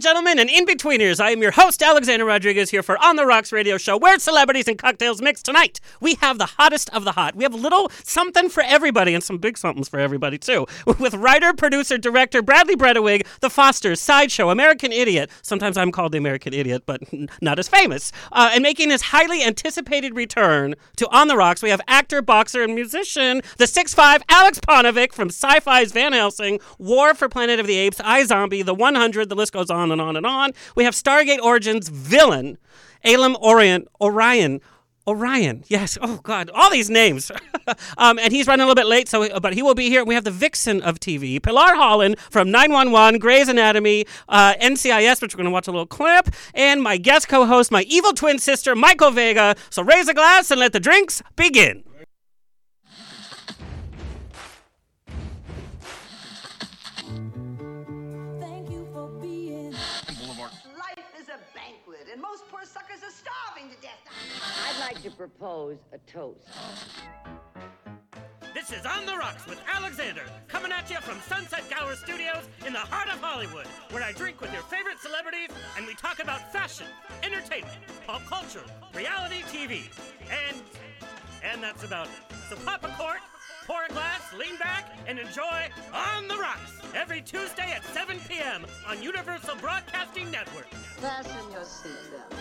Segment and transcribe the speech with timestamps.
[0.00, 3.26] and gentlemen, and in betweeners, I am your host, Alexander Rodriguez, here for On the
[3.26, 5.42] Rocks radio show, where celebrities and cocktails mix.
[5.42, 7.36] Tonight, we have the hottest of the hot.
[7.36, 10.66] We have a little something for everybody, and some big somethings for everybody, too.
[10.98, 15.28] With writer, producer, director Bradley Bredeweg, The Fosters, Sideshow, American Idiot.
[15.42, 17.02] Sometimes I'm called the American Idiot, but
[17.42, 18.10] not as famous.
[18.32, 22.62] Uh, and making his highly anticipated return to On the Rocks, we have actor, boxer,
[22.62, 27.66] and musician, the 6'5 Aleks Paunovic from Sci Fi's Van Helsing, War for Planet of
[27.66, 30.52] the Apes, iZombie, The 100, the list goes on and on and on.
[30.74, 32.58] We have Stargate Origins villain,
[33.04, 34.60] Alem Orient, Orian.
[35.06, 35.96] Orian, yes.
[36.00, 37.32] Oh God, all these names.
[37.98, 40.04] um, and he's running a little bit late, so but he will be here.
[40.04, 45.34] We have the vixen of TV, Pilar Holland from 911, Grey's Anatomy, uh, NCIS, which
[45.34, 48.76] we're going to watch a little clip, and my guest co-host, my evil twin sister,
[48.76, 49.56] Michael Vega.
[49.70, 51.82] So raise a glass and let the drinks begin.
[65.02, 66.46] To propose a toast.
[68.52, 72.74] This is On the Rocks with Alexander, coming at you from Sunset Gower Studios in
[72.74, 76.52] the heart of Hollywood, where I drink with your favorite celebrities and we talk about
[76.52, 76.86] fashion,
[77.22, 79.84] entertainment, pop culture, reality TV,
[80.30, 80.60] and
[81.42, 82.36] and that's about it.
[82.50, 83.20] So pop a cork,
[83.70, 88.66] pour a glass, lean back, and enjoy On the Rocks every Tuesday at 7 p.m.
[88.88, 90.66] on Universal Broadcasting Network.
[90.96, 92.34] Fasten your seatbelts.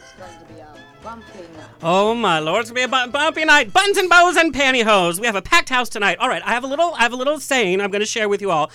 [0.00, 1.68] It's going to be a bumpy night.
[1.84, 3.72] Oh my lord, it's gonna be a bu- bumpy night.
[3.72, 5.20] Buns and bows and pantyhose.
[5.20, 6.18] We have a packed house tonight.
[6.18, 8.42] All right, I have a little, I have a little saying I'm gonna share with
[8.42, 8.68] you all.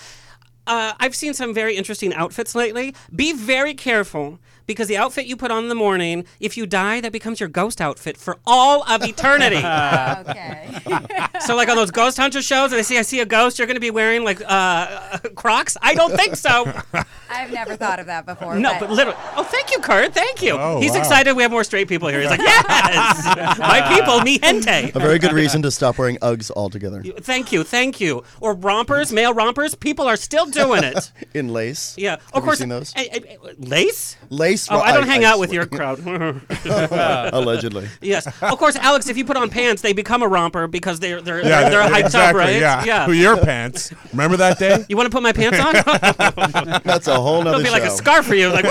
[0.66, 2.94] Uh, I've seen some very interesting outfits lately.
[3.14, 4.38] Be very careful
[4.68, 7.48] because the outfit you put on in the morning, if you die, that becomes your
[7.48, 9.56] ghost outfit for all of eternity.
[10.28, 10.68] Okay.
[11.40, 13.66] so, like on those ghost hunter shows, and I see I see a ghost, you're
[13.66, 15.76] gonna be wearing like uh, Crocs.
[15.82, 16.70] I don't think so.
[17.30, 18.56] I've never thought of that before.
[18.58, 19.18] No, but literally.
[19.36, 20.12] Oh, thank you, Kurt.
[20.14, 20.56] Thank you.
[20.58, 20.98] Oh, He's wow.
[20.98, 21.34] excited.
[21.34, 22.20] We have more straight people here.
[22.20, 24.92] He's like, yes, my people, me gente.
[24.94, 27.02] A very good reason to stop wearing Uggs altogether.
[27.20, 28.22] Thank you, thank you.
[28.40, 29.74] Or rompers, male rompers.
[29.74, 31.12] People are still doing it.
[31.34, 31.94] In lace.
[31.98, 32.58] Yeah, Have of you course.
[32.58, 32.92] seen those?
[32.96, 34.16] eh, eh, eh, lace?
[34.58, 34.68] Lace.
[34.70, 35.98] Oh, I don't hang out with your crowd.
[37.32, 37.88] Allegedly.
[38.00, 39.08] yes, of course, Alex.
[39.08, 41.90] If you put on pants, they become a romper because they're they're Yeah, they're, they're
[41.90, 42.60] hyped exactly, up, right?
[42.60, 42.84] Yeah.
[42.84, 43.06] yeah.
[43.06, 43.92] Who your pants?
[44.12, 44.68] Remember that day?
[44.88, 46.80] You want to put my pants on?
[46.84, 47.96] That's a whole nother It'll be like a show.
[47.96, 48.48] scarf for you.
[48.48, 48.64] Like,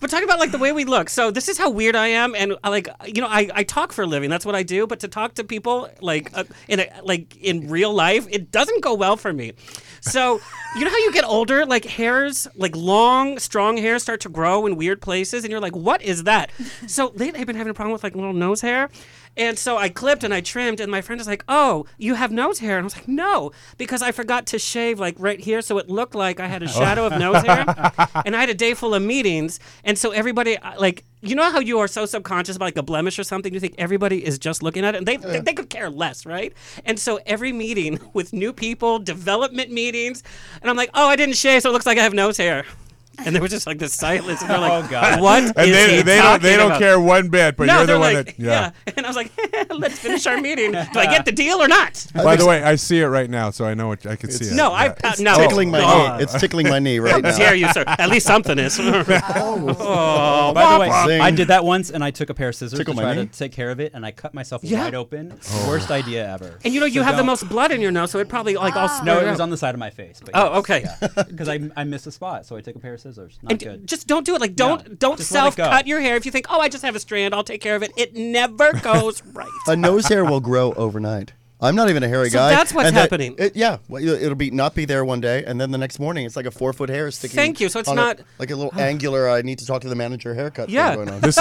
[0.00, 1.10] but talking about like the way we look.
[1.10, 3.92] So this is how weird I am, and I, like you know, I, I talk
[3.92, 4.30] for a living.
[4.30, 4.86] That's what I do.
[4.86, 8.82] But to talk to people like uh, in a, like in real life, it doesn't
[8.82, 9.52] go well for me.
[10.00, 10.40] So
[10.76, 14.66] you know how you get older, like hairs, like long, strong hairs start to grow
[14.66, 16.50] in weird places, and you're like, what is that?
[16.86, 18.88] So lately, I've been having a problem with like little nose hair.
[19.36, 22.32] And so I clipped and I trimmed, and my friend was like, "Oh, you have
[22.32, 25.62] nose hair," and I was like, "No," because I forgot to shave like right here,
[25.62, 27.64] so it looked like I had a shadow of nose hair,
[28.24, 31.50] and I had a day full of meetings, and so everybody uh, like, you know
[31.50, 34.38] how you are so subconscious about like a blemish or something, you think everybody is
[34.38, 36.52] just looking at it, and they they, they could care less, right?
[36.84, 40.22] And so every meeting with new people, development meetings,
[40.60, 42.64] and I'm like, "Oh, I didn't shave, so it looks like I have nose hair."
[43.26, 45.20] And there was just like this silence, and they're like, Oh, God.
[45.20, 47.78] "What?" And is they, he they don't they don't about?" care one bit, but no,
[47.78, 48.70] you're the one like, that yeah.
[48.96, 49.30] And I was like,
[49.70, 50.72] let's finish our meeting.
[50.72, 52.06] Do I get the deal or not?
[52.14, 54.46] By the way, I see it right now, so I know what I can see
[54.46, 54.54] it.
[54.54, 54.94] No, I Yeah.
[55.04, 55.36] uh, no.
[55.36, 56.16] Tickling my God.
[56.18, 56.22] knee.
[56.24, 57.84] It's tickling my knee right How dare you, sir?
[57.86, 58.78] At least something is.
[58.80, 61.20] oh, By the way, Zing.
[61.20, 63.26] I did that once, and I took a pair of scissors Tickle to try knee?
[63.26, 64.84] to take care of it, and I cut myself Yeah.
[64.84, 65.38] wide open.
[65.52, 65.68] Oh.
[65.68, 66.58] Worst idea ever.
[66.64, 68.54] and you know you So have the most blood in your nose, so it probably
[68.56, 70.20] like all No, it was on the side of my face.
[70.34, 70.84] Oh, okay.
[71.28, 73.09] Because I, I missed a spot, so I took a pair of scissors.
[73.18, 73.86] Not And good.
[73.86, 74.40] just don't do it.
[74.40, 76.84] Like don't No, don't just self cut your hair if you think, oh, I just
[76.84, 77.92] have a strand, I'll take care of it.
[77.96, 79.48] It never goes right.
[79.66, 81.32] A nose hair will grow overnight.
[81.62, 82.50] I'm not even a hairy So guy.
[82.50, 83.34] that's what's and that- happening.
[83.38, 85.98] it- yeah, well, it'll it'll be not be there one day, and then the next
[85.98, 87.36] morning it's like a four foot hair sticking.
[87.36, 89.28] Thank you, so it's on a- not- like a little angular.
[89.28, 90.66] I need to talk to the manager haircut.
[90.66, 90.94] thing Yeah.
[90.94, 91.20] going on.
[91.20, 91.36] This,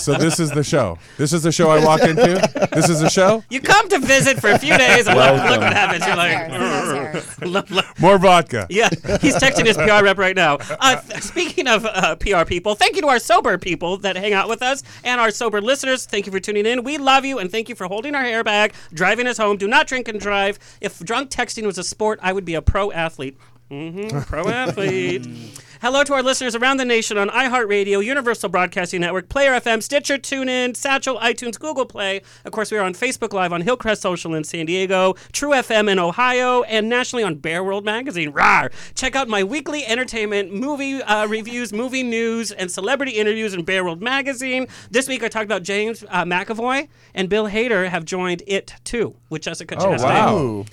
[0.00, 0.98] so this is the show.
[1.18, 2.68] This is the show I walk into.
[2.72, 3.42] This is the show.
[3.50, 5.60] You come to visit for a few days, and look, look Welcome.
[5.62, 6.06] what happens.
[6.06, 7.40] You're like, hairs, nose hairs.
[7.50, 8.00] look, look.
[8.00, 8.66] More vodka.
[8.70, 8.88] Yeah,
[9.20, 10.58] he's texting his PR rep right now.
[10.80, 14.32] Uh, th- speaking of uh, PR people, thank you to our sober people that hang
[14.32, 16.06] out with us and our sober listeners.
[16.06, 16.84] Thank you for tuning in.
[16.84, 19.55] We love you and thank you for holding our hair back, driving us home.
[19.56, 20.58] Do not drink and drive.
[20.80, 23.36] If drunk texting was a sport, I would be a pro athlete.
[23.68, 25.26] Hmm pro athlete.
[25.82, 30.16] Hello to our listeners around the nation on iHeartRadio, Universal Broadcasting Network, Player FM, Stitcher,
[30.16, 32.22] TuneIn, Satchel, iTunes, Google Play.
[32.46, 35.90] Of course, we are on Facebook Live on Hillcrest Social in San Diego, True FM
[35.90, 38.32] in Ohio, and nationally on Bear World Magazine.
[38.32, 38.72] Rawr!
[38.94, 43.84] Check out my weekly entertainment, movie uh, reviews, movie news, and celebrity interviews in Bear
[43.84, 44.66] World Magazine.
[44.90, 49.14] This week, I talked about James uh, McAvoy and Bill Hader have joined It Too
[49.28, 50.02] with Jessica Oh Chastain.
[50.02, 50.64] wow,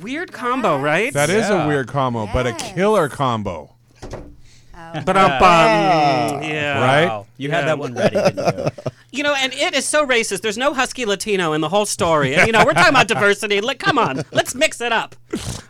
[0.00, 1.12] Weird combo, right?
[1.12, 3.72] that is a weird combo, but a killer combo.
[5.04, 6.80] But um, yeah.
[6.80, 7.06] Right?
[7.06, 7.26] Wow.
[7.36, 7.54] You Yeah.
[7.56, 8.66] had that one ready, didn't you?
[9.12, 10.42] You know, and it is so racist.
[10.42, 12.34] There's no husky Latino in the whole story.
[12.34, 13.62] And, you know, we're talking about diversity.
[13.62, 15.16] Like, come on, let's mix it up.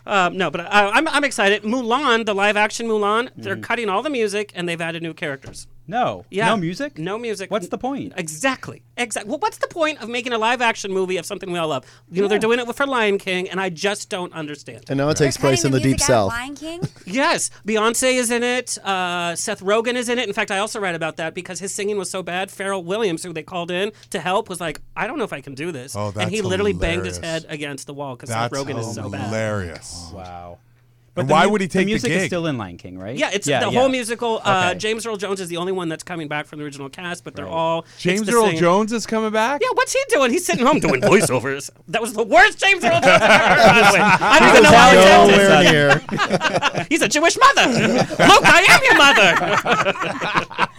[0.05, 1.63] Um, no, but I, I'm, I'm excited.
[1.63, 5.69] Mulan, the live action Mulan, they're cutting all the music and they've added new characters.
[5.89, 6.25] No.
[6.31, 6.47] Yeah.
[6.47, 6.99] No music?
[6.99, 7.51] No music.
[7.51, 8.13] What's the point?
[8.17, 8.83] Exactly.
[8.97, 9.29] Exactly.
[9.31, 11.85] Well, what's the point of making a live action movie of something we all love?
[12.11, 14.85] You know, they're doing it for Lion King, and I just don't understand.
[14.89, 16.33] And now it takes place in the deep music out south.
[16.33, 16.81] Lion King.
[17.07, 18.77] Yes, Beyonce is in it.
[18.79, 20.27] Uh, Seth Rogen is in it.
[20.27, 22.49] In fact, I also read about that because his singing was so bad.
[22.49, 25.41] Pharrell Williams, who they called in to help, was like, "I don't know if I
[25.41, 28.17] can do this," Oh, that's and he that's literally banged his head against the wall
[28.17, 29.27] because Seth That's Rogen is so bad.
[29.27, 30.11] hilarious.
[30.13, 30.59] Wow.
[31.17, 32.27] And the why mu- would he take the music is gig?
[32.29, 33.17] still in Lion King, right?
[33.17, 33.79] Yeah, it's yeah, the yeah.
[33.81, 34.41] whole musical.
[34.45, 34.79] Uh, Okay.
[34.79, 37.35] James Earl Jones is the only one that's coming back from the original cast, but
[37.35, 37.53] they're Right.
[37.55, 39.61] all James the Earl same- Jones is coming back.
[39.63, 40.31] Yeah, what's he doing?
[40.31, 41.71] He's sitting home doing voiceovers.
[41.89, 43.57] That was the worst James Earl Jones I've ever heard.
[43.57, 45.31] By the way, I don't even know how Italian.
[45.31, 46.13] he sounds.
[46.13, 46.87] Nowhere near.
[46.91, 47.67] He's a Jewish mother.
[47.73, 50.67] Look, I am your mother.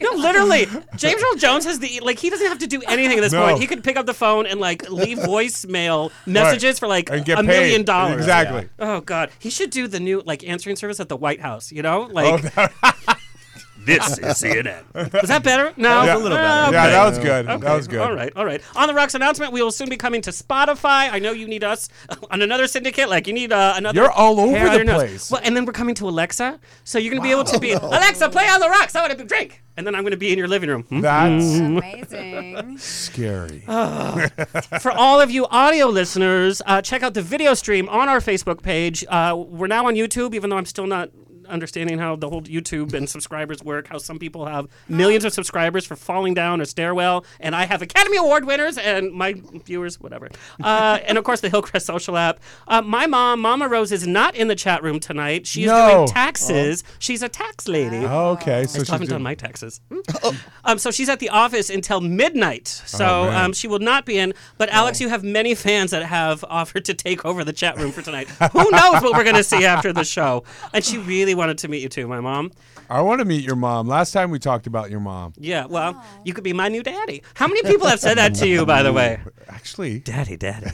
[0.00, 0.66] No, literally,
[0.96, 2.18] James Earl Jones has the like.
[2.18, 3.44] He doesn't have to do anything at this No.
[3.46, 3.60] point.
[3.60, 7.44] He could pick up the phone and like leave voicemail messages for like a paid.
[7.44, 8.16] million dollars.
[8.16, 8.68] Exactly.
[8.78, 11.70] Oh God, he should do the new like answering service at the White House.
[11.70, 12.42] You know, like
[13.84, 14.82] this is CNN.
[14.94, 15.74] Was that better?
[15.76, 16.16] No, Yeah.
[16.16, 16.68] a little better.
[16.68, 16.90] Oh, Yeah, okay.
[16.92, 17.48] that was good.
[17.50, 17.64] Okay.
[17.66, 18.00] That was good.
[18.00, 18.62] All right, all right.
[18.74, 21.10] On the Rocks announcement, we will soon be coming to Spotify.
[21.12, 21.88] I know you need us
[22.30, 23.10] on another syndicate.
[23.10, 24.00] Like you need uh, another.
[24.00, 25.02] You're all over hair the on your nose.
[25.02, 25.30] place.
[25.30, 28.30] Well, and then we're coming to Alexa, so you're gonna be able to be Alexa,
[28.30, 28.96] play on the Rocks.
[28.96, 30.82] I want to drink, and then I'm gonna be in your living room.
[30.84, 31.00] Hmm?
[31.00, 32.78] That's Amazing.
[32.78, 33.60] scary.
[34.80, 38.62] For all of you audio listeners, uh, check out the video stream on our Facebook
[38.62, 39.04] page.
[39.08, 41.10] Uh, we're now on YouTube, even though I'm still not
[41.46, 43.88] understanding how the whole YouTube and subscribers work.
[43.88, 47.82] How some people have millions of subscribers for falling down a stairwell, and I have
[47.82, 50.28] Academy Award winners and my viewers, whatever.
[50.62, 52.40] Uh, and of course, the Hillcrest social app.
[52.68, 55.46] Uh, my mom, Mama Rose, is not in the chat room tonight.
[55.46, 55.90] She is No.
[55.94, 56.84] doing taxes.
[56.98, 58.04] She's a tax lady.
[58.04, 59.80] Oh, Okay, so I haven't doing- done my taxes.
[60.64, 62.68] um, so she's at the office until midnight.
[62.68, 64.34] So Oh, um, she will not be in.
[64.58, 67.92] But Alex, you have many fans that have offered to take over the chat room
[67.92, 68.28] for tonight.
[68.52, 70.44] Who knows what we're going to see after the show?
[70.72, 72.52] And she really wanted to meet you too, my mom.
[72.90, 73.88] I want to meet your mom.
[73.88, 75.32] Last time we talked about your mom.
[75.38, 77.22] Yeah, well, you could be my new daddy.
[77.34, 79.20] How many people have said that to you, by the way?
[79.48, 80.66] Actually, Daddy, daddy.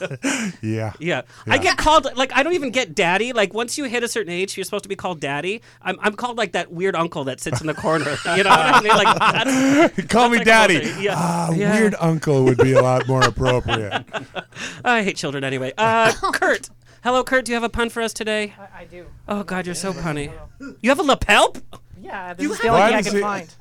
[0.62, 0.92] yeah.
[0.98, 1.22] Yeah.
[1.46, 3.32] I get called like I don't even get daddy.
[3.32, 5.62] Like once you hit a certain age, you're supposed to be called daddy.
[5.82, 8.16] I'm, I'm called like that weird uncle that sits in the corner.
[8.36, 8.92] You know what I mean?
[8.92, 10.78] Like that's, Call me like a daddy.
[10.80, 11.00] bullshit.
[11.02, 11.14] Yeah.
[11.16, 11.78] Ah, Yeah.
[11.80, 14.04] weird uncle would be a lot more appropriate.
[14.84, 15.72] I hate children anyway.
[15.78, 16.68] Uh, Kurt.
[17.08, 17.46] Hello, Kurt.
[17.46, 18.52] Do you have a pun for us today?
[18.58, 19.06] I, I do.
[19.26, 20.30] Oh God, you're so punny.
[20.82, 21.56] You have a lapel?
[21.98, 23.54] Yeah, this You is the only thing I does can find.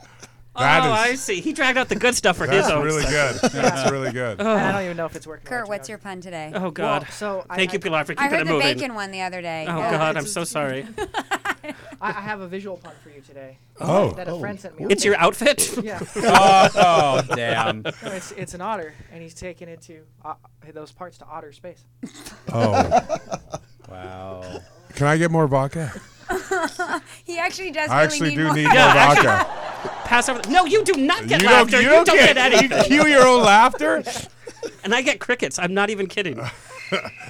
[0.58, 1.40] That oh, is- I see.
[1.42, 2.84] He dragged out the good stuff for his own.
[2.88, 3.36] That's really good.
[3.52, 4.42] That's really good.
[4.42, 5.46] I don't even know if it's working.
[5.46, 6.52] Kurt, right, what's your pun today?
[6.56, 7.04] Oh God.
[7.04, 8.78] Well, so I- Thank you, I- Pilar, for I keeping heard it the moving.
[8.78, 9.66] bacon one the other day.
[9.68, 9.92] Oh Yeah.
[9.92, 10.86] God, I'm so sorry.
[12.00, 13.58] I, I have a visual pun for you today.
[13.80, 14.12] Oh.
[14.12, 14.86] That a friend sent me.
[14.90, 15.76] It's your outfit.
[15.84, 16.00] Yeah.
[16.18, 16.70] oh,
[17.30, 17.82] oh, damn.
[17.84, 20.34] No, it's, it's an otter, and he's taking it to uh,
[20.74, 21.84] those parts to otter space.
[22.52, 22.72] Oh,
[23.90, 24.62] Wow.
[24.96, 25.92] can I get more vodka?
[27.24, 28.54] He actually does I really actually need do more.
[28.56, 29.46] need more vodka.
[30.08, 30.42] Pass over.
[30.50, 31.72] No, you do not get you laughter.
[31.72, 34.04] don't, You you don't, get, get, you cue your own laughter.
[34.84, 35.60] And I get crickets.
[35.60, 36.42] I'm not even kidding.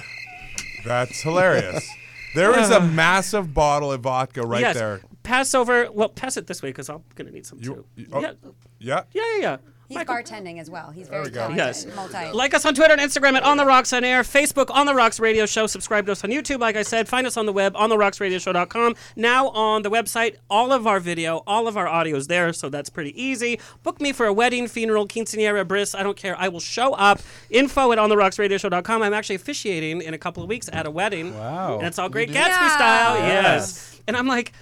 [0.84, 1.88] That's hilarious.
[2.34, 2.86] There is a uh.
[2.86, 4.76] massive bottle of vodka right yes.
[4.76, 5.00] there.
[5.22, 5.90] Pass over.
[5.90, 8.08] Well, pass it this way because I'm gonna need some You- too.
[8.12, 8.20] oh.
[8.20, 8.32] yeah,
[8.78, 9.02] Yeah.
[9.12, 9.56] yeah, yeah, yeah.
[9.88, 10.90] He's Michael- bartending as well.
[10.90, 11.56] He's very we talented.
[11.56, 11.86] Yes.
[11.96, 12.32] Multi.
[12.32, 14.94] Like us on Twitter and Instagram at On the Rocks on Air, Facebook On the
[14.94, 15.66] Rocks Radio Show.
[15.66, 16.60] Subscribe to us on YouTube.
[16.60, 18.94] Like I said, find us on the web on the rocksradioshow.com.
[19.16, 22.68] Now on the website, all of our video, all of our audio is there, so
[22.68, 23.58] that's pretty easy.
[23.82, 25.94] Book me for a wedding, funeral, quinceanera, bris.
[25.94, 26.36] I don't care.
[26.38, 27.20] I will show up.
[27.48, 29.02] Info at on the rocksradioshow.com.
[29.02, 31.34] I'm actually officiating in a couple of weeks at a wedding.
[31.34, 31.78] Wow.
[31.78, 32.34] And it's all great do?
[32.34, 32.76] Gatsby Yeah.
[32.76, 33.16] style.
[33.20, 33.42] Yes.
[33.42, 34.00] Yes.
[34.06, 34.52] And I'm like,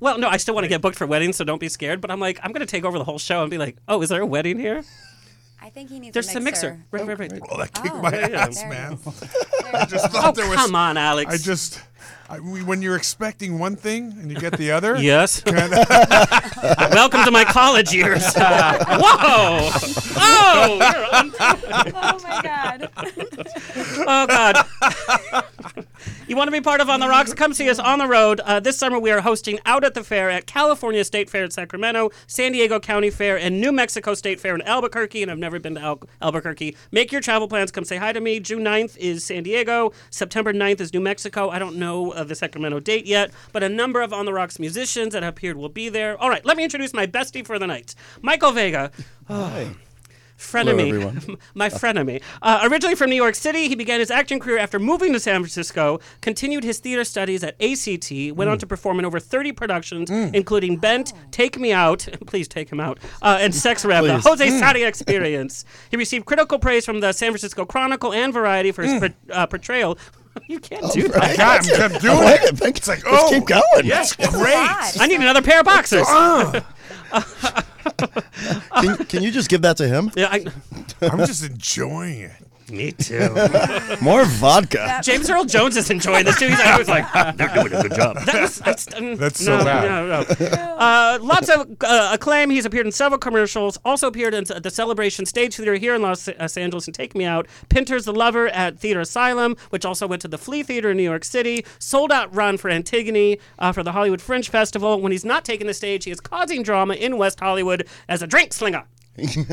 [0.00, 2.00] well, no, I still want to get booked for weddings, so don't be scared.
[2.00, 4.02] But I'm like, I'm going to take over the whole show and be like, oh,
[4.02, 4.82] is there a wedding here?
[5.60, 6.70] I think he needs There's a the mixer.
[6.72, 6.86] mixer.
[6.92, 7.40] Right, right, right.
[7.48, 8.98] Well, that kicked Oh, my there ass, it man.
[9.74, 10.56] I just Oh, there was.
[10.58, 11.32] come on, Alex.
[11.32, 11.80] I just.
[12.28, 14.96] I, we- when you're expecting one thing and you get the other.
[15.00, 15.42] Yes.
[16.92, 18.22] Welcome to my college years.
[18.36, 19.70] Uh, whoa!
[20.16, 20.78] Oh!
[20.78, 21.32] you're un-
[21.94, 22.90] Oh my god.
[24.06, 25.44] oh God!
[26.28, 27.32] you want to be part of On the Rocks?
[27.32, 28.40] Come see us on the road.
[28.40, 31.50] Uh, this summer we are hosting Out at the Fair at California State Fair in
[31.50, 35.22] Sacramento, San Diego County Fair, and New Mexico State Fair in Albuquerque.
[35.22, 36.76] And I've never been to Al- Albuquerque.
[36.90, 37.70] Make your travel plans.
[37.70, 38.40] Come say hi to me.
[38.40, 39.92] June 9th is San Diego.
[40.10, 41.50] September 9th is New Mexico.
[41.50, 44.58] I don't know uh, the Sacramento date yet, but a number of On the Rocks
[44.58, 46.18] musicians that have appeared will be there.
[46.18, 48.90] All right, let me introduce my bestie for the night, Michael Vega.
[50.38, 51.38] Frenemy, everyone.
[51.54, 52.22] my frenemy.
[52.42, 55.40] Uh, originally from New York City, he began his acting career after moving to San
[55.40, 55.98] Francisco.
[56.20, 58.12] Continued his theater studies at ACT.
[58.36, 62.70] Went on to perform in over 30 productions, including Bent, Take Me Out, please take
[62.70, 64.24] him out, uh, and Sex Rev, the Please.
[64.24, 65.64] Jose Sarria Experience.
[65.90, 69.46] He received critical praise from the San Francisco Chronicle and Variety for his por- uh,
[69.46, 69.96] portrayal.
[70.48, 71.16] You can't do that.
[71.16, 71.36] right.
[71.36, 72.48] God, I'm, I'm doing I like it.
[72.50, 72.58] it.
[72.58, 73.62] Thank It's like, Let's oh, keep going.
[73.84, 74.54] Yes, great.
[75.00, 76.06] I need another pair of boxers.
[77.98, 80.10] Can, can you just give that to him?
[80.16, 80.44] Yeah, I,
[81.02, 82.45] I'm just enjoying it.
[82.70, 83.28] Me too.
[84.00, 85.00] More vodka.
[85.02, 86.48] James Earl Jones is enjoying this too.
[86.48, 88.16] He's like, I was like, they're doing a good job.
[88.24, 89.88] That was, that's, um, That's so no, bad.
[89.88, 90.56] No, no.
[90.76, 92.50] Uh, lots of uh, acclaim.
[92.50, 93.78] He's appeared in several commercials.
[93.84, 97.24] Also appeared in the Celebration Stage Theater here in Los Los Angeles and Take Me
[97.24, 97.46] Out.
[97.68, 101.02] Pinter's The Lover at Theater Asylum, which also went to the Flea Theater in New
[101.02, 101.64] York City.
[101.78, 105.00] Sold out run for Antigone uh, for the Hollywood Fringe Festival.
[105.00, 108.26] When he's not taking the stage, he is causing drama in West Hollywood as a
[108.26, 108.84] drink slinger.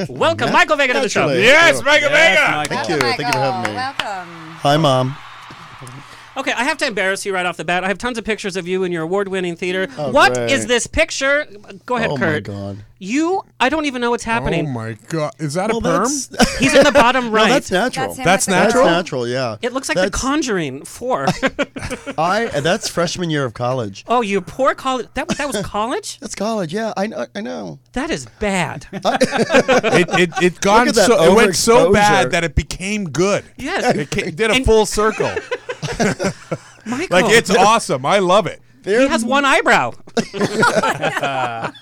[0.09, 1.21] Welcome, Michael Vega, to the show.
[1.27, 1.43] Naturally.
[1.43, 2.57] Yes, Michael Yes, Vega.
[2.57, 2.75] Michael.
[2.75, 2.99] Thank you.
[2.99, 3.75] Thank you for having me.
[3.77, 4.27] Welcome.
[4.59, 5.15] Hi, mom.
[6.35, 7.83] Okay, I have to embarrass you right off the bat.
[7.83, 9.87] I have tons of pictures of you in your award-winning theater.
[9.87, 9.93] Mm.
[9.99, 10.67] Oh, What is great.
[10.67, 11.45] this picture?
[11.85, 12.43] Go ahead, Oh my Kurt.
[12.45, 12.77] God.
[12.97, 14.65] You, I don't even know what's happening.
[14.65, 16.07] Oh my God, is that Well, a perm?
[16.59, 17.47] He's in the bottom right.
[17.47, 18.15] no, that's natural.
[18.15, 18.85] That's That's with the That's natural?
[18.85, 19.57] natural, yeah.
[19.61, 21.25] it looks like The Conjuring Four.
[22.17, 22.49] I.
[22.61, 24.05] That's freshman year of college.
[24.07, 25.07] oh, you poor college.
[25.15, 26.19] That was that was college.
[26.19, 26.93] That's college, yeah.
[26.95, 27.25] I know.
[27.35, 27.79] I know.
[27.91, 28.87] That is bad.
[28.93, 33.43] it it it gone so it went so bad that it became good.
[33.57, 35.29] Yes, It ca- did a And- full circle.
[36.85, 37.07] Michael.
[37.21, 38.05] Like it's awesome.
[38.05, 38.61] I love it.
[38.83, 39.93] he has one eyebrow.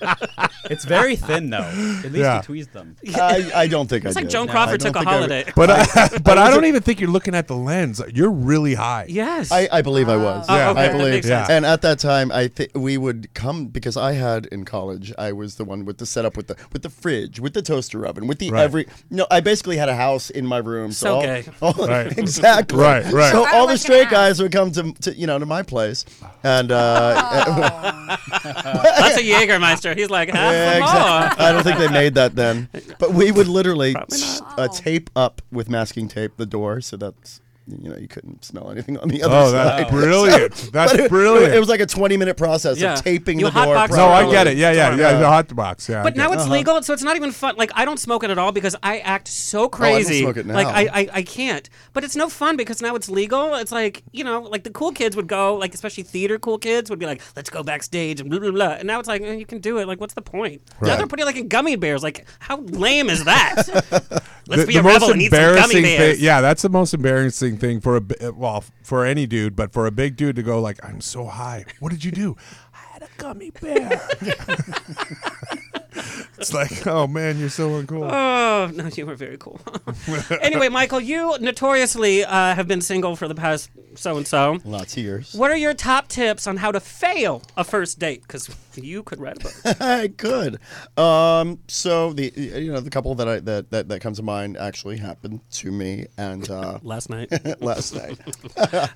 [0.70, 1.58] It's very thin though.
[1.58, 2.40] At least Yeah.
[2.40, 2.96] he tweezed them.
[3.16, 4.32] I, I don't think It's I like did.
[4.32, 5.52] Joan Crawford I don't took a think I holiday.
[5.56, 8.00] But I, but I don't even think you're looking at the lens.
[8.14, 9.06] You're really high.
[9.08, 9.50] yes.
[9.52, 10.46] I, I believe I was.
[10.48, 10.70] Oh, Yeah.
[10.70, 11.10] okay, I that believe.
[11.14, 11.50] makes sense.
[11.50, 15.12] And at that time, I think we would come because I had in college.
[15.18, 18.06] I was the one with the setup with the with the fridge, with the toaster
[18.06, 18.62] oven, with the Right.
[18.62, 18.86] every.
[19.10, 20.92] No, I basically had a house in my room.
[20.92, 21.44] So all, gay.
[21.60, 22.16] all- Right.
[22.16, 22.78] exactly.
[22.78, 23.32] Right, right.
[23.32, 26.04] So I all the straight guys would come to, to you know to my place,
[26.44, 29.96] and uh, That's a Jägermeister.
[29.96, 31.44] He's like half yeah, exactly.
[31.44, 32.68] I don't think they made that then.
[32.98, 37.40] But we would literally s- uh, tape up with masking tape the door so that's
[37.80, 39.78] you know you couldn't smell anything on the other Oh, side.
[39.78, 40.54] that's brilliant.
[40.72, 41.54] That's it, brilliant.
[41.54, 42.94] It was like a 20 minute process Yeah.
[42.94, 43.74] of taping You the door.
[43.76, 44.56] hotbox no, I get it.
[44.56, 45.18] Yeah, yeah, yeah.
[45.18, 45.88] The hot box.
[45.88, 46.02] Yeah.
[46.02, 46.36] But get now it.
[46.36, 47.54] it's legal, so it's not even fun.
[47.56, 50.20] Like I don't smoke it at all because I act so crazy.
[50.22, 50.72] smoke it Like now.
[50.74, 51.68] I, I, I can't.
[51.92, 53.54] But it's no fun because now it's legal.
[53.54, 56.90] It's like you know, like the cool kids would go, like especially theater cool kids
[56.90, 58.70] would be like, let's go backstage and blah blah blah.
[58.78, 59.86] And now it's like eh, you can do it.
[59.88, 60.62] Like what's the point?
[60.80, 60.98] Now Right.
[60.98, 62.02] they're putting like in gummy bears.
[62.02, 64.22] Like how lame is that?
[64.46, 66.16] let's the, be a most rebel and eat some gummy embarrassing bears.
[66.16, 66.24] thing.
[66.24, 69.90] Yeah, that's the most embarrassing thing for a well for any dude, but for a
[69.90, 72.36] big dude to go like, "I'm so high." What did you do?
[72.74, 74.00] I had a gummy bear.
[76.38, 78.08] it's like, oh man, you're so uncool.
[78.10, 79.60] Oh no, you were very cool.
[80.40, 84.58] anyway, Michael, you notoriously uh, have been single for the past so and so.
[84.64, 85.34] Lots of years.
[85.34, 88.22] What are your top tips on how to fail a first date?
[88.22, 89.54] Because you could write a book.
[89.80, 90.58] I could.
[90.98, 94.56] Um, so the you know the couple that I that, that that comes to mind
[94.56, 97.30] actually happened to me and uh, Last night.
[97.60, 98.90] last night.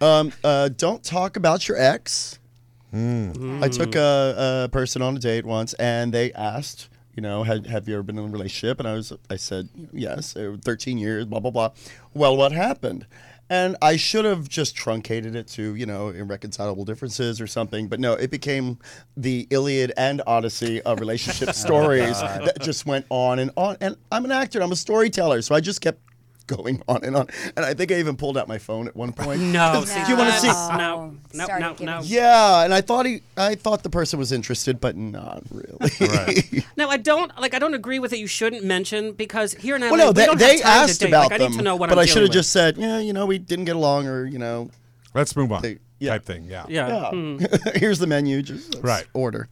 [0.00, 2.38] um, uh, don't talk about your ex.
[2.94, 7.66] I took a, a person on a date once, and they asked, you know, have,
[7.66, 8.78] have you ever been in a relationship?
[8.78, 11.70] And I was, I said, yes, uh, 13 years, blah blah blah.
[12.12, 13.06] Well, what happened?
[13.50, 17.88] And I should have just truncated it to, you know, irreconcilable differences or something.
[17.88, 18.78] But no, it became
[19.16, 23.76] the Iliad and Odyssey of relationship stories that just went on and on.
[23.80, 26.00] And I'm an actor, I'm a storyteller, so I just kept
[26.46, 27.26] going on and on.
[27.56, 29.40] And I think I even pulled out my phone at one point.
[29.54, 29.84] No.
[29.86, 31.14] Do you wanna see- that's- No.
[31.32, 31.46] No.
[31.58, 31.76] No.
[31.80, 32.00] No.
[32.02, 35.90] Yeah, and I thought he, I thought the person was interested, but not really.
[36.00, 36.64] Right.
[36.76, 37.54] No, I don't like.
[37.54, 38.18] I don't agree with it.
[38.18, 40.70] You shouldn't mention because here in LA, well, no, we they, don't they have time
[40.88, 42.26] asked to about like, I them, need to know what but I'm I should dealing
[42.28, 44.70] have just said, yeah, you know, we didn't get along, or you know,
[45.14, 45.62] Let's move on.
[45.62, 46.10] They- yeah.
[46.10, 46.44] Type thing.
[46.50, 46.66] Yeah.
[46.68, 46.88] Yeah.
[46.88, 47.38] yeah, Hmm.
[47.76, 49.06] here's the menu, just let's Right.
[49.14, 49.48] order.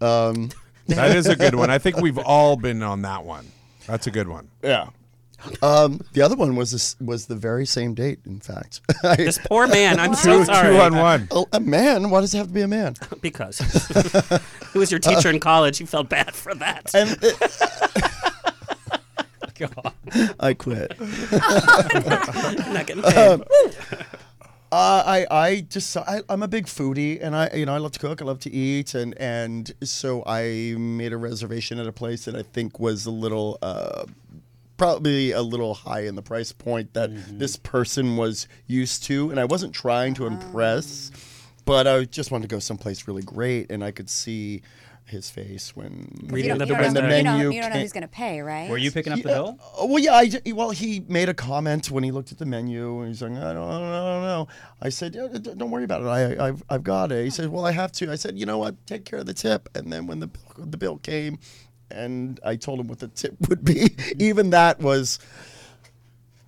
[0.00, 0.50] Um,
[0.88, 1.70] That is a good one.
[1.70, 3.46] I think we've all been on that one.
[3.86, 4.48] That's a good one.
[4.62, 4.88] yeah.
[5.62, 8.18] Um, the other one was this, was the very same date.
[8.26, 8.80] In fact,
[9.16, 10.00] This poor man.
[10.00, 10.74] I'm so Two, sorry.
[10.74, 11.28] two on one.
[11.30, 12.10] Oh, a man.
[12.10, 12.94] Why does it have to be a man?
[13.20, 13.58] Because
[14.72, 15.80] he was your teacher in college.
[15.80, 16.94] You felt bad for that.
[16.94, 17.18] And
[20.40, 20.94] I quit.
[21.00, 23.42] I'm not getting paid.
[24.72, 27.92] Uh, I I just I, I'm a big foodie, and I you know I love
[27.92, 31.92] to cook, I love to eat, and and so I made a reservation at a
[31.92, 34.04] place that I think was a little uh,
[34.76, 37.38] probably a little high in the price point that mm-hmm.
[37.38, 41.18] this person was used to, and I wasn't trying to impress, ah.
[41.64, 44.62] but I just wanted to go someplace really great, and I could see
[45.06, 47.50] his face when You Reading don't, the you don't when know, the you don't- menu
[47.52, 48.68] you don't know came- who's gonna pay, right?
[48.68, 49.58] Were you picking up the bill?
[49.78, 50.14] oh, well, yeah.
[50.14, 53.30] I, well, he made a comment when he looked at the menu, and he's like,
[53.30, 54.48] "I don't, I don't, I don't know."
[54.82, 56.06] I said, yeah, "Don't worry about it.
[56.06, 58.58] I, I've, I've got it." He said, "Well, I have to." I said, "You know
[58.58, 58.84] what?
[58.86, 61.38] Take care of the tip." And then when the the bill came,
[61.90, 65.18] and I told him what the tip would be, even that was,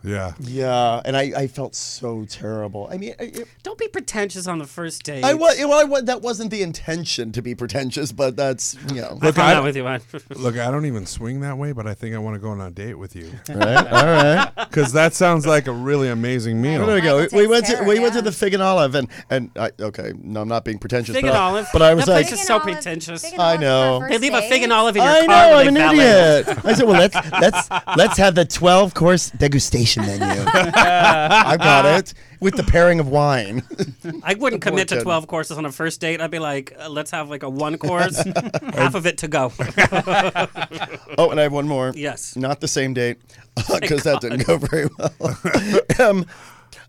[0.05, 0.33] Yeah.
[0.41, 1.03] yeah.
[1.05, 2.89] And I, I felt so terrible.
[2.91, 5.25] I mean, I, it, Don't be pretentious on the first date.
[5.25, 9.01] I was, well, I wa- that wasn't the intention to be pretentious, but that's you
[9.01, 9.19] know.
[9.21, 10.01] Look, found I- that with you, man.
[10.37, 12.61] Look, I don't even swing that way, but I think I want to go on
[12.61, 14.53] a date with you right, all right.
[14.69, 16.87] because that sounds like a really amazing meal.
[16.87, 17.19] There we go.
[17.23, 19.73] We takes went to care, we went to the Fig and Olive and and I,
[19.81, 21.67] okay, no, I'm not being pretentious, Fig but and I, Olive.
[21.73, 23.25] but I was That like, place is so olive- pretentious.
[23.25, 24.09] I olive for a know.
[24.09, 26.65] They leave a fig and olive in your I car know, I'm an idiot.
[26.65, 30.25] I said, well, let's let's let's have the 12 course degustation menu.
[30.55, 33.63] I've got it with the pairing of wine.
[34.23, 36.21] I wouldn't commit to 12 courses on a first date.
[36.21, 38.23] I'd be like, uh, let's have like a one course,
[38.75, 39.53] half of it to go.
[41.19, 41.93] oh, and I have one more.
[41.95, 42.37] Yes.
[42.37, 43.19] Not the same date
[43.81, 45.11] because that didn't go very well.
[46.11, 46.27] um,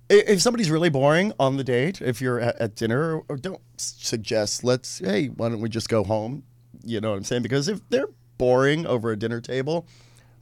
[0.10, 3.38] i- if somebody's really boring on the date, if you're at, at dinner, or, or
[3.38, 6.44] don't s- suggest, let's, hey, why don't we just go home?
[6.84, 7.42] You know what I'm saying?
[7.44, 9.86] Because if they're boring over a dinner table,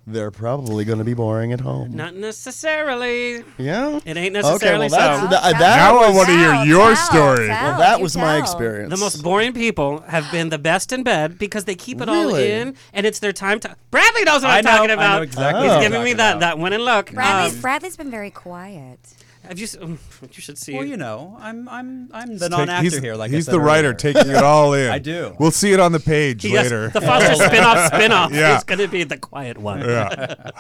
[0.10, 1.94] they're probably going to be boring at home.
[1.94, 3.44] Not necessarily.
[3.58, 4.00] Yeah.
[4.06, 5.28] It ain't necessarily Okay, necessarily well, that's, so.
[5.28, 7.48] that, that Now I want to hear your tell, story.
[7.48, 7.64] tell.
[7.72, 8.90] well, that you was my experience.
[8.90, 12.34] The most boring people have been the best in bed because they keep it all
[12.36, 13.76] in, and it's their time to.
[13.92, 15.16] Bradley knows what I I'm know, talking I about.
[15.18, 16.40] know exactly He's giving me talking that about.
[16.40, 17.12] that winning look.
[17.12, 19.00] Bradley's, Um, Bradley's been very quiet.
[19.48, 19.68] Have you?
[19.82, 20.74] um, You should see.
[20.76, 23.16] Well, you know, I'm I'm I'm the non-actor here.
[23.16, 23.94] Like I he's said the writer earlier.
[23.98, 24.90] taking it all in.
[24.98, 25.36] I do.
[25.40, 26.90] We'll see it on the page Yes, later.
[26.90, 28.58] the Foster spin-off spin-off Yeah.
[28.58, 29.82] is going to be the quiet one.
[29.82, 30.52] yeah.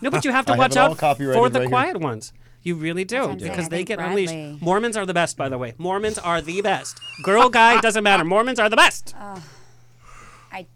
[0.00, 1.62] No, but you have to I have watch it all out copyrighted for the right
[1.64, 1.68] here.
[1.70, 2.32] quiet ones.
[2.64, 3.50] You really do I'm saying.
[3.50, 4.62] because I they think get Bradley- unleashed.
[4.62, 5.74] Mormons are the best, by the way.
[5.78, 7.00] Mormons are the best.
[7.24, 8.24] Girl, guy, doesn't matter.
[8.24, 9.14] Mormons are the best,
[10.52, 10.66] I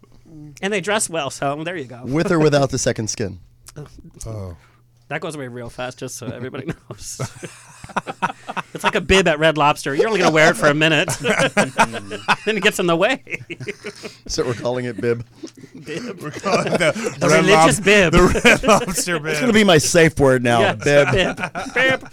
[0.61, 1.29] and they dress well.
[1.29, 2.01] So there you go.
[2.03, 3.39] with or without the second skin.
[5.09, 7.21] That goes away real fast, just so everybody knows.
[8.73, 9.95] it's like a bib at Red Lobster.
[9.95, 11.07] You're only gonna wear it for a minute,
[12.45, 13.23] then it gets in the way.
[14.27, 15.25] So we're calling it bib.
[15.73, 15.99] the
[17.19, 18.11] The religious bib.
[18.11, 19.27] The red lobster bib.
[19.27, 20.59] It's gonna be my safe word now.
[20.59, 21.11] Yes, Bib.
[21.11, 21.37] bib.
[21.73, 22.09] Bib.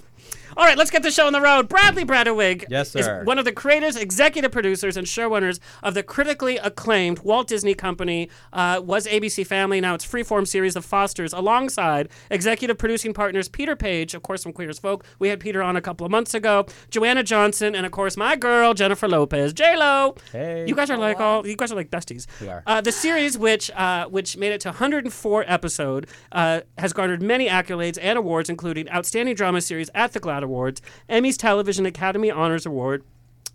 [0.57, 1.69] All right, let's get the show on the road.
[1.69, 3.21] Bradley Bredeweg Yes, sir.
[3.21, 7.75] is one of the creators, executive producers, and showrunners of the critically acclaimed Walt Disney
[7.75, 8.29] Company.
[8.53, 13.75] Uh, was ABC Family, now it's Freeform series, The Fosters, alongside executive producing partners Peter
[13.75, 15.05] Paige, of course from Queer as Folk.
[15.19, 16.67] We had Peter on a couple of months ago.
[16.91, 19.53] Joanna Johnson, and of course my girl Jennifer Lopez.
[19.53, 20.15] J Lo.
[20.31, 20.67] Hey.
[20.69, 21.47] You guys are like all.
[21.47, 22.27] You guys are like besties.
[22.41, 22.63] We are.
[22.67, 27.49] Uh, the series, which uh, which made it to 104 episode, uh, has garnered many
[27.49, 30.81] accolades and awards, including Outstanding Drama Series at the GLAAD Awards,
[31.11, 33.03] Emmys Television Academy Honors Award.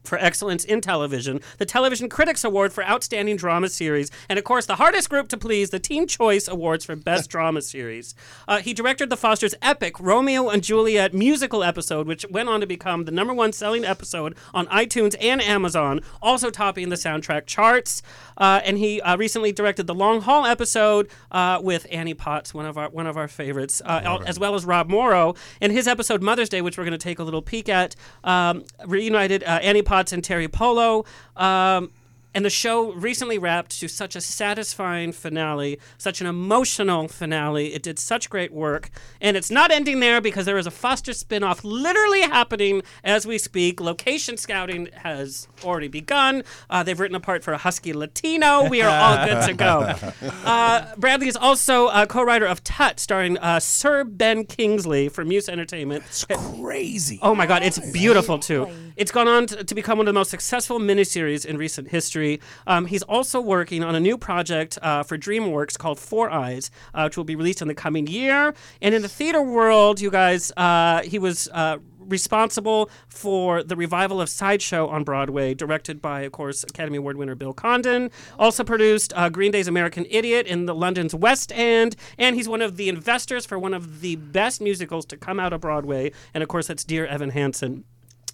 [0.04, 4.66] For excellence in television, the Television Critics Award for Outstanding Drama Series, and of course,
[4.66, 8.16] the hardest group to please, the Teen Choice Awards for Best Drama Series.
[8.48, 12.68] Uh, he directed the Foster's epic Romeo and Juliet musical episode, which went on to
[12.68, 18.02] become the number one selling episode on iTunes and Amazon, also topping the soundtrack charts.
[18.38, 22.66] Uh, and he uh, recently directed the Long Haul episode uh, with Annie Potts, one
[22.66, 25.36] of our one of our favorites, uh, al- as well as Rob Morrow.
[25.62, 28.64] And his episode Mother's Day, which we're going to take a little peek at, um,
[28.86, 31.04] reunited uh, Annie Potts and Teri Polo.
[31.36, 31.90] Um,
[32.34, 37.74] and the show recently wrapped to such a satisfying finale, such an emotional finale.
[37.74, 38.90] It did such great work.
[39.20, 43.38] And it's not ending there because there is a Foster spin-off literally happening as we
[43.38, 43.82] speak.
[43.82, 46.44] Location scouting has already begun.
[46.70, 48.70] Uh, they've written a part for a Husky Latino.
[48.70, 49.96] We are all good to go.
[50.50, 55.48] Uh, Bradley is also a co-writer of Tut, starring uh, Sir Ben Kingsley from Muse
[55.50, 56.04] Entertainment.
[56.08, 57.20] It's Crazy.
[57.22, 58.68] Oh my God, it's beautiful too.
[58.96, 62.19] It's gone on to, to become one of the most successful miniseries in recent history.
[62.68, 67.04] Um, he's also working on a new project uh, for DreamWorks called Four Eyes, uh,
[67.04, 68.54] which will be released in the coming year.
[68.82, 71.48] And in the theater world, you guys, uh, he was.
[71.50, 71.78] Uh,
[72.10, 77.36] responsible for the revival of Sideshow on Broadway, directed by, of course, Academy Award winner
[77.36, 78.10] Bill Condon.
[78.38, 82.62] Also produced uh, Green Day's American Idiot in the London's West End, and he's one
[82.62, 86.42] of the investors for one of the best musicals to come out of Broadway, and
[86.42, 87.84] of course, that's Dear Evan Hansen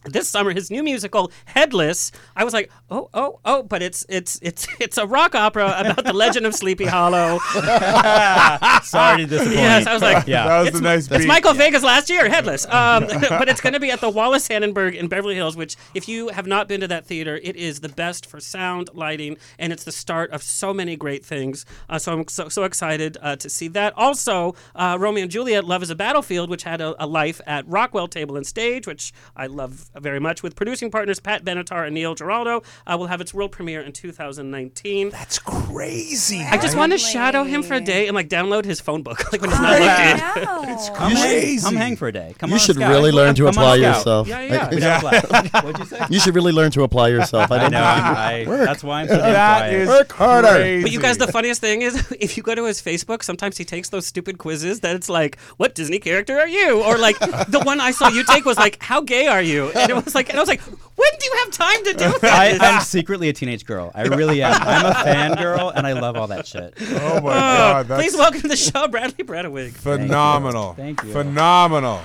[0.06, 4.40] this summer his new musical headless i was like oh oh oh but it's it's
[4.42, 7.40] it's it's a rock opera about the legend of sleepy hollow
[8.84, 9.56] Sorry to disappoint.
[9.56, 10.48] yes i was like Yeah.
[10.48, 11.28] That was it's, the nice it's beat.
[11.28, 12.66] Michael Vegas last year, Headless.
[12.66, 16.08] Um, but it's going to be at the Wallis Annenberg in Beverly Hills, which, if
[16.08, 19.72] you have not been to that theater, it is the best for sound, lighting, and
[19.74, 21.66] it's the start of so many great things.
[21.90, 23.94] Uh, so I'm so, so excited uh, to see that.
[23.98, 27.68] Also, uh, Romeo and Juliet, Love is a Battlefield, which had a, a life at
[27.68, 31.94] Rockwell Table and Stage, which I love very much with producing partners Pat Benatar and
[31.94, 32.64] Neil Giraldo.
[32.88, 35.10] Uh, will have its world premiere in 2019.
[35.10, 36.42] That's crazy.
[36.42, 39.20] I just want to shadow him for a day and like download his phone book
[39.32, 40.44] like when he's not I looking.
[40.44, 40.94] know.
[40.96, 42.36] Come You hang, come hang for a day.
[42.38, 42.90] Come You on should scout.
[42.90, 44.28] really learn to Come on a apply yourself.
[44.28, 44.70] Yeah, yeah.
[44.70, 45.04] We don't.
[45.64, 46.06] What'd you say?
[46.10, 47.52] You should really learn to apply yourself.
[47.52, 47.82] I I don't know.
[47.84, 49.74] I'm, I, that's why I'm so damn That quiet.
[49.82, 50.48] is Work harder.
[50.50, 50.82] crazy.
[50.84, 53.66] But you guys, the funniest thing is, if you go to his Facebook, sometimes he
[53.66, 57.62] takes those stupid quizzes that it's like, "What Disney character are you?" Or like the
[57.66, 60.30] one I saw you take was like, "How gay are you?" And it was like,
[60.30, 63.34] and I was like, "When do you have time to do that?" I'm secretly a
[63.34, 63.92] teenage girl.
[63.94, 64.54] I really am.
[64.62, 66.74] I'm a fangirl, and I love all that shit.
[66.82, 69.74] Oh my god, that's Please welcome to the show, Bradley Bredeweg.
[69.74, 70.74] phenomenal.
[70.74, 71.12] Thank you.
[71.12, 72.02] Phenomenal.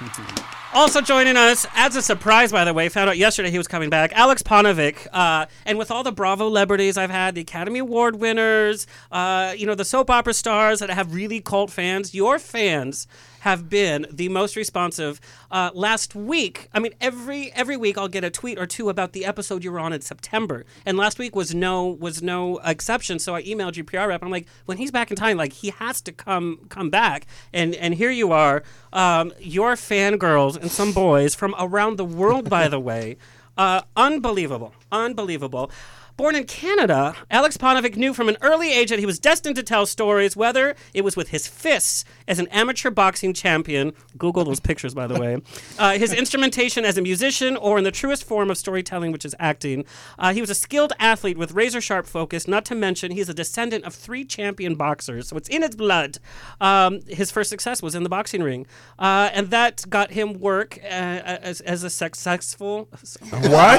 [0.74, 3.88] Also joining us, as a surprise, by the way, found out yesterday he was coming
[3.88, 8.16] back, Aleks Paunovic, Uh, and with all the Bravo celebrities I've had, the Academy Award
[8.16, 13.06] winners, uh, you know, the soap opera stars that have really cult fans, your fans
[13.40, 15.20] have been the most responsive.
[15.50, 19.12] Uh, last week, I mean, every every week I'll get a tweet or two about
[19.12, 23.18] the episode you were on in September, and last week was no was no exception.
[23.18, 24.22] So I emailed you PR rep.
[24.22, 27.26] I'm like, when he's back in time, like he has to come come back.
[27.52, 32.48] And and here you are, um, your fangirls and some boys from around the world,
[32.50, 33.16] by the way,
[33.58, 35.70] uh, unbelievable, unbelievable.
[36.18, 39.62] Born in Canada, Aleks Paunovic knew from an early age that he was destined to
[39.62, 43.92] tell stories, whether it was with his fists as an amateur boxing champion.
[44.18, 45.38] Google those pictures, by the way.
[45.78, 49.32] Uh, his instrumentation as a musician, or in the truest form of storytelling, which is
[49.38, 49.84] acting.
[50.18, 53.34] Uh, he was a skilled athlete with razor sharp focus, not to mention he's a
[53.34, 56.18] descendant of three champion boxers, so it's in his blood.
[56.60, 58.66] Um, his first success was in the boxing ring,
[58.98, 62.88] uh, and that got him work uh, as, as a successful.
[63.30, 63.78] What?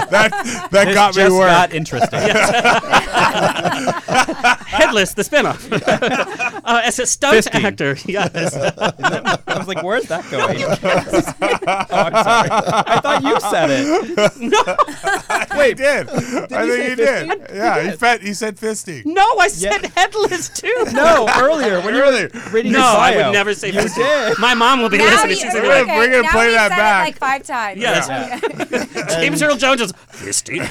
[0.09, 1.47] that that got me just work.
[1.49, 2.19] got interesting.
[4.71, 5.71] Headless, the spinoff.
[6.65, 7.63] uh, as a stunt Fisting.
[7.63, 8.55] actor, yes.
[8.55, 12.49] I was like, "Where's that going?" oh, I'm sorry.
[12.51, 14.37] I thought you said it.
[14.39, 15.57] No.
[15.57, 16.09] Wait, did.
[16.09, 17.27] I you think say he did.
[17.53, 19.05] Yeah, he, fed, he said fisting.
[19.05, 20.85] No, I said headless too.
[20.93, 22.29] No, earlier when you Earlier.
[22.33, 23.95] were reading No, his I would never say You fisting.
[24.29, 24.39] did.
[24.39, 25.31] My mom will be Now listening.
[25.31, 27.01] you- She's We're gonna gonna- like, we're gonna play that said back.
[27.01, 27.79] It like five times.
[27.81, 29.15] Yes.
[29.15, 30.61] James Earl Jones is fisting.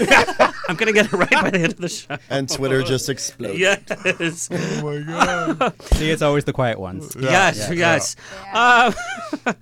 [0.69, 2.17] I'm gonna get it right by the end of the show.
[2.31, 3.59] And Twitter just exploded.
[3.61, 4.49] Yes.
[4.53, 5.75] Oh my god.
[5.95, 7.17] See, it's always the quiet ones.
[7.19, 8.17] yes, yeah, yes.
[8.53, 8.93] Uh,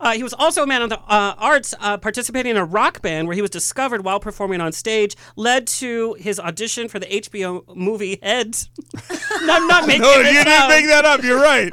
[0.00, 3.00] uh, he was also a man of the uh, arts, uh, participating in a rock
[3.00, 7.06] band where he was discovered while performing on stage, led to his audition for the
[7.06, 8.70] HBO movie Heads.
[9.42, 10.46] no, I'm not making No, this you up.
[10.46, 11.22] didn't make that up.
[11.22, 11.72] You're right.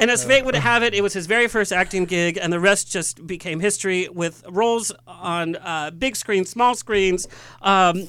[0.00, 2.58] And as fate would have it, it was his very first acting gig, and the
[2.58, 7.28] rest just became history with roles on uh, big screens, small screens.
[7.62, 8.08] Um,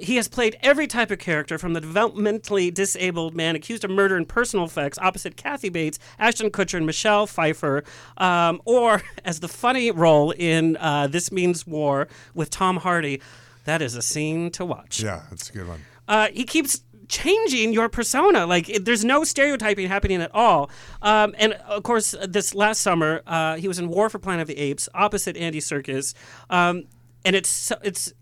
[0.00, 4.16] he has played every type of character from the developmentally disabled man accused of murder
[4.16, 7.84] and personal effects opposite Kathy Bates, Ashton Kutcher, and Michelle Pfeiffer,
[8.16, 13.20] um, or as the funny role in uh, This Means War with Tom Hardy.
[13.64, 15.80] That is a scene to watch Yeah, that's a good one.
[16.06, 18.46] uh, he keeps changing your persona.
[18.46, 20.70] Like it, there's no stereotyping happening at all.
[21.02, 24.48] Um, and of course, this last summer, uh, he was in War for Planet of
[24.48, 26.14] the Apes opposite Andy Serkis.
[26.50, 26.84] Um,
[27.24, 28.12] and it's it's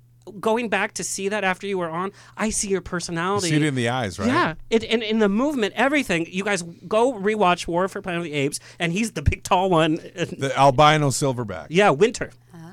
[0.40, 2.12] going back to see that after you were on.
[2.36, 3.48] I see your You personality.
[3.50, 4.28] see it in the eyes, right?
[4.28, 6.26] Yeah, it, and in the movement, everything.
[6.30, 9.70] You guys go rewatch War for Planet of the Apes, and he's the big tall
[9.70, 9.96] one.
[9.96, 11.66] The albino silverback.
[11.70, 12.30] yeah, Winter.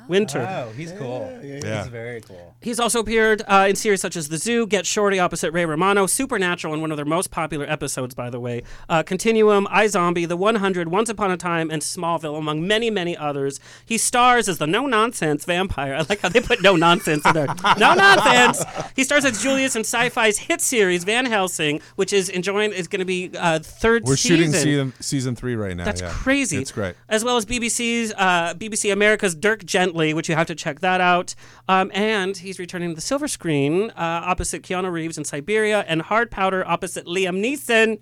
[0.10, 0.42] Winter.
[0.42, 1.40] Oh, he's cool.
[1.44, 1.84] Yeah.
[1.84, 2.56] He's very cool.
[2.62, 6.08] He's also appeared uh, in series such as The Zoo, Get Shorty opposite Ray Romano,
[6.08, 10.36] Supernatural, and one of their most popular episodes, by the way, uh, Continuum, Zombie, The
[10.36, 13.60] 100, Once Upon a Time, and Smallville, among many, many others.
[13.86, 15.94] He stars as the no nonsense vampire.
[16.00, 17.48] I like how they put no nonsense in there.
[17.78, 18.64] No nonsense.
[18.96, 23.00] He stars as Julius in Sci-Fi's hit series Van Helsing, which is enjoying is going
[23.00, 24.62] to be uh, third We're shooting season.
[24.62, 25.86] season season three right now.
[25.86, 26.10] That's yeah.
[26.10, 26.58] crazy.
[26.58, 26.96] It's great.
[27.08, 31.02] As well as BBC's uh, BBC America's Dirk Gently, which you have to check that
[31.02, 31.36] out.
[31.68, 33.94] Um, and he's returning to the silver screen uh,
[34.26, 38.00] opposite Keanu Reeves in Siberia and Hard Powder opposite Liam Neeson.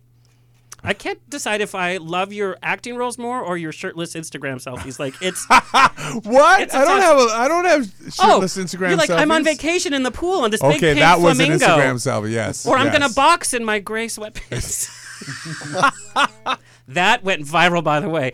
[0.84, 5.00] I can't decide if I love your acting roles more or your shirtless Instagram selfies.
[5.00, 5.46] Like it's
[6.24, 6.62] What?
[6.62, 8.90] It's I don't have a I don't have oh, shirtless Instagram selfies.
[8.90, 11.38] you're like I'm on vacation in the pool on this big Okay, pink that was
[11.38, 11.66] flamingo.
[11.66, 12.32] an Instagram selfie.
[12.32, 12.66] Yes.
[12.66, 14.94] Or I'm gonna box in my gray sweatpants.
[16.88, 18.34] that went viral, by the way.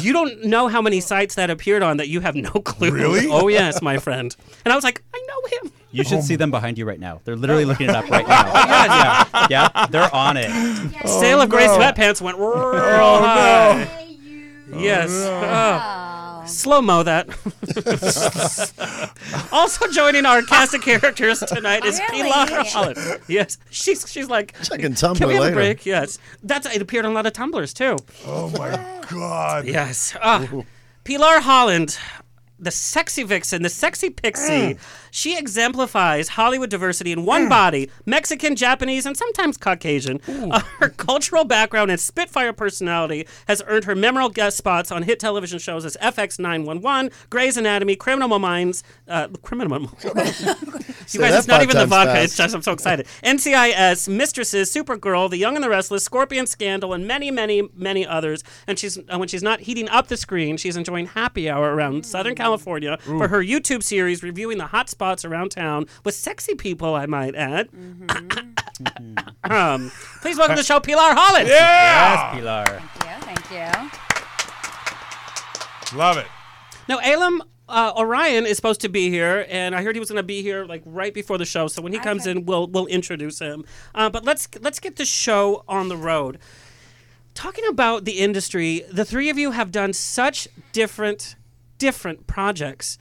[0.00, 2.90] You don't know how many sites that appeared on that you have no clue.
[2.90, 3.28] Really?
[3.34, 4.34] Oh yes, my friend.
[4.64, 5.72] And I was like, I know him.
[5.90, 7.20] You should oh see them behind you right now.
[7.24, 8.44] They're literally looking it up right now.
[8.54, 10.50] Oh, yeah, yeah, they're on it.
[11.06, 14.06] Sale of gray oh, sweatpants went real Oh, high.
[14.76, 15.10] Yes.
[15.10, 16.13] Oh.
[16.46, 17.28] Slow mo that.
[19.52, 22.30] also joining our cast of characters tonight is Really?
[22.30, 23.24] Pilar Olive.
[23.28, 24.54] Yes, she's she's like.
[24.62, 25.52] Checking Can we have later.
[25.52, 25.86] a break?
[25.86, 26.80] Yes, that's it.
[26.82, 27.96] Appeared on a lot of tumblers too.
[28.26, 28.70] Oh my
[29.10, 29.66] god.
[29.66, 30.16] Yes.
[30.22, 30.46] Ah.
[31.04, 31.98] Pilar Holland,
[32.58, 34.16] the sexy vixen, the sexy Mm.
[34.22, 34.76] pixie,
[35.10, 40.20] she exemplifies Hollywood diversity in one body Mexican, Japanese, and sometimes Caucasian.
[40.28, 45.18] Uh, her cultural background and Spitfire personality has earned her memorable guest spots on hit
[45.18, 50.04] television shows as FX 911, Grey's Anatomy, Criminal Minds, uh, Criminal Minds.
[51.14, 52.12] you guys, it's not even the vodka.
[52.12, 52.24] fast.
[52.24, 53.06] It's just I'm so excited.
[53.24, 58.42] NCIS, Mistresses, Supergirl, The Young and the Restless, Scorpion Scandal, and many, many, many others.
[58.66, 62.06] And she's uh, when she's not heating up the screen, she's enjoying happy hour around
[62.06, 66.94] Southern California for her YouTube series reviewing the hot spots around town with sexy people.
[66.94, 67.68] I might add.
[69.44, 71.48] um, please welcome to the show, Pilar Holland.
[71.48, 72.64] Yes, Pilar.
[72.98, 73.60] Thank you.
[73.70, 73.92] Thank
[75.92, 75.98] you.
[75.98, 76.26] Love it.
[76.88, 80.16] Now, Elam uh, Orian is supposed to be here, and I heard he was going
[80.18, 81.66] to be here like right before the show.
[81.68, 82.32] So when he comes Okay.
[82.32, 83.64] in, we'll we'll introduce him.
[83.94, 86.38] Uh, but let's let's get the show on the road.
[87.34, 91.36] Talking about the industry, the three of you have done such different
[91.78, 92.98] different projects,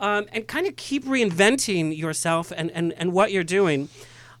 [0.00, 3.88] um, and kind of keep reinventing yourself and, and, and what you're doing.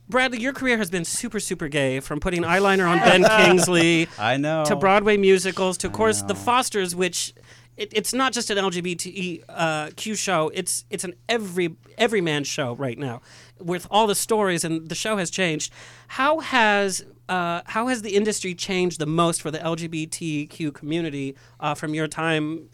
[0.08, 4.36] Bradley, your career has been super, super gay from putting eyeliner on Ben Kingsley I
[4.36, 4.64] know.
[4.64, 7.34] to Broadway musicals, to of course the Fosters, which
[7.76, 10.50] it, it's not just an LGBTQ uh, Q show.
[10.54, 13.20] It's it's an every every man show right now,
[13.58, 15.72] with all the stories and the show has changed.
[16.08, 21.74] How has uh, how has the industry changed the most for the LGBTQ community uh,
[21.74, 22.68] from your time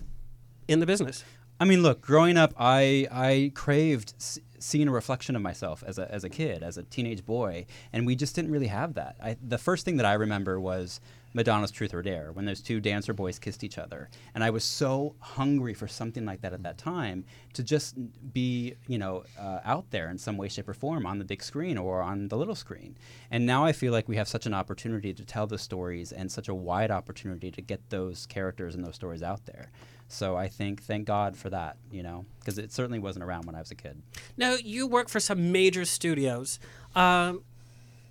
[0.69, 1.25] in the business?
[1.61, 5.97] I mean, look, growing up, I I craved s- seeing a reflection of myself as
[5.99, 9.17] a as a kid, as a teenage boy, and we just didn't really have that.
[9.23, 11.01] I, the first thing that I remember was
[11.35, 14.65] Madonna's "Truth or Dare" when those two dancer boys kissed each other, and I was
[14.65, 17.95] so hungry for something like that at that time to just
[18.33, 21.45] be, you know, uh, out there in some way, shape, or form on the big
[21.45, 22.97] screen or on the little screen.
[23.31, 26.31] And now I feel like we have such an opportunity to tell the stories and
[26.31, 29.71] such a wide opportunity to get those characters and those stories out there.
[30.13, 33.55] So I think, thank God for that, you know, because it certainly wasn't around when
[33.55, 34.03] I was a kid.
[34.37, 36.59] Now you work for some major studios.
[36.95, 37.43] Um,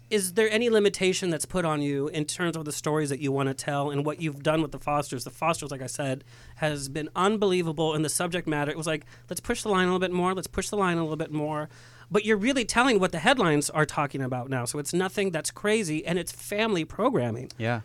[0.09, 3.31] is there any limitation that's put on you in terms of the stories that you
[3.31, 5.23] want to tell and what you've done with the Fosters?
[5.23, 8.71] The Fosters, like I said, has been unbelievable in the subject matter.
[8.71, 10.97] It was like, let's push the line a little bit more, let's push the line
[10.97, 11.69] a little bit more.
[12.09, 14.65] But you're really telling what the headlines are talking about now.
[14.65, 17.49] So it's nothing that's crazy and it's family programming.
[17.57, 17.81] Yeah.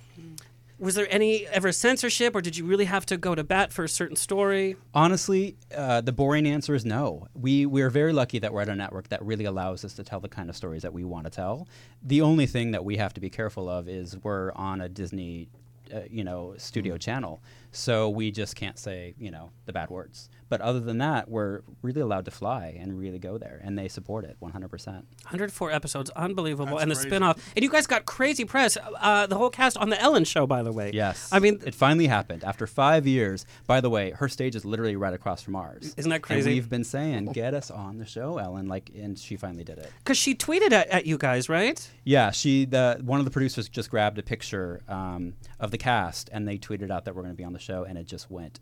[0.79, 3.85] Was there any ever censorship or did you really have to go to bat for
[3.85, 4.77] a certain story?
[4.93, 7.29] Honestly, uh, the boring answer is no.
[7.35, 10.21] We we're very lucky that we're at a network that really allows us to tell
[10.21, 11.67] the kind of stories that we want to tell.
[12.03, 15.49] The only thing that we have to be careful of is we're on a Disney,
[15.95, 17.41] uh, you know, studio channel,
[17.77, 20.29] so we just can't say you know the bad words.
[20.49, 23.89] But other than that, we're really allowed to fly and really go there, and they
[23.89, 24.87] support it 100%.
[24.87, 27.09] 104 episodes, unbelievable, That's and the crazy.
[27.09, 27.53] spin-off.
[27.57, 28.79] And you guys got crazy press.
[29.01, 30.93] Uh, the whole cast on the Ellen Show, by the way.
[30.95, 31.29] Yes.
[31.33, 33.45] I mean, it finally happened after five years.
[33.67, 35.93] By the way, her stage is literally right across from ours.
[35.97, 36.53] Isn't that And crazy?
[36.53, 38.69] we've been saying, get us on the show, Ellen.
[38.69, 39.91] Like, and she finally did it.
[40.05, 41.91] because she tweeted at, at you guys, right?
[42.05, 46.31] Yeah, she the one of the producers just grabbed a picture um, of the cast
[46.33, 48.31] and they tweeted out that we're going to be on the show, and it just
[48.31, 48.61] went.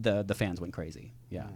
[0.00, 1.12] The the fans went crazy.
[1.30, 1.46] Yeah.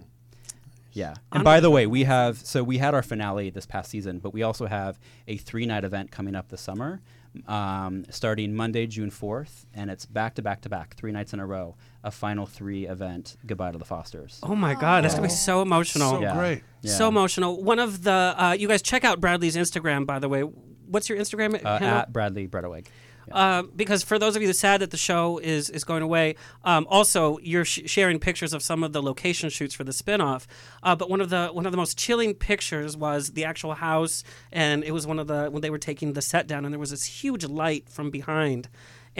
[0.93, 1.15] Yeah.
[1.33, 4.33] And by the way, we have so we had our finale this past season, but
[4.35, 7.01] we also have a three night event coming up this summer,
[7.47, 11.39] um, starting Monday, June fourth, and it's back to back to back, three nights in
[11.39, 13.37] a row, a final three event.
[13.47, 14.41] Goodbye to the Fosters.
[14.43, 16.11] Oh my God, that's gonna be so emotional.
[16.15, 16.35] So Yeah.
[16.35, 16.63] great.
[16.83, 16.93] Yeah.
[16.93, 17.63] So emotional.
[17.63, 20.43] One of the uh, you guys check out Bradley's Instagram, by the way.
[20.43, 22.87] What's your Instagram Uh, at Bradley Bredeweg.
[23.31, 26.35] Uh, because for those of you that sad that the show is is going away,
[26.65, 30.47] um, also you're sh- sharing pictures of some of the location shoots for the spinoff.
[30.83, 34.25] Uh, but one of the one of the most chilling pictures was the actual house,
[34.53, 36.81] and it was one of the when they were taking the set down, and there
[36.81, 38.69] was this huge light from behind.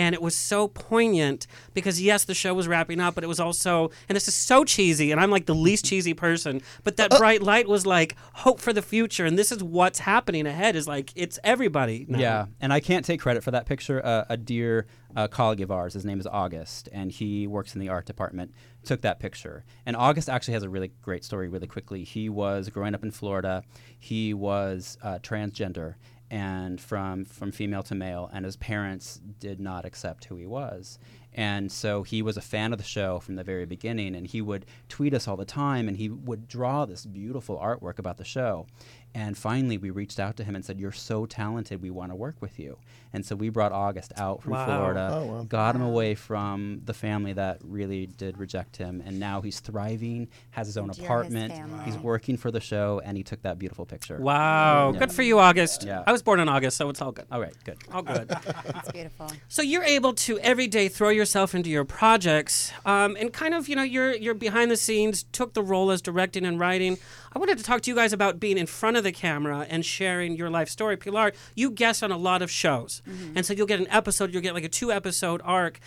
[0.01, 3.39] And it was so poignant because yes, the show was wrapping up, but it was
[3.39, 7.11] also, and this is so cheesy, and I'm like the least cheesy person, but that
[7.19, 10.75] bright light was like hope for the future, and this is what's happening ahead.
[10.75, 12.07] Is like it's everybody.
[12.09, 12.19] Now.
[12.19, 14.01] Yeah, and I can't take credit for that picture.
[14.03, 17.81] Uh, a dear uh, colleague of ours, his name is August, and he works in
[17.83, 19.65] the art department, took that picture.
[19.85, 22.05] And August actually has a really great story, really quickly.
[22.05, 23.65] He was growing up in Florida,
[23.99, 25.97] he was uh, transgender
[26.31, 30.99] and from from female to male and his parents did not accept who he was.
[31.33, 34.41] And so he was a fan of the show from the very beginning and he
[34.41, 38.25] would tweet us all the time and he would draw this beautiful artwork about the
[38.25, 38.67] show.
[39.15, 41.83] And finally we reached out to him and said you're so talented.
[41.83, 42.79] We want to work with you
[43.13, 44.67] and so we brought august out from Wow.
[44.67, 45.43] florida Oh, wow.
[45.43, 50.29] got him away from the family that really did reject him and now he's thriving
[50.51, 51.85] has his own Dear his apartment family.
[51.85, 54.99] he's working for the show and he took that beautiful picture Wow, Yeah.
[55.01, 55.85] good for you, August.
[55.85, 56.03] Yeah.
[56.07, 57.27] I was born in August, so it's all good.
[57.33, 58.29] all right good All good.
[58.29, 59.31] That's beautiful.
[59.49, 63.69] so you're able to every day throw yourself into your projects, um, and kind of,
[63.69, 66.99] you know, you're you're behind the scenes, took the role as directing and writing.
[67.33, 69.85] I wanted to talk to you guys about being in front of the camera and
[69.85, 70.97] sharing your life story.
[70.97, 74.43] Pilar, you guest on a lot of shows, and so you'll get an episode, you'll
[74.43, 75.79] get like a two episode arc.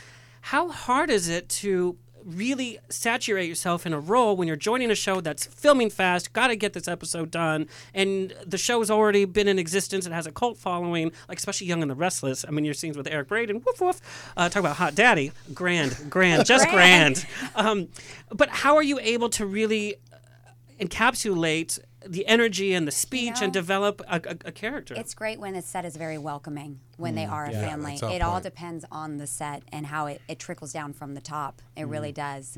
[0.42, 4.96] How hard is it to really saturate yourself in a role when you're joining a
[4.96, 9.48] show that's filming fast, got to get this episode done, and the show's already been
[9.48, 12.46] in existence, it has a cult following, like especially Young and the Restless.
[12.48, 14.32] I mean, your scenes with Eric Braeden, woof woof.
[14.38, 17.26] Uh, talk about Hot Daddy, grand, grand, just grand.
[17.56, 17.88] Um,
[18.30, 19.96] but how are you able to really
[20.80, 24.94] encapsulate the energy and the speech know, and develop a, a, a character?
[24.96, 27.92] It's great when the set is very welcoming, when they are a Yeah, family.
[27.92, 31.14] that's our It all depends on the set and how it, it trickles down from
[31.14, 31.62] the top.
[31.76, 32.58] It really does.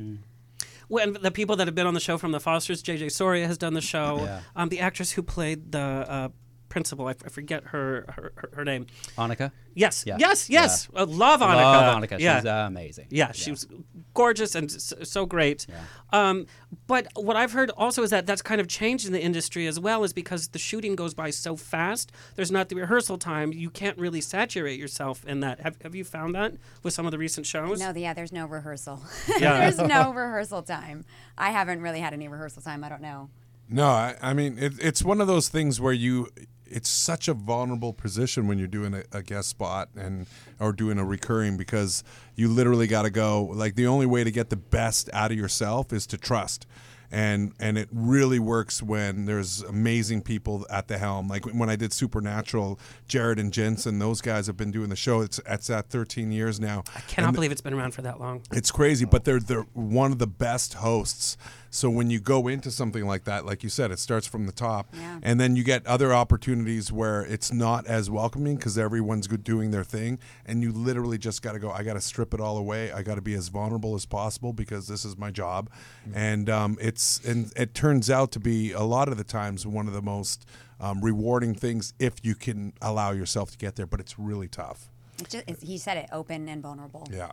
[0.87, 3.57] when the people that have been on the show from the Fosters, JJ Soria has
[3.57, 4.17] done the show.
[4.19, 4.39] Yeah.
[4.55, 6.29] Um, the actress who played the uh,
[6.75, 8.85] principal, I, f- I forget her, her her- her name.
[9.17, 9.53] Annika.
[9.75, 10.17] Yes, Yeah.
[10.19, 10.89] yes, yes.
[10.93, 11.55] I love Annika.
[11.55, 12.19] Love Annika.
[12.19, 12.39] Yeah.
[12.39, 13.07] She's uh, amazing.
[13.11, 13.65] yeah, she was
[14.13, 15.65] gorgeous and so, so great.
[16.11, 16.47] Um,
[16.87, 19.79] but what I've heard also is that that's kind of changed in the industry as
[19.79, 22.11] well, is because the shooting goes by so fast.
[22.35, 23.53] There's not the rehearsal time.
[23.53, 25.61] You can't really saturate yourself in that.
[25.61, 27.79] Have, have you found that with some of the recent shows?
[27.79, 29.01] No, yeah, there's no rehearsal.
[29.39, 29.59] Yeah.
[29.59, 31.05] there's no rehearsal time.
[31.37, 32.83] I haven't really had any rehearsal time.
[32.83, 33.29] I don't know.
[33.69, 36.27] No, I, I mean it, it's one of those things where you
[36.67, 40.25] it's such a vulnerable position when you're doing a, a guest spot and
[40.59, 42.03] or doing a recurring because
[42.35, 45.37] you literally got to go like the only way to get the best out of
[45.37, 46.65] yourself is to trust
[47.11, 51.75] and and it really works when there's amazing people at the helm like when I
[51.75, 55.89] did Supernatural Jared and Jensen those guys have been doing the show it's it's at
[55.89, 58.41] 13 years now I cannot And believe it's been around for that long.
[58.51, 61.37] it's crazy, but they're they're one of the best hosts.
[61.75, 64.53] So when you go into something like that, like you said, it starts from the
[64.53, 65.19] top, Yeah.
[65.21, 69.83] and then you get other opportunities where it's not as welcoming because everyone's doing their
[69.83, 71.69] thing, and you literally just got to go.
[71.69, 72.93] I got to strip it all away.
[72.93, 75.69] I got to be as vulnerable as possible because this is my job,
[76.13, 79.85] and um, it's and it turns out to be a lot of the times one
[79.87, 80.45] of the most
[80.79, 83.85] um, rewarding things if you can allow yourself to get there.
[83.85, 84.89] But it's really tough.
[85.19, 87.07] It's just, it's, he said it, open and vulnerable.
[87.11, 87.31] Yeah.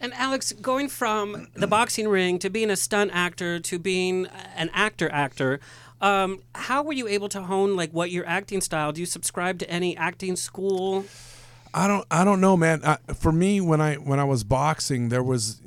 [0.00, 4.70] And Alex, going from the boxing ring to being a stunt actor to being an
[4.72, 5.60] actor actor,
[6.00, 8.92] um, how were you able to hone like what your acting style?
[8.92, 11.04] Do you subscribe to any acting school?
[11.74, 12.80] I don't I don't know, man.
[12.84, 15.60] I, for me, when I when I was boxing, there was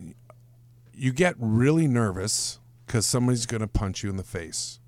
[0.94, 4.80] you get really nervous because somebody's gonna punch you in the face,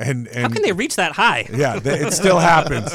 [0.00, 1.46] and and How can they reach that high?
[1.52, 2.90] yeah, th- it still happens.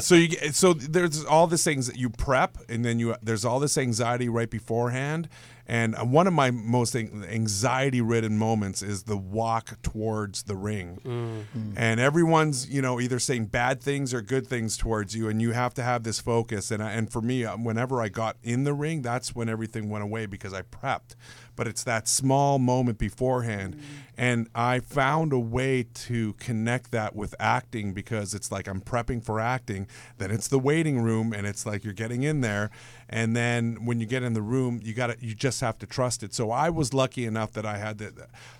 [0.04, 3.60] so you so there's all this things that you prep, and then you there's all
[3.60, 5.28] this anxiety right beforehand.
[5.64, 12.00] And uh, one of my most anxiety-ridden moments is the walk towards the ring, and
[12.00, 15.72] everyone's you know either saying bad things or good things towards you, and you have
[15.74, 16.70] to have this focus.
[16.72, 19.88] And I, and for me, uh, whenever I got in the ring, that's when everything
[19.88, 21.14] went away because I prepped.
[21.54, 23.80] But it's that small moment beforehand,
[24.16, 29.22] and I found a way to connect that with acting because it's like I'm prepping
[29.22, 29.86] for acting.
[30.18, 32.70] Then it's the waiting room, and it's like you're getting in there,
[33.08, 35.86] and then when you get in the room, you got to you just have to
[35.86, 36.32] trust it.
[36.34, 38.14] So I was lucky enough that I had that,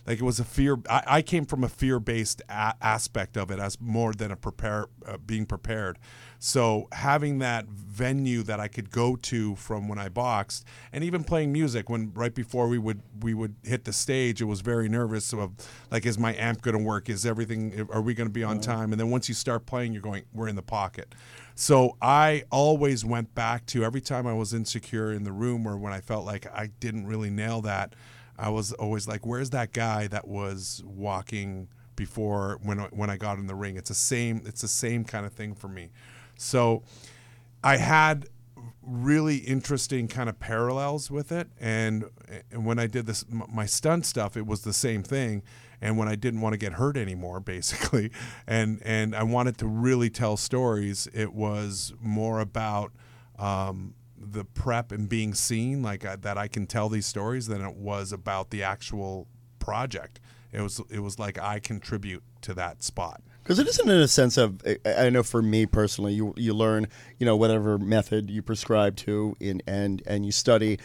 [0.07, 0.77] like it was a fear.
[0.89, 4.37] I, I came from a fear based a- aspect of it as more than a
[4.37, 5.99] prepare uh, being prepared.
[6.45, 11.23] So having that venue that I could go to from when I boxed, and even
[11.23, 14.89] playing music when right before we would we would hit the stage, it was very
[14.89, 15.53] nervous of
[15.93, 17.09] like, is my amp going to work?
[17.09, 17.87] Is everything?
[17.93, 18.91] Are we going to be on time?
[18.93, 21.15] And then once you start playing, you're going, we're in the pocket.
[21.55, 25.77] So I always went back to every time I was insecure in the room or
[25.77, 27.95] when I felt like I didn't really nail that,
[28.37, 33.17] I was always like, where's that guy that was walking before when I- when I
[33.17, 33.77] got in the ring?
[33.77, 34.43] It's the same.
[34.45, 35.91] It's the same kind of thing for me.
[36.37, 36.83] So
[37.63, 38.29] I had
[38.83, 42.05] really interesting kind of parallels with it and,
[42.51, 45.41] and when i did this my stunt stuff it was the same thing
[45.81, 48.11] and when i didn't want to get hurt anymore basically
[48.45, 52.91] and and i wanted to really tell stories it was more about
[53.39, 57.61] um, the prep and being seen like I, that i can tell these stories than
[57.61, 59.29] it was about the actual
[59.63, 60.21] project.
[60.53, 64.09] It was it was like i contribute to that spot Because it isn't in a
[64.09, 66.87] sense of I- know for me personally, you you learn
[67.19, 70.79] you know whatever method you prescribe to in and and you study,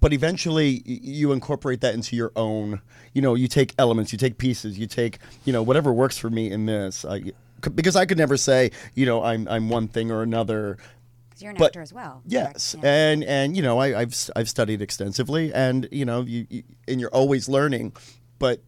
[0.00, 2.80] but eventually you incorporate that into your own.
[3.12, 6.30] You know, you take elements, you take pieces, you take you know whatever works for
[6.30, 7.04] me in this.
[7.04, 7.32] I,
[7.74, 10.78] because I could never say you know I'm I'm one thing or another.
[11.38, 12.22] you're an But- actor as well.
[12.26, 12.74] Yes.
[12.82, 12.88] Yeah.
[12.90, 16.62] and and you know I, I've s- I've studied extensively, and you know you, you
[16.88, 17.92] and you're always learning,
[18.38, 18.62] but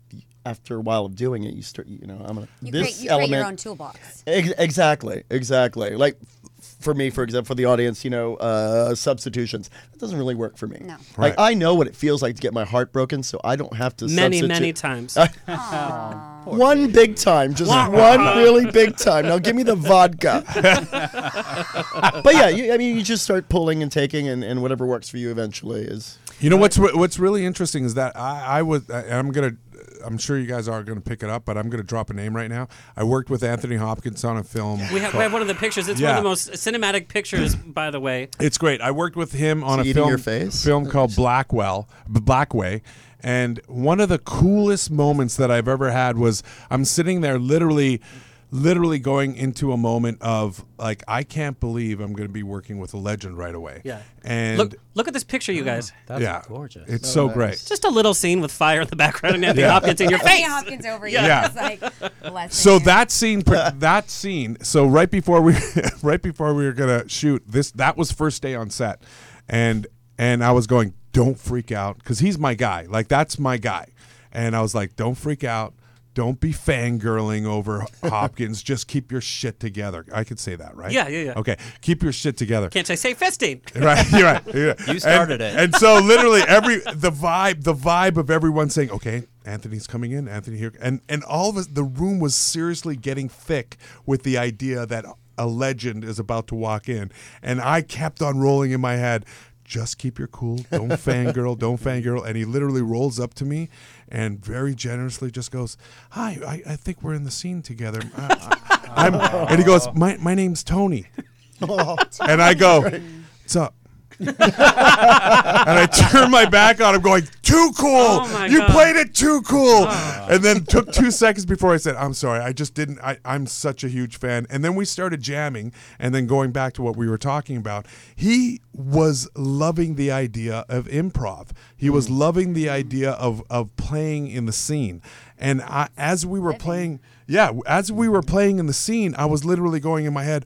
[0.44, 3.00] after a while of doing it, you start you know I'm gonna You, this create,
[3.04, 4.22] you element create your own toolbox.
[4.26, 5.96] Ex- exactly, exactly.
[5.96, 9.70] Like f- for me, for example, for the audience, you know, uh, substitutions.
[9.92, 10.78] That doesn't really work for me.
[10.82, 10.96] No.
[11.16, 13.74] Like I know what it feels like to get my heart broken, so I don't
[13.74, 14.06] have to.
[14.06, 14.48] Many, substitute.
[14.48, 15.16] many times.
[16.44, 19.24] One big time, just one really big time.
[19.26, 20.44] Now give me the vodka.
[22.22, 25.08] but yeah, you, I mean, you just start pulling and taking, and, and whatever works
[25.08, 26.18] for you eventually is.
[26.40, 29.56] You know what's what's really interesting is that I, I was and I'm gonna
[30.04, 32.34] I'm sure you guys are gonna pick it up, but I'm gonna drop a name
[32.36, 32.68] right now.
[32.96, 34.78] I worked with Anthony Hopkins on a film.
[34.92, 35.88] we, have, we have one of the pictures.
[35.88, 38.28] It's one of the most cinematic pictures, by the way.
[38.40, 38.80] It's great.
[38.80, 40.64] I worked with him on Is a he eating film your face?
[40.64, 42.82] film called Blackwell, Blackway.
[43.20, 48.02] And one of the coolest moments that I've ever had was I'm sitting there literally
[48.50, 52.78] literally going into a moment of like I can't believe I'm going to be working
[52.78, 53.80] with a legend right away.
[53.84, 54.02] Yeah.
[54.22, 55.92] And Look, look at this picture, you guys.
[56.06, 56.88] That's yeah, gorgeous.
[56.88, 57.62] It's so great.
[57.66, 59.72] Just a little scene with fire in the background and Anthony Yeah.
[59.72, 60.46] Hopkins in your Anthony face.
[60.46, 61.20] Hopkins over Yeah.
[61.22, 61.26] you.
[61.28, 61.46] Yeah.
[61.46, 62.84] It's like, bless So him.
[62.84, 64.56] that scene, that scene.
[64.62, 65.54] So right before we,
[66.02, 69.02] right before we were gonna shoot this, that was first day on set,
[69.48, 69.86] and
[70.18, 72.86] and I was going, don't freak out, because he's my guy.
[72.88, 73.88] Like that's my guy,
[74.32, 75.74] and I was like, don't freak out.
[76.14, 78.62] Don't be fangirling over Hopkins.
[78.62, 80.06] Just keep your shit together.
[80.12, 80.92] I could say that, right?
[80.92, 81.32] Yeah, yeah, yeah.
[81.36, 82.70] Okay, keep your shit together.
[82.70, 83.60] Can't I say fisting?
[83.84, 84.42] Right, you're right.
[84.54, 84.92] yeah.
[84.92, 85.62] You started And- it.
[85.64, 90.28] And so literally every the vibe, the vibe of everyone saying, "Okay, Anthony's coming in,
[90.28, 94.38] Anthony here," and and all of us, the room was seriously getting thick with the
[94.38, 95.04] idea that
[95.36, 97.10] a legend is about to walk in,
[97.42, 99.24] and I kept on rolling in my head.
[99.64, 100.58] Just keep your cool.
[100.70, 101.58] Don't fangirl.
[101.58, 102.22] Don't fangirl.
[102.26, 103.70] And he literally rolls up to me
[104.14, 105.76] and very generously just goes,
[106.10, 108.58] "Hi, I, I think we're in the scene together." I,
[108.96, 111.06] I, I'm, and he goes, "My my name's Tony."
[111.62, 113.74] Oh, and I go, "What's up?"
[114.20, 118.20] and I turned my back on him, going, "Too cool!
[118.22, 118.70] Oh my you God.
[118.70, 120.26] played it too cool!" Oh.
[120.30, 123.00] And then took two seconds before I said, "I'm sorry, I just didn't.
[123.00, 126.74] I, I'm such a huge fan." And then we started jamming, and then going back
[126.74, 131.50] to what we were talking about, he was loving the idea of improv.
[131.76, 132.18] He was mm.
[132.18, 135.02] loving the idea of of playing in the scene,
[135.38, 139.26] and I, as we were playing, yeah, as we were playing in the scene, I
[139.26, 140.44] was literally going in my head.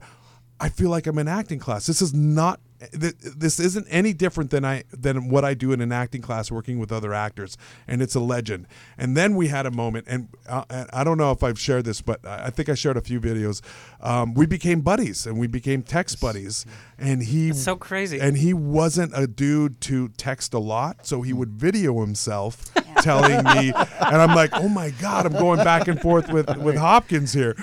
[0.59, 1.85] I feel like I'm in acting class.
[1.85, 5.81] This is not th- this isn't any different than I than what I do in
[5.81, 7.57] an acting class working with other actors,
[7.87, 8.67] and it's a legend.
[8.97, 11.85] And then we had a moment, and, uh, and I don't know if I've shared
[11.85, 13.61] this, but I I think I shared a few videos.
[14.01, 16.65] Um, we became buddies, and we became text buddies.
[16.97, 18.19] And he so crazy.
[18.19, 23.43] and he wasn't a dude to text a lot, so he would video himself telling
[23.43, 27.33] me, and I'm like, oh my god, I'm going back and forth with with Hopkins
[27.33, 27.55] here.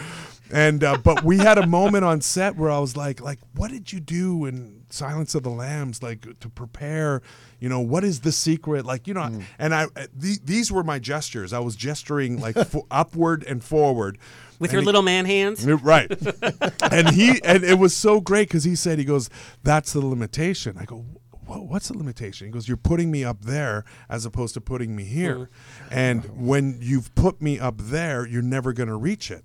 [0.53, 3.71] And uh, but we had a moment on set where I was like, like, what
[3.71, 7.21] did you do in Silence of the Lambs, like to prepare?
[7.59, 8.87] You know, what is the secret?
[8.87, 11.53] Like, you know, and I uh, the, these were my gestures.
[11.53, 14.19] I was gesturing like fo- upward and forward
[14.61, 15.67] with And your he- little man hands.
[15.67, 16.11] Right.
[16.93, 19.29] and he and it was so great because he said he goes,
[19.65, 21.05] "That's the limitation." I go,
[21.47, 25.03] "What's the limitation?" He goes, "You're putting me up there as opposed to putting me
[25.05, 25.51] here,
[25.91, 29.45] and when you've put me up there, you're never going to reach it."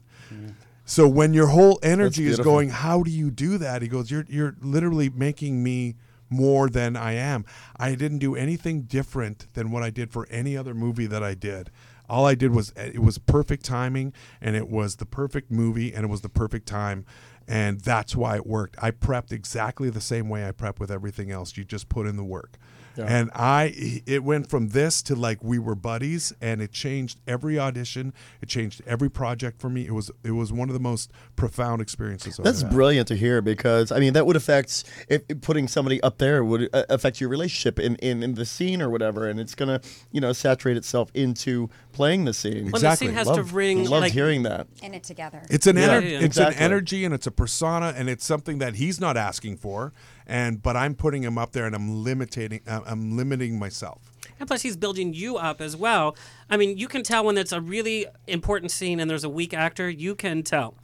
[0.92, 3.82] So when your whole energy is going, how do you do that?
[3.82, 5.96] He goes, you're you're literally making me
[6.30, 7.46] more than I am.
[7.78, 11.34] I didn't do anything different than what I did for any other movie that I
[11.34, 11.72] did.
[12.10, 14.12] All I did was eh, it was perfect timing
[14.42, 17.06] and it was the perfect movie and it was the perfect time
[17.48, 18.76] and that's why it worked.
[18.84, 21.56] I prepped exactly the same way I prep with everything else.
[21.56, 22.58] You just put in the work.
[22.98, 27.58] And I it went from this to like we were buddies and it changed every
[27.60, 29.86] audition, it changed every project for me.
[29.86, 32.72] It was it was one of the most profound experiences I've That's had.
[32.72, 36.44] brilliant to hear because I mean that would affect if if putting somebody up there
[36.44, 39.80] would uh, affect your relationship in, in, in the scene or whatever, and it's gonna
[40.12, 42.72] you know saturate itself into playing the scene.
[42.72, 43.78] Well, the scene has to ring.
[43.78, 44.68] bring, Loved like- hearing that.
[44.82, 45.42] in it together.
[45.50, 46.58] It's an Yeah, ener- yeah, it's exactly.
[46.58, 49.94] an energy and it's a persona and it's something that he's not asking for
[50.28, 54.12] and but I'm putting him up there and I'm limiting uh, I'm limiting myself.
[54.40, 56.16] And plus, he's building you up as well.
[56.50, 59.54] I mean, you can tell when it's a really important scene and there's a weak
[59.54, 59.88] actor.
[59.88, 60.76] You can tell.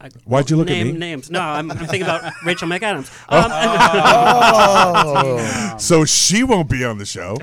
[0.00, 0.98] I Why'd you won't look at name me?
[0.98, 1.30] names.
[1.30, 3.10] No, I'm, I'm thinking about Rachel McAdams.
[3.28, 3.50] Um,
[5.78, 7.36] So she won't be on the show.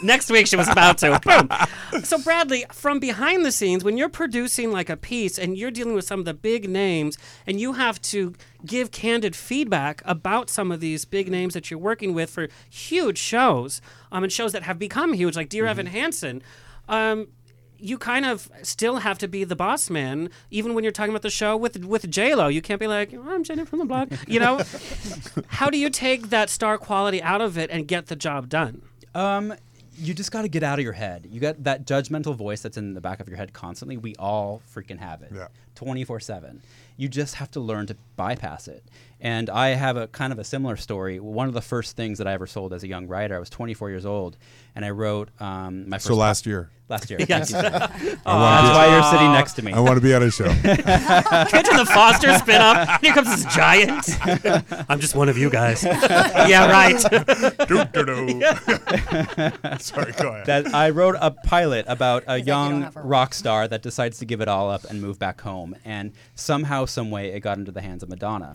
[0.02, 1.18] Next week she was about to.
[1.24, 1.48] Boom.
[2.04, 5.94] So Bradley, from behind the scenes, when you're producing like a piece and you're dealing
[5.94, 8.34] with some of the big names, and you have to
[8.66, 13.18] give candid feedback about some of these big names that you're working with for huge
[13.18, 13.80] shows,
[14.12, 16.42] um, and shows that have become huge, like Dear Evan Hansen.
[16.88, 17.28] Um,
[17.78, 21.22] you kind of still have to be the boss man, even when you're talking about
[21.22, 22.48] the show with with J Lo.
[22.48, 24.60] You can't be like, "Oh, "I'm Jenny from the block," you know.
[25.48, 28.82] How do you take that star quality out of it and get the job done?
[29.14, 29.54] Um,
[29.96, 31.26] you just got to get out of your head.
[31.30, 33.96] You got that judgmental voice that's in the back of your head constantly.
[33.96, 35.32] We all freaking have it.
[35.34, 35.48] Yeah.
[35.74, 36.62] 24 7.
[36.98, 38.84] You just have to learn to bypass it.
[39.20, 41.18] And I have a kind of a similar story.
[41.18, 43.48] One of the first things that I ever sold as a young writer, I was
[43.50, 44.36] 24 years old,
[44.76, 46.06] and I wrote um, my first.
[46.06, 46.70] So last year.
[46.88, 47.18] Last year.
[47.28, 47.50] Yes.
[47.50, 49.72] Thank you, wanna That's be- why you're sitting next to me.
[49.72, 50.44] I want to be on a show.
[50.64, 53.00] Imagine the Foster spin up.
[53.02, 54.08] Here comes this giant.
[54.88, 55.84] I'm just one of you guys.
[55.84, 56.98] yeah, right.
[59.80, 60.46] Sorry, go ahead.
[60.46, 64.24] that I wrote a pilot about a He's "You young rock star that decides to
[64.24, 67.72] give it all up and move back home, and somehow, some way, it got into
[67.72, 68.52] the hands of Madonna.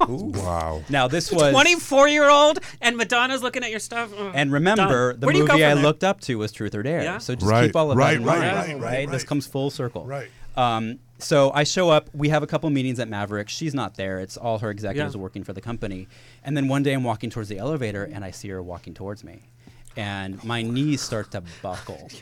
[0.00, 0.82] wow.
[0.88, 4.10] Now this was 24 year old, and Madonna's looking at your stuff.
[4.18, 5.20] Ugh, And remember, done.
[5.20, 5.82] the Where do you go movie I there?
[5.82, 7.02] looked up to was Truth or Dare.
[7.02, 7.18] Yeah.
[7.18, 9.28] So just Right, keep all of right, that in right, mind, right, right, This right.
[9.28, 10.04] comes full circle.
[10.04, 10.28] Right.
[10.56, 12.10] Um, so I show up.
[12.12, 13.48] We have a couple meetings at Maverick.
[13.48, 14.18] She's not there.
[14.18, 15.20] It's all her executives Yeah.
[15.20, 16.08] working for the company.
[16.44, 19.22] And then one day I'm walking towards the elevator, and I see her walking towards
[19.22, 19.42] me,
[19.96, 22.08] and my knees start to buckle.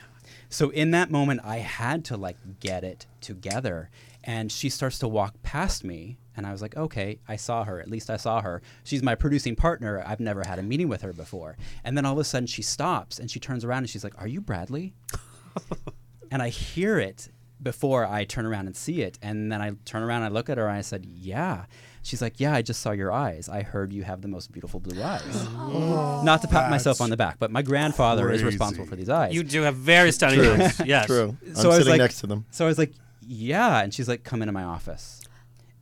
[0.52, 3.88] So in that moment, I had to like get it together.
[4.24, 7.80] And she starts to walk past me, and I was like, okay, I saw her.
[7.80, 8.60] At least I saw her.
[8.84, 10.02] She's my producing partner.
[10.06, 11.56] I've never had a meeting with her before.
[11.84, 14.14] And then all of a sudden, she stops and she turns around and she's like,
[14.18, 14.92] "Are you Bradley?"
[16.30, 17.28] and I hear it
[17.62, 19.18] before I turn around and see it.
[19.22, 21.66] And then I turn around and I look at her and I said, Yeah.
[22.02, 23.48] She's like, Yeah, I just saw your eyes.
[23.50, 25.48] I heard you have the most beautiful blue eyes.
[26.24, 29.34] Not to pat myself on the back, but my grandfather is responsible for these eyes.
[29.34, 30.52] You do have very stunning True.
[30.52, 30.80] eyes.
[30.86, 31.06] Yes.
[31.06, 31.36] True.
[31.46, 32.46] I'm So I was sitting like- next to them.
[32.50, 33.80] So I was like, Yeah.
[33.82, 35.20] And she's like, Come into my office.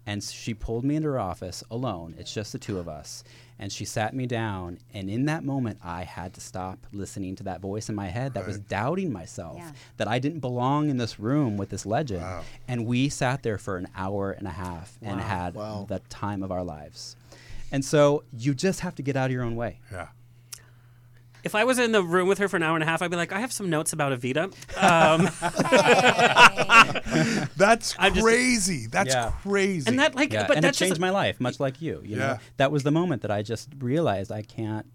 [0.07, 2.15] And she pulled me into her office alone.
[2.19, 3.23] It's just the two of us.
[3.59, 4.79] And she sat me down.
[4.95, 8.33] And in that moment, I had to stop listening to that voice in my head
[8.35, 9.73] that was doubting myself, Yeah.
[9.99, 12.23] that I didn't belong in this room with this legend.
[12.23, 12.43] Wow.
[12.67, 15.85] And we sat there for an hour and a half and had Wow.
[15.89, 17.15] the time of our lives.
[17.71, 19.81] And so you just have to get out of your own way.
[19.93, 20.09] Yeah.
[21.45, 23.11] If I was in the room with her for an hour and a half, I'd
[23.11, 24.45] be like, I have some notes about Evita.
[24.83, 25.29] Um,
[27.57, 28.87] That's I'm just- crazy.
[28.87, 29.33] That's Yeah.
[29.43, 29.89] crazy.
[29.89, 32.01] and that, like, Yeah, but and it changed just, my life, much like you.
[32.05, 32.27] You Yeah.
[32.27, 34.87] know, that was the moment that I just realized I can't.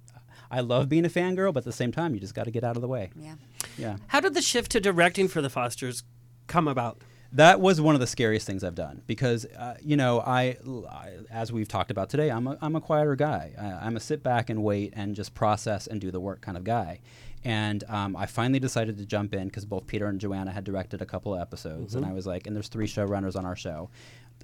[0.52, 2.64] I love being a fangirl, but at the same time, you just got to get
[2.64, 3.10] out of the way.
[3.16, 3.36] Yeah.
[3.78, 6.04] Yeah, How did the shift to directing for the Fosters
[6.48, 7.02] come about?
[7.34, 10.58] That was one of the scariest things I've done because uh, you know I,
[10.90, 13.52] I- as we've talked about today, I'm a, I'm a quieter guy.
[13.60, 16.58] I, I'm a sit back and wait and just process and do the work kind
[16.58, 17.00] of guy.
[17.46, 21.02] And um, I finally decided to jump in because both Peter and Joanna had directed
[21.02, 23.90] a couple of episodes, and I was like, and there's three showrunners on our show.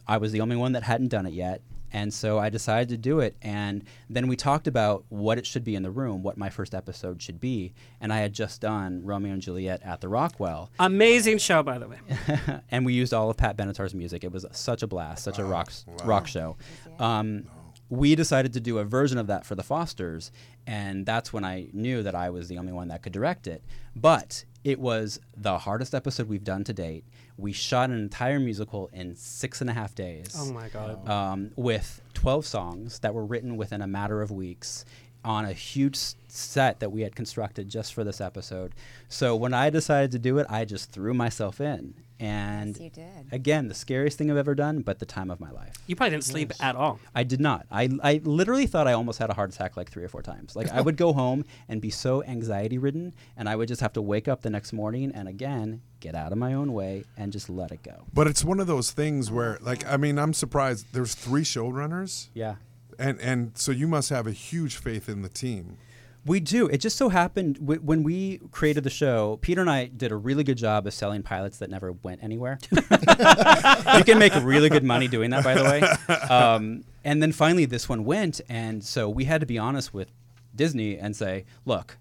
[0.07, 1.61] I was the only one that hadn't done it yet.
[1.91, 3.35] And so I decided to do it.
[3.41, 6.75] And then we talked about what it should be in the room, what my first
[6.75, 7.73] episode should be.
[8.01, 10.69] And I had just done Romeo and Juliet at the Rockwell.
[10.79, 11.97] Amazing show, by the way.
[12.71, 14.23] and we used all of Pat Benatar's music.
[14.23, 15.71] It was such a blast, such a rock
[16.03, 16.57] rock show.
[16.99, 17.45] Um,
[17.89, 20.31] we decided to do a version of that for the Fosters,
[20.67, 23.63] and that's when I knew that I was the only one that could direct it.
[23.95, 27.03] But it was the hardest episode we've done to date.
[27.39, 31.07] We shot an entire musical in six and a half days Oh my God.
[31.07, 34.83] um, with 12 songs that were written within a matter of weeks
[35.23, 35.97] on a huge
[36.27, 38.73] set that we had constructed just for this episode.
[39.09, 41.93] So when I decided to do it, I just threw myself in.
[42.21, 43.27] And Yes, you did.
[43.31, 45.73] again, the scariest thing I've ever done, but the time of my life.
[45.87, 46.99] You probably didn't sleep at all.
[47.15, 47.65] I did not.
[47.71, 50.53] I, I literally thought I almost had a heart attack like three or four times.
[50.53, 53.93] Like I would go home and be so anxiety ridden, and I would just have
[53.93, 57.31] to wake up the next morning and again get out of my own way and
[57.31, 58.03] just let it go.
[58.13, 60.87] but it's one of those things where, like, I mean, I'm surprised.
[60.93, 62.55] There's three showrunners, Yeah.
[62.99, 65.77] And and so you must have a huge faith in the team.
[66.25, 66.67] We do.
[66.67, 70.17] It just so happened w- when we created the show, Peter and I did a
[70.17, 72.59] really good job of selling pilots that never went anywhere.
[72.71, 75.81] you can make really good money doing that, by the way.
[76.29, 78.41] Um, and then finally, this one went.
[78.49, 80.11] And so we had to be honest with
[80.53, 81.97] Disney and say, look,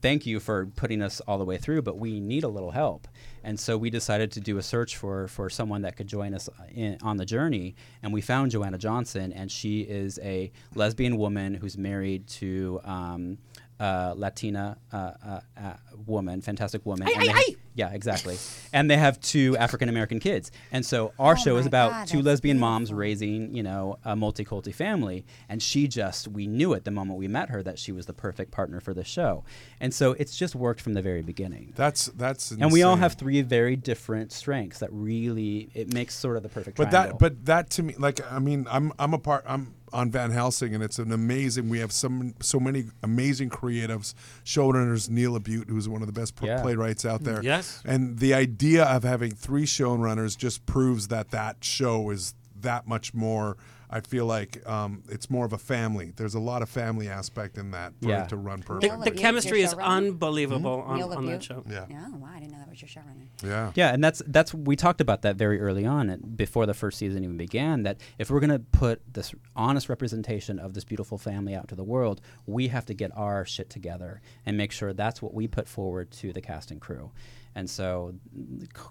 [0.00, 3.06] thank you for putting us all the way through, but we need a little help.
[3.42, 6.48] And so we decided to do a search for, for someone that could join us
[6.74, 7.74] in, on the journey.
[8.02, 13.38] And we found Joanna Johnson, and she is a lesbian woman who's married to um,
[13.78, 15.72] a Latina uh, uh, uh,
[16.06, 17.08] woman, fantastic woman.
[17.08, 17.56] Aye, aye, they- aye.
[17.80, 18.36] Yeah, exactly.
[18.74, 20.50] And they have two African American kids.
[20.70, 23.98] And so our Oh show is about God, two that's lesbian moms raising, you know,
[24.04, 25.24] a multiculti family.
[25.48, 28.12] And she just, we knew it the moment we met her that she was the
[28.12, 29.44] perfect partner for the show.
[29.80, 31.72] And so it's just worked from the very beginning.
[31.74, 36.36] That's that's And we all have three very different strengths that really, it makes sort
[36.36, 37.12] of the perfect But triangle.
[37.12, 39.44] that, but that to me, like, I mean, I'm I'm a part.
[39.48, 41.68] I'm on Van Helsing, and it's an amazing.
[41.68, 44.14] We have some so many amazing creatives,
[44.44, 45.08] showrunners.
[45.10, 46.60] Neil LaBute, who's one of the best Yeah.
[46.62, 47.42] playwrights out there.
[47.42, 47.82] Yes.
[47.84, 53.14] And the idea of having three showrunners just proves that that show is that much
[53.14, 53.56] more
[53.92, 56.12] I feel like um, it's more of a family.
[56.14, 58.22] There's a lot of family aspect in that for Yeah.
[58.22, 59.02] it to run The, perfect.
[59.02, 59.82] The chemistry is showrunner?
[59.82, 61.42] unbelievable on, Neil on that LaBute?
[61.42, 61.64] show.
[61.68, 61.86] yeah.
[61.90, 63.26] Yeah, wow, I didn't know that was your showrunner.
[63.42, 63.72] Yeah.
[63.74, 67.24] Yeah, and that's that's we talked about that very early on, before the first season
[67.24, 67.82] even began.
[67.82, 71.74] That if we're going to put this honest representation of this beautiful family out to
[71.74, 75.48] the world, we have to get our shit together and make sure that's what we
[75.48, 77.10] put forward to the cast and crew.
[77.54, 78.14] And so,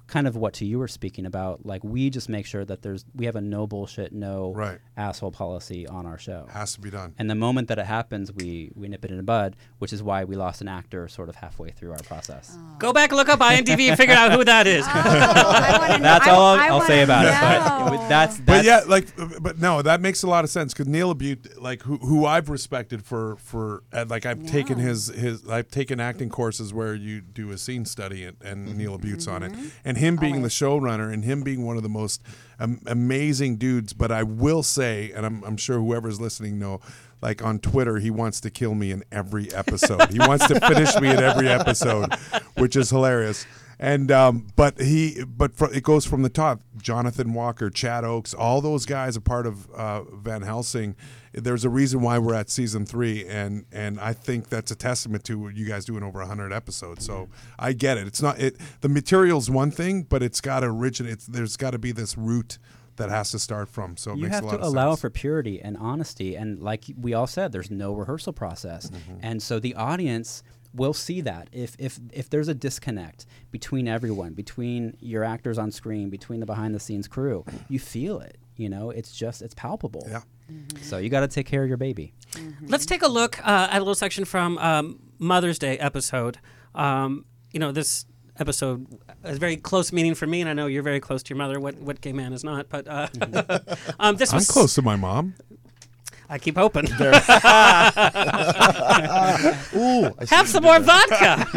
[0.07, 3.05] kind of what to you were speaking about, like we just make sure that there's
[3.15, 4.79] we have a no bullshit, no Right.
[4.97, 6.45] asshole policy on our show.
[6.51, 7.13] Has to be done.
[7.17, 10.03] And the moment that it happens, we we nip it in the bud, which is
[10.03, 12.57] why we lost an actor sort of halfway through our process.
[12.59, 12.75] Oh.
[12.79, 14.85] Go back, and look up IMDb, and figure out who that is.
[14.85, 17.97] Oh, I That's I- all I I'll, I'll say wanna about it.
[17.97, 19.07] But that's, that's But yeah, like,
[19.41, 22.49] but no, that makes a lot of sense because Neil LaBute, like, who, who I've
[22.49, 27.51] respected for for like I've taken his his I've taken acting courses where you do
[27.51, 29.65] a scene study and, and Neil LaBute's on Mm-hmm.
[29.65, 32.21] it, and him being the showrunner and him being one of the most
[32.59, 33.93] um, amazing dudes.
[33.93, 36.81] But I will say, and I'm I'm sure whoever's listening know.
[37.21, 40.09] Like on Twitter, he wants to kill me in every episode.
[40.11, 42.13] he wants to finish me in every episode,
[42.55, 43.45] which is hilarious.
[43.81, 46.61] And um, but he but fr- it goes from the top.
[46.81, 50.97] Jonathan Walker, Chad Oakes, all those guys are part of uh, Van Helsing.
[51.31, 55.23] There's a reason why we're at season three, and and I think that's a testament
[55.25, 57.05] to what you guys doing over hundred episodes.
[57.05, 58.05] So I get it.
[58.05, 58.57] It's not it.
[58.81, 61.13] The material's one thing, but it's got to originate.
[61.13, 62.57] It's, there's got to be this root
[62.97, 63.95] that has to start from.
[63.95, 64.99] So it you makes have a lot to of allow sense.
[65.01, 69.19] for purity and honesty and like we all said there's no rehearsal process Mm-hmm.
[69.21, 70.43] and so the audience
[70.73, 75.71] will see that if if if there's a disconnect between everyone between your actors on
[75.71, 79.53] screen between the behind the scenes crew you feel it you know it's just it's
[79.55, 80.21] palpable Yeah.
[80.81, 82.13] so you got to take care of your baby
[82.67, 86.37] Let's take a look uh, at a little section from um, Mother's Day episode.
[86.75, 88.05] Um, you know, this
[88.37, 88.85] episode
[89.25, 91.59] has very close meaning for me, and I know you're very close to your mother.
[91.59, 92.69] What what gay man is not?
[92.69, 93.07] But uh,
[93.99, 95.33] um, this I'm was close to my mom.
[96.29, 96.85] I keep hoping.
[99.75, 100.97] Ooh, I Have some more there.
[101.07, 101.47] vodka.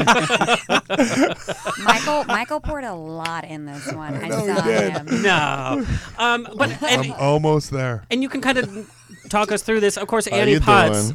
[1.84, 4.14] Michael Michael poured a lot in this one.
[4.16, 4.92] I, know he saw did.
[4.92, 5.22] him.
[5.22, 5.86] no,
[6.18, 8.04] um, but and, I'm almost there.
[8.10, 8.90] and you can kind of
[9.28, 9.96] talk us through this.
[9.96, 11.12] Of course, How Annie you Potts.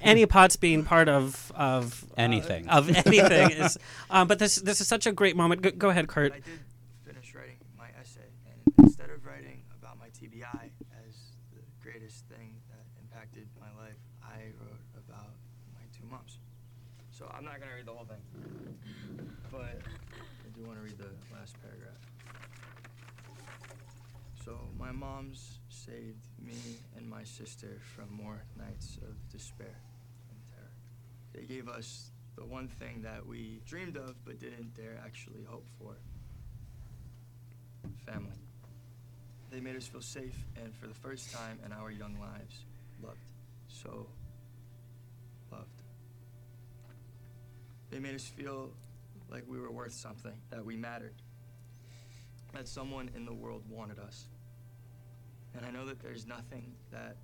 [0.00, 2.68] Annie Potts being part of of uh, Anything.
[2.68, 3.78] of anything is.
[4.10, 5.62] Um, but this this is such a great moment.
[5.62, 6.32] Go, go ahead, Kurt.
[6.32, 6.44] I did
[7.04, 10.70] finish writing my essay, and instead of writing about my TBI
[11.08, 11.14] as
[11.52, 15.30] the greatest thing that impacted my life, I wrote about
[15.74, 16.38] my two moms.
[17.10, 18.22] So I'm not gonna read the whole thing,
[19.50, 21.98] but I do want to read the last paragraph.
[24.44, 26.54] So my moms saved me
[26.96, 29.80] and my sister from more nights of despair
[30.30, 30.72] and terror.
[31.32, 35.66] They gave us the one thing that we dreamed of but didn't dare actually hope
[35.78, 35.96] for
[38.04, 38.36] family.
[39.50, 42.66] They made us feel safe and for the first time in our young lives,
[43.02, 43.18] loved.
[43.68, 44.06] So
[45.50, 45.82] loved.
[47.90, 48.70] They made us feel
[49.30, 51.14] like we were worth something, that we mattered,
[52.52, 54.26] that someone in the world wanted us.
[55.54, 57.16] And I know that there's nothing that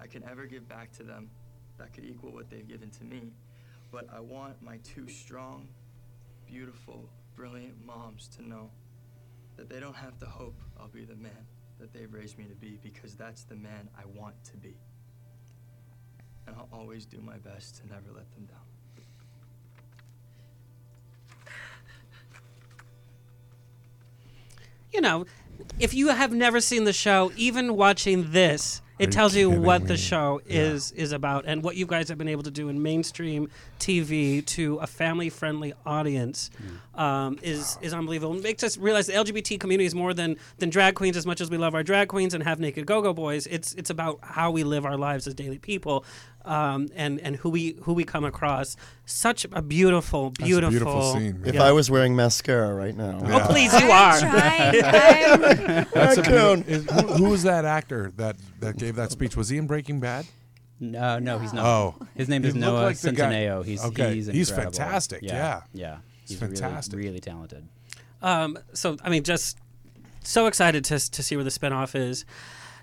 [0.00, 1.30] I can ever give back to them
[1.78, 3.32] that could equal what they've given to me.
[3.90, 5.68] But I want my two strong,
[6.46, 8.70] beautiful, brilliant moms to know
[9.56, 11.46] that they don't have to hope I'll be the man
[11.78, 14.76] that they've raised me to be because that's the man I want to be.
[16.46, 18.58] And I'll always do my best to never let them down.
[24.92, 25.24] you know,
[25.78, 29.88] if you have never seen the show, even watching this, it tells you kidding what
[29.88, 32.80] the show is is about and what you guys have been able to do in
[32.82, 33.48] mainstream
[33.80, 36.50] TV to a family-friendly audience
[36.94, 38.36] um, is is unbelievable.
[38.36, 41.16] It makes us realize the LGBT community is more than than drag queens.
[41.16, 43.90] As much as we love our drag queens and have naked go-go boys, it's it's
[43.90, 46.04] about how we live our lives as daily people.
[46.44, 48.76] Um, and and who we who we come across,
[49.06, 51.40] such a beautiful, That's a beautiful, beautiful scene.
[51.46, 51.62] If Yeah.
[51.62, 53.20] I was wearing mascara right now.
[53.22, 54.18] Oh please, you are.
[54.18, 55.51] Trying, I'm-
[55.94, 56.62] That's a Raccoon.
[56.66, 59.36] is- who, who was that actor that, that gave that speech?
[59.36, 60.26] Was he in Breaking Bad?
[60.80, 61.94] no no he's not Oh.
[62.16, 64.76] his name He is looked Noah like the guy- Centineo he's Okay, he's, he's incredible.
[64.76, 65.60] fantastic, yeah.
[65.72, 66.94] yeah He's he's fantastic.
[66.96, 67.68] really, really talented
[68.20, 69.58] Um, so I mean, just
[70.24, 72.24] so excited to to see where the spinoff is.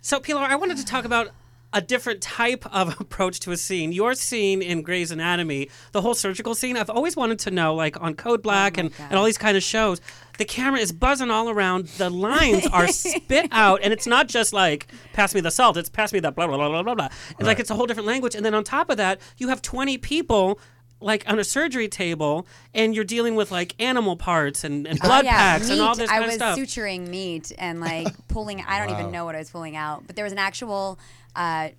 [0.02, 1.30] So Pilar, I wanted to talk about
[1.74, 3.92] a different type of approach to a scene.
[3.92, 6.78] Your scene in Grey's Anatomy, the whole surgical scene.
[6.78, 9.56] I've always wanted to know, like on Code Black my and, and all these kind
[9.58, 10.00] of shows,
[10.40, 11.86] the camera is buzzing all around.
[12.00, 15.90] The lines are spit out, and it's not just like "pass me the salt." It's
[15.90, 18.08] "pass me the blah blah blah blah blah blah." It's like it's a whole different
[18.08, 18.34] language.
[18.34, 20.60] And then on top of that, you have twenty people
[21.02, 25.08] like on a surgery table and you're dealing with like animal parts and, and Oh,
[25.08, 26.58] blood yeah, packs and all this kind of stuff.
[26.58, 28.62] I was suturing meat and like pulling.
[28.68, 29.00] I don't Wow.
[29.00, 31.00] even know what I was pulling out, but there was an actual
[31.36, 31.70] uh,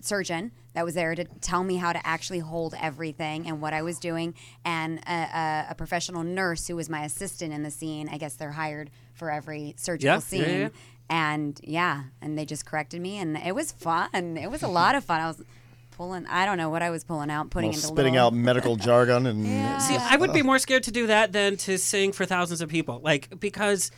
[0.00, 3.82] surgeon that was there to tell me how to actually hold everything and what I
[3.82, 8.08] was doing, and a, a, a professional nurse who was my assistant in the scene.
[8.10, 10.40] I guess they're hired for every surgical Yeah, yeah, scene.
[10.42, 10.68] yeah, yeah.
[11.10, 14.08] And yeah, and they just corrected me, and it was fun.
[14.38, 15.20] It was a lot of fun.
[15.20, 15.42] I was
[15.90, 16.26] pulling.
[16.26, 18.76] I don't know what I was pulling out, putting Well, into spitting little, out medical
[18.88, 22.24] jargon and See, I would be more scared to do that than to sing for
[22.24, 23.00] thousands of people.
[23.02, 23.90] Like because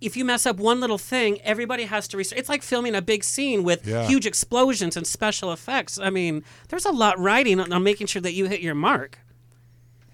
[0.00, 2.38] if you mess up one little thing, everybody has to restart.
[2.40, 4.06] It's like filming a big scene with Yeah.
[4.06, 5.98] huge explosions and special effects.
[5.98, 9.18] I mean, there's a lot riding on, on making sure that you hit your mark.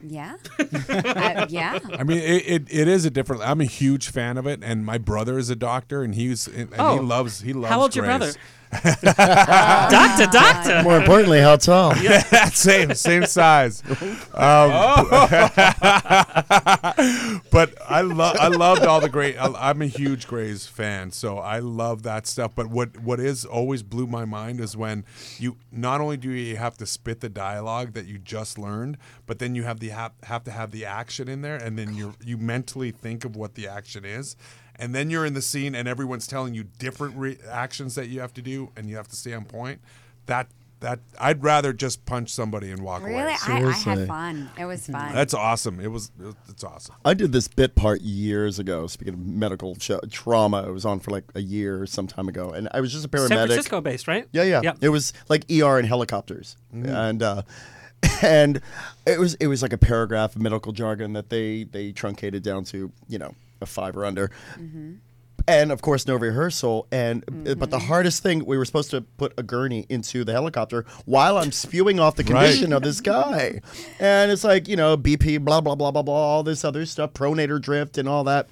[0.07, 0.65] Yeah, I-
[1.39, 1.79] uh, yeah.
[1.99, 3.43] I mean, it, it, it is a different.
[3.43, 6.69] I'm a huge fan of it, and my brother is a doctor, and he's and
[6.79, 6.95] Oh.
[6.95, 7.71] he loves he loves.
[7.73, 8.33] How old's your brother?
[9.17, 10.83] Doctor, doctor.
[10.83, 11.95] more importantly, how tall?
[12.07, 12.21] Yeah,
[12.51, 13.83] same same size.
[13.89, 13.97] Um,
[17.51, 19.37] but I love I loved all the great.
[19.37, 22.53] I, I'm a huge Grey's fan, so I love that stuff.
[22.55, 25.05] But what what is always blew my mind is when
[25.39, 29.39] you not only do you have to spit the dialogue that you just learned, but
[29.39, 32.15] then you have the have, have to have the action in there, and then you
[32.25, 34.37] you mentally think of what the action is.
[34.79, 38.21] And then you're in the scene, and everyone's telling you different re- actions that you
[38.21, 39.81] have to do, and you have to stay on point.
[40.27, 40.49] That
[40.81, 43.37] that I'd rather just punch somebody and walk Really, away.
[43.47, 44.51] I, I had fun.
[44.59, 45.15] It was fun.
[45.15, 45.81] That's awesome.
[45.81, 46.11] It was.
[46.49, 46.97] It's awesome.
[47.05, 48.87] I did this bit part years ago.
[48.87, 52.51] Speaking of medical show, trauma, it was on for like a year some time ago,
[52.51, 53.29] and I was just a paramedic.
[53.29, 54.29] San Francisco based, right?
[54.33, 54.61] Yeah, yeah.
[54.63, 54.79] Yep.
[54.83, 57.43] It was like ER and helicopters, and uh,
[58.23, 58.61] and
[59.07, 62.65] it was it was like a paragraph of medical jargon that they they truncated down
[62.65, 64.31] to you know a five or under.
[64.59, 64.95] Mm-hmm.
[65.49, 66.89] And of course, no rehearsal.
[66.91, 67.87] And uh, but the mm-hmm.
[67.87, 72.01] hardest thing, we were supposed to put a gurney into the helicopter while I'm spewing
[72.01, 73.61] off the condition of this guy,
[74.01, 77.13] and it's like you know BP, blah blah blah blah blah, all this other stuff,
[77.13, 78.49] pronator drift, and all that.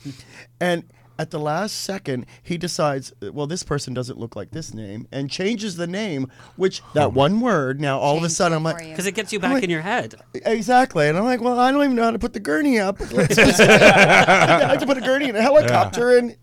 [0.61, 0.85] And
[1.19, 5.31] at the last second, he decides, well, this person doesn't look like this name, and
[5.31, 7.15] changes the name, which that hmm.
[7.15, 7.81] one word.
[7.81, 8.91] Now all of a Changed sudden, I'm like, for you.
[8.91, 10.15] Because it gets you back like- in your head.
[10.35, 11.09] Exactly.
[11.09, 12.99] And I'm like, well, I don't even know how to put the gurney up.
[13.13, 16.19] Let's just- I have to put a gurney in a helicopter.
[16.19, 16.37] And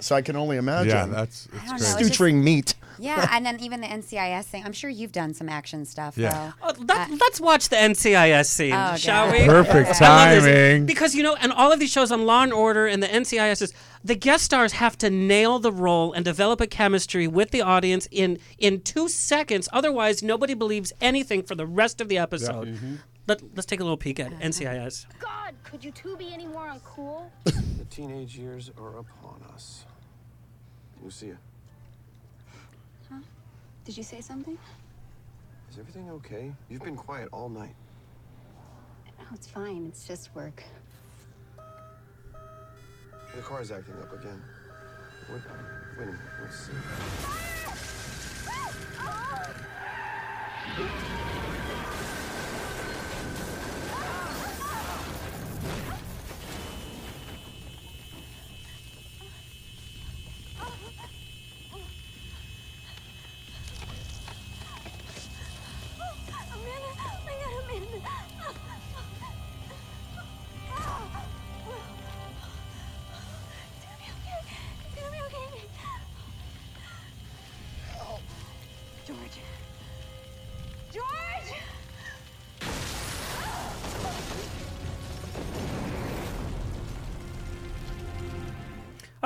[0.00, 0.90] so I can only imagine.
[0.90, 2.74] Yeah, that's it's I don't know, it's just- Suturing meat.
[2.98, 4.64] Yeah, and then even the NCIS thing.
[4.64, 6.52] I'm sure you've done some action stuff, Yeah.
[6.62, 6.68] though.
[6.68, 9.40] Oh, let, uh, let's watch the NCIS scene, Oh, shall God.
[9.40, 9.46] we?
[9.46, 10.86] Perfect I timing.
[10.86, 13.62] Because you know, and all of these shows on Law and Order and the NCIS
[13.62, 13.74] is
[14.04, 18.08] the guest stars have to nail the role and develop a chemistry with the audience
[18.10, 19.68] in in two seconds.
[19.72, 22.68] Otherwise, nobody believes anything for the rest of the episode.
[22.68, 22.94] Mm-hmm.
[23.26, 24.40] Let, let's take a little peek at uh-huh.
[24.42, 25.04] NCIS.
[25.20, 27.30] God, could you two be any more uncool?
[27.78, 29.84] The teenage years are upon us.
[31.02, 31.38] Lucia,
[33.88, 34.58] Did you say something?
[35.70, 36.52] is everything okay?
[36.68, 37.74] You've been quiet all night.
[39.18, 39.86] No, it's fine.
[39.86, 40.62] It's just work.
[43.34, 44.42] The car's acting up again.
[45.30, 45.40] What?
[45.98, 46.20] Wait a minute.
[46.42, 46.72] Let's see.
[55.70, 55.97] Amanda,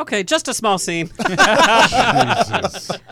[0.03, 1.11] Okay, just a small scene.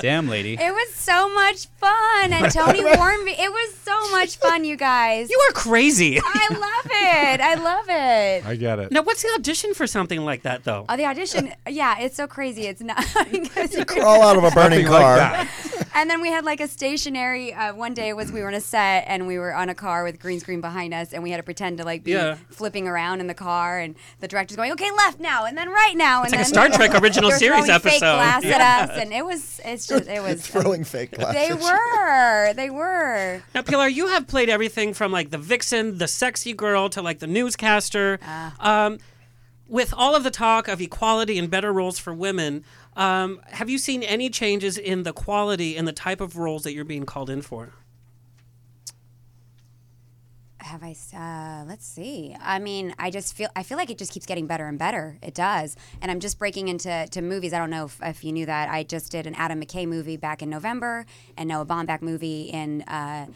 [0.01, 0.55] Damn, lady.
[0.55, 3.30] It was so much fun, and Tony warned me.
[3.38, 5.30] It was so much fun, you guys.
[5.30, 6.18] you are crazy.
[6.20, 7.41] I love it.
[7.41, 8.45] I love it.
[8.45, 8.91] I get it.
[8.91, 10.84] now, what's the audition for something like that, though?
[10.88, 11.53] Oh, the audition.
[11.68, 12.66] Yeah, it's so crazy.
[12.66, 12.99] It's not
[13.72, 15.16] you Crawl out of a burning Nothing like car.
[15.16, 15.49] that.
[15.95, 17.53] And then we had like a stationary.
[17.53, 20.05] Uh, one day was we were in a set and we were on a car
[20.05, 22.36] with green screen behind us, and we had to pretend to like be Yeah.
[22.51, 25.97] flipping around in the car, and the director's going, "Okay, left now, and then right
[25.97, 28.57] now." It's and like a Star Trek original they're series throwing Fake glass Yeah.
[28.59, 29.61] at us, and it was.
[29.64, 30.09] It's just.
[30.09, 30.47] It was.
[30.47, 31.34] Throwing fake glass.
[31.34, 32.53] They were.
[32.55, 33.43] They were.
[33.55, 37.18] Now, Pilar, you have played everything from like the vixen, the sexy girl, to like
[37.18, 38.18] the newscaster.
[38.59, 38.99] Um,
[39.68, 42.64] with all of the talk of equality and better roles for women,
[42.97, 46.72] um, have you seen any changes in the quality and the type of roles that
[46.72, 47.72] you're being called in for?
[50.59, 50.95] Have I?
[51.16, 52.36] Uh, let's see.
[52.41, 53.49] I mean, I just feel.
[53.57, 55.18] I feel like it just keeps getting better and better.
[55.22, 55.74] It does.
[56.01, 57.53] And I'm just breaking into to movies.
[57.53, 58.68] I don't know if, if you knew that.
[58.68, 62.82] I just did an Adam McKay movie back in November, and Noah Baumbach movie in
[62.82, 63.26] uh,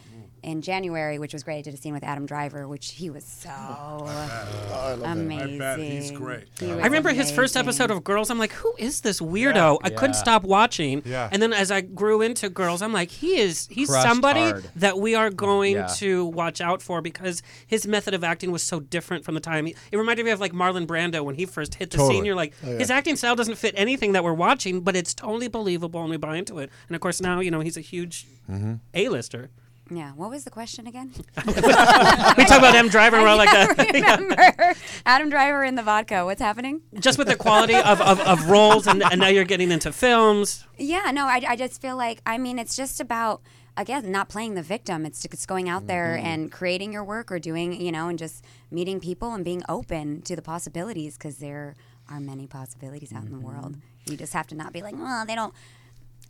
[0.45, 1.57] in January, which was great.
[1.57, 5.57] I did a scene with Adam Driver, which he was so I amazing.
[5.57, 6.45] bet he's great.
[6.59, 8.29] He I remember his first episode of Girls.
[8.29, 9.79] I'm like, who is this weirdo?
[9.83, 11.01] I couldn't stop watching.
[11.05, 11.29] Yeah.
[11.31, 14.69] And then as I grew into Girls, I'm like, he is he's Crushed somebody hard.
[14.75, 15.87] that we are going Yeah.
[15.97, 19.67] to watch out for because his method of acting was so different from the time.
[19.67, 22.15] It reminded me of like Marlon Brando when he first hit the Totally.
[22.15, 22.25] scene.
[22.25, 25.47] You're like, oh, his acting style doesn't fit anything that we're watching, but it's totally
[25.47, 26.69] believable and we buy into it.
[26.87, 28.75] And of course now, you know, he's a huge mm-hmm.
[28.93, 29.49] A-lister.
[29.89, 30.11] Yeah.
[30.13, 31.11] What was the question again?
[31.45, 33.77] We talk about Adam Driver, and we're all like that.
[34.19, 34.73] remember
[35.05, 36.25] Adam Driver in the vodka.
[36.25, 36.81] What's happening?
[36.99, 40.65] Just with the quality of, of, of roles, and, and now you're getting into films.
[40.77, 43.41] Yeah, no, I, I just feel like I mean it's just about
[43.77, 45.05] again not playing the victim.
[45.05, 46.25] It's it's going out there Mm-hmm.
[46.25, 50.21] and creating your work or doing you know and just meeting people and being open
[50.23, 51.75] to the possibilities because there
[52.09, 53.73] are many possibilities out in the world.
[53.77, 54.11] Mm-hmm.
[54.11, 55.53] You just have to not be like, well, they don't.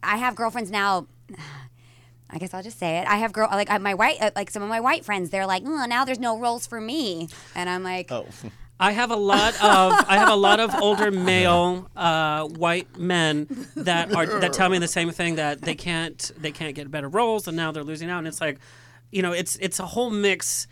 [0.03, 1.07] I have girlfriends now.
[2.29, 3.07] I guess I'll just say it.
[3.07, 5.29] I have girl like my white uh, like some of my white friends.
[5.29, 8.27] They're like, oh, now there's no roles for me, and I'm like, Oh,
[8.79, 13.47] I have a lot of I have a lot of older male uh, white men
[13.75, 17.07] that are that tell me the same thing that they can't they can't get better
[17.07, 18.59] roles and now they're losing out and it's like
[19.11, 20.67] you know it's it's a whole mix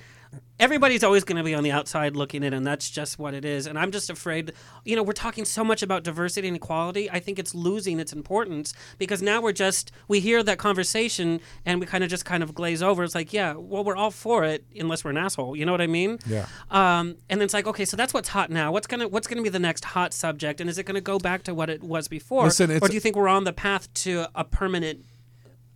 [0.59, 3.43] everybody's always going to be on the outside looking in and that's just what it
[3.43, 4.53] is and i'm just afraid
[4.85, 8.13] you know we're talking so much about diversity and equality i think it's losing its
[8.13, 12.43] importance because now we're just we hear that conversation and we kind of just kind
[12.43, 13.03] of glaze over.
[13.03, 15.81] It's like yeah well we're all for it unless we're an asshole you know what
[15.81, 16.19] i mean?
[16.25, 16.45] Yeah.
[16.71, 18.71] um, and then it's like okay so that's what's hot now.
[18.71, 21.43] What's gonna what's gonna be the next hot subject and is it gonna go back
[21.43, 22.45] to what it was before?
[22.45, 25.05] Listen, or do you think we're on the path to a permanent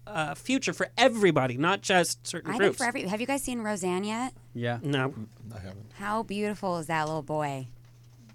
[0.08, 3.04] uh, future for everybody not just certain I think for every.
[3.04, 4.34] Have you guys seen Roseanne yet?
[4.54, 4.80] Yeah.
[4.82, 5.14] no
[5.56, 5.92] I haven't.
[5.98, 7.68] How beautiful is that little boy?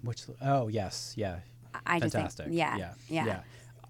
[0.01, 0.23] Which?
[0.41, 1.39] Oh yes, yeah.
[1.85, 2.47] I just think- Fantastic.
[2.51, 2.77] yeah,
[3.09, 3.39] yeah, yeah.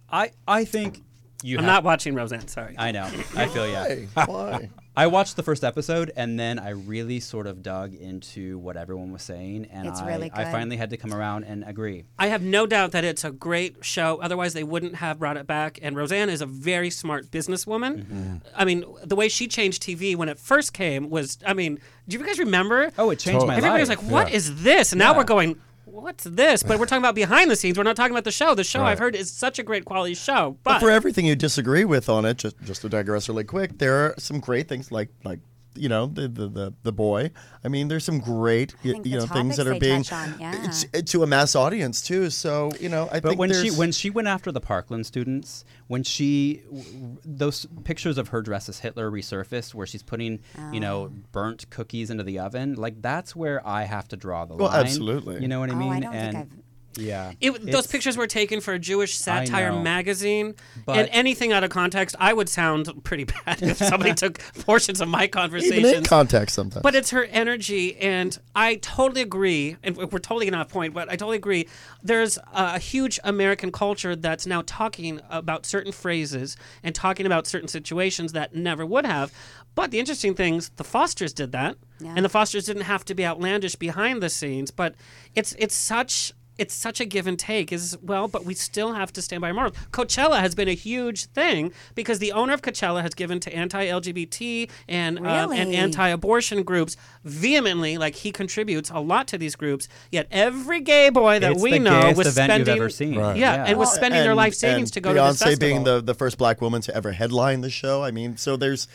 [0.09, 1.03] I I think
[1.43, 1.57] you.
[1.57, 3.03] i'm have- not watching roseanne sorry I know.
[3.36, 3.88] I feel yeah.
[3.88, 4.69] Hey, why?
[4.96, 9.12] I watched the first episode and then I really sort of dug into what everyone
[9.12, 10.52] was saying, and It's I, really I good.
[10.52, 12.06] finally had to come around and agree.
[12.20, 14.20] I have no doubt that it's a great show.
[14.22, 15.80] Otherwise, they wouldn't have brought it back.
[15.82, 18.04] And Roseanne is a very smart businesswoman.
[18.04, 18.36] Mm-hmm.
[18.56, 22.18] I mean, the way she changed TV when it first came was, I mean, do
[22.20, 22.91] you guys remember?
[22.98, 24.56] Oh, it changed my Everybody was like, "What is Yeah.
[24.60, 25.18] this?" And now Yeah.
[25.18, 25.56] we're going,
[26.02, 27.78] "What's this?" But we're talking about behind the scenes.
[27.78, 28.56] We're not talking about the show.
[28.56, 28.91] The show Right.
[28.91, 30.58] I've heard is such a great quality show.
[30.64, 33.78] But But for everything you disagree with on it, just just to digress really quick,
[33.78, 35.39] there are some great things like like
[35.76, 37.32] you know the the the, the boy.
[37.63, 40.71] I mean, there's some great y- you know things that are being on, yeah.
[40.91, 42.30] t- to a mass audience too.
[42.30, 45.65] So you know, I But think when she when she went after the Parkland students,
[45.88, 50.39] when she w- w- those pictures of her dressed as Hitler resurfaced, where she's putting
[50.71, 51.11] you know Oh.
[51.32, 54.82] burnt cookies into the oven, like that's where I have to draw the Well, line.
[54.82, 55.41] absolutely.
[55.41, 56.01] You know what I Oh, I mean?
[56.03, 56.55] don't think I've-
[56.98, 61.64] yeah, It, those pictures were taken for a Jewish satire magazine, But- and anything out
[61.64, 65.80] of context, I would sound pretty bad if somebody took portions of my conversations.
[65.80, 66.84] even in context sometimes.
[66.84, 69.78] But it's her energy, and I totally agree.
[69.84, 71.68] And we're totally getting off point, but I totally agree.
[72.04, 77.68] There's a huge American culture that's now talking about certain phrases and talking about certain
[77.68, 79.32] situations that never would have.
[79.76, 82.14] But the interesting things, the Fosters did that, Yeah.
[82.16, 84.70] and the Fosters didn't have to be outlandish behind the scenes.
[84.70, 84.94] But
[85.34, 86.32] it's it's such.
[86.58, 89.47] It's such a give and take, is well, but we still have to stand by
[89.47, 89.74] our morals.
[89.91, 94.70] Coachella has been a huge thing because the owner of Coachella has given to anti-LGBT
[94.88, 97.97] and uh, and anti-abortion groups vehemently.
[97.97, 99.88] Like he contributes a lot to these groups.
[100.12, 102.36] Yet every gay boy that It's we the know was event you've
[102.68, 103.16] spending, ever seen.
[103.18, 103.38] Right.
[103.38, 103.66] yeah, Yeah.
[103.70, 105.58] and was Well, spending their life savings to go to this Beyonce festival.
[105.60, 108.04] being the, the first black woman to ever headline the show.
[108.04, 108.88] I mean, so there's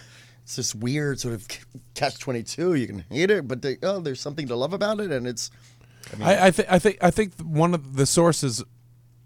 [0.44, 1.46] it's this weird sort of
[1.94, 2.74] catch twenty two.
[2.74, 5.50] You can hate it, but they, oh, there's something to love about it, and it's.
[6.12, 8.64] I mean, I, I think I think I think one of the sources,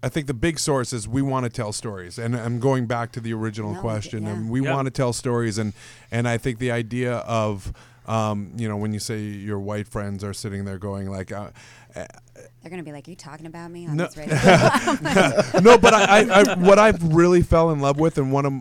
[0.01, 3.11] I think the big source is we want to tell stories, and I'm going back
[3.13, 4.29] to the original No, question, yeah.
[4.33, 4.73] and we Yeah.
[4.73, 5.73] want to tell stories, and
[6.11, 7.71] and I think the idea of,
[8.05, 11.31] um, you know, when you say your white friends are sitting there going like.
[11.31, 11.49] Uh,
[11.93, 14.05] They're gonna be like, "Are you talking about me on No.
[14.05, 14.35] this radio?"
[15.61, 18.53] no, but I, I, I, what I really fell in love with, and one of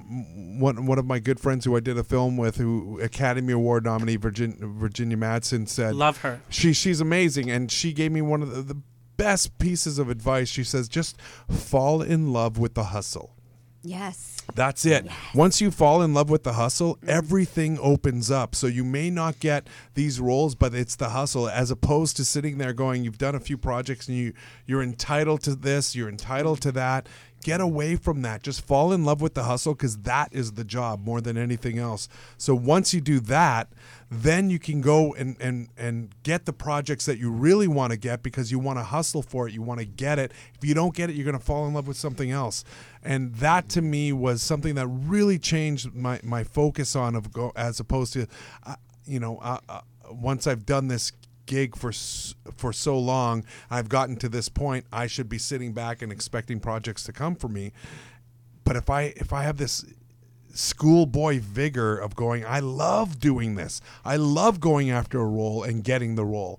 [0.61, 3.85] one one of my good friends who I did a film with, who Academy Award
[3.85, 6.41] nominee Virginia Virginia Madsen said, Love her.
[6.49, 8.81] She she's amazing, and she gave me one of the, the
[9.17, 10.49] best pieces of advice.
[10.49, 13.37] She says, just fall in love with the hustle.
[13.83, 14.41] Yes.
[14.55, 15.07] That's it.
[15.35, 18.55] Once you fall in love with the hustle, everything opens up.
[18.55, 22.59] So you may not get these roles, but it's the hustle as opposed to sitting
[22.59, 24.33] there going, you've done a few projects and you
[24.67, 27.09] you're entitled to this, you're entitled to that.
[27.43, 28.43] Get away from that.
[28.43, 31.79] Just fall in love with the hustle because that is the job more than anything
[31.79, 32.09] else.
[32.39, 33.69] So once you do that,
[34.11, 37.99] then you can go and and and get the projects that you really want to
[37.99, 39.55] get because you want to hustle for it.
[39.55, 40.33] You want to get it.
[40.55, 42.65] If you don't get it, you're going to fall in love with something else.
[43.03, 47.53] And that to me was something that really changed my my focus on of go
[47.57, 48.27] as opposed to,
[48.65, 48.77] uh,
[49.07, 49.81] you know, uh, uh,
[50.11, 51.13] once I've done this
[51.53, 51.93] gig for
[52.57, 54.87] for so long, I've gotten to this point.
[54.91, 57.73] I should be sitting back and expecting projects to come for me.
[58.65, 59.85] But if I if I have this
[60.55, 63.83] schoolboy vigor of going, I love doing this.
[64.03, 66.59] I love going after a role and getting the role.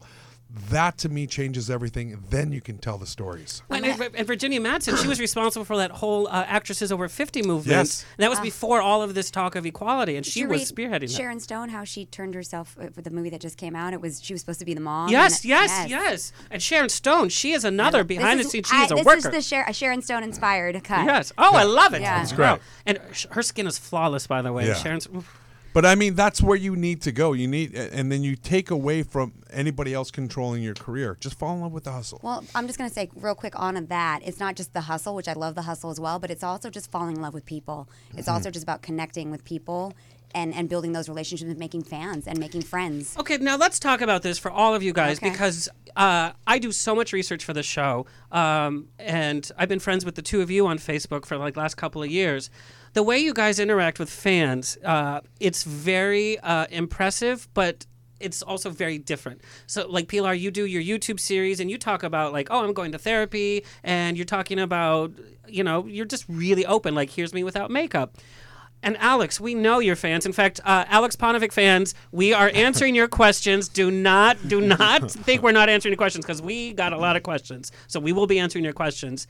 [0.69, 2.23] That to me changes everything.
[2.29, 3.63] Then you can tell the stories.
[3.71, 7.41] And, and- and Virginia Madsen, she was responsible for that whole uh, actresses over 50
[7.41, 7.65] movement.
[7.75, 8.05] Yes.
[8.17, 8.43] And that was Ah.
[8.43, 11.09] before all of this talk of equality, and she you was read spearheading that.
[11.11, 13.93] Sharon Stone, how she turned herself uh, for the movie that just came out.
[13.93, 15.09] It was she was supposed to be the mom.
[15.09, 18.67] Yes, and- yes, yes, And Sharon Stone, she is another This behind is- the scenes.
[18.67, 19.17] She I- is a this worker.
[19.17, 21.05] is the Sher- Sharon Stone inspired cut.
[21.05, 21.33] Yes.
[21.37, 22.01] Oh, I love it.
[22.01, 22.21] Yeah.
[22.21, 22.45] It's great.
[22.45, 22.59] Wow.
[22.85, 22.99] And
[23.31, 24.67] her skin is flawless, by the way.
[24.67, 24.75] Yeah.
[24.75, 25.07] Sharon's.
[25.07, 25.39] oof.
[25.73, 27.33] But I mean, that's where you need to go.
[27.33, 31.17] You need, and then you take away from anybody else controlling your career.
[31.19, 32.19] Just fall in love with the hustle.
[32.23, 34.19] Well, I'm just going to say real quick on that.
[34.23, 36.69] It's not just the hustle, which I love the hustle as well, but it's also
[36.69, 37.89] just falling in love with people.
[38.15, 38.33] It's Mhm.
[38.33, 39.93] also just about connecting with people
[40.35, 43.15] and, and building those relationships and making fans and making friends.
[43.19, 45.29] Okay, now let's talk about this for all of you guys Okay.
[45.29, 50.05] because uh, I do so much research for the show, um, and I've been friends
[50.05, 52.49] with the two of you on Facebook for like last couple of years.
[52.93, 57.85] The way you guys interact with fans, uh, it's very uh, impressive, but
[58.19, 59.41] it's also very different.
[59.67, 62.73] So, like Pilar, you do your YouTube series and you talk about like, oh, I'm
[62.73, 65.11] going to therapy, and you're talking about,
[65.47, 66.95] you know, you're just really open.
[66.95, 68.17] Like, here's me without makeup.
[68.83, 70.25] And Alex, we know your fans.
[70.25, 73.69] In fact, uh, Aleks Paunovic fans, we are answering your questions.
[73.69, 77.15] Do not, do not think we're not answering your questions because we got a lot
[77.15, 77.71] of questions.
[77.87, 79.25] So we will be answering your questions.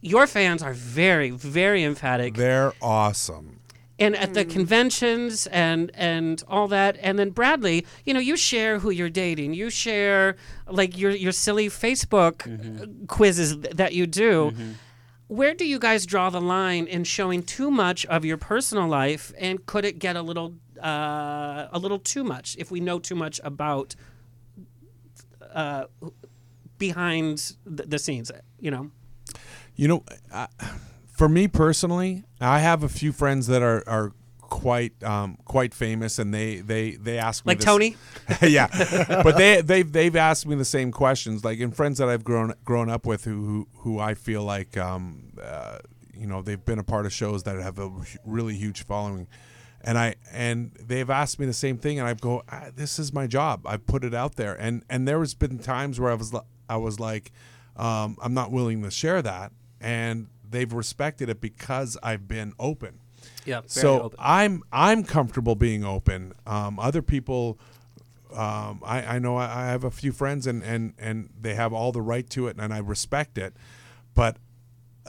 [0.00, 2.34] Your fans are very, very emphatic.
[2.34, 3.60] They're awesome.
[3.98, 8.78] And at the conventions and and all that, and then Bradley, you know, you share
[8.78, 9.52] who you're dating.
[9.52, 10.36] You share
[10.66, 14.54] like your your silly Facebook uh, quizzes that you do.
[15.26, 19.34] Where do you guys draw the line in showing too much of your personal life,
[19.38, 23.14] and could it get a little uh, a little too much if we know too
[23.14, 23.94] much about
[25.52, 25.84] uh,
[26.78, 28.32] behind the, the scenes?
[28.58, 28.90] You know.
[29.76, 30.46] You know, uh,
[31.12, 36.18] for me personally, I have a few friends that are are quite um, quite famous,
[36.18, 37.96] and they they they ask me Like this- Tony?
[38.42, 38.66] yeah,
[39.22, 42.52] but they they've they've asked me the same questions, like in friends that I've grown
[42.64, 45.78] grown up with, who who, who I feel like um, uh,
[46.14, 47.90] you know they've been a part of shows that have a
[48.26, 49.26] really huge following.
[49.82, 53.14] And I and they've asked me the same thing, and I go, ah, "This is
[53.14, 53.66] my job.
[53.66, 56.34] I put it out there." And and there has been times where I was
[56.68, 57.32] I was like,
[57.76, 63.00] um, "I'm not willing to share that," and they've respected it because I've been open.
[63.44, 64.18] Yeah, So open.
[64.20, 66.32] I'm I'm comfortable being open.
[66.46, 67.58] Um, other people,
[68.34, 71.72] um, I, I know I, I have a few friends and, and and they have
[71.72, 73.54] all the right to it, and I respect it.
[74.14, 74.36] But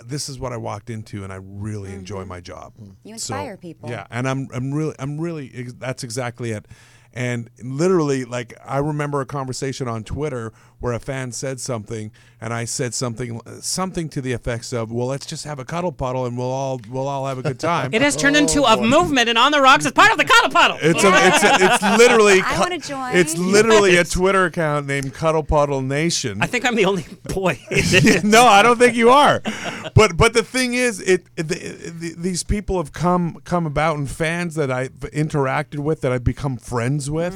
[0.05, 2.73] this is what I walked into, and I really enjoy my job.
[2.75, 2.91] Mm-hmm.
[3.03, 3.89] You So, inspire people.
[3.89, 6.65] Yeah, and I'm I'm really I'm really that's exactly it.
[7.13, 12.53] And literally, like I remember a conversation on Twitter where a fan said something, and
[12.53, 16.25] I said something something to the effects of, "Well, let's just have a cuddle puddle,
[16.25, 18.81] and we'll all we'll all have a good time." It has turned oh, into a
[18.81, 20.77] movement, and on the rocks is part of the cuddle puddle.
[20.81, 23.15] It's a, it's a, it's literally I cu- wanna join.
[23.15, 26.41] It's literally a Twitter account named Cuddle Puddle Nation.
[26.41, 27.59] I think I'm the only boy.
[28.23, 29.41] no, I don't think you are.
[29.93, 33.97] But but the thing is, it, it the, the, these people have come come about
[33.97, 37.33] and fans that I've interacted with that I've become friends with,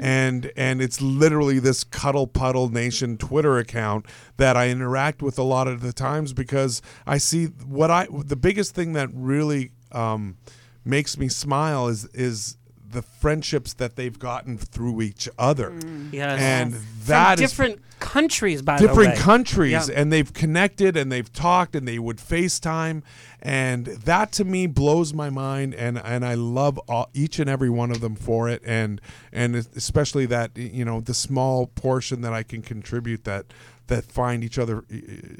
[0.00, 4.06] and and it's literally this Cuddle Puddle Nation Twitter account
[4.36, 8.36] that I interact with a lot of the times because I see what I the
[8.36, 10.36] biggest thing that really um,
[10.84, 12.56] makes me smile is is
[12.94, 15.72] the friendships that they've gotten through each other.
[16.10, 16.40] Yes.
[16.40, 18.88] And From that is different countries, by the way.
[18.88, 19.94] different countries Yeah.
[20.00, 23.02] and they've connected and they've talked and they would FaceTime
[23.42, 27.70] and that to me blows my mind and and I love all, each and every
[27.70, 29.00] one of them for it and
[29.32, 33.46] and especially that you know the small portion that I can contribute that
[33.86, 34.84] that find each other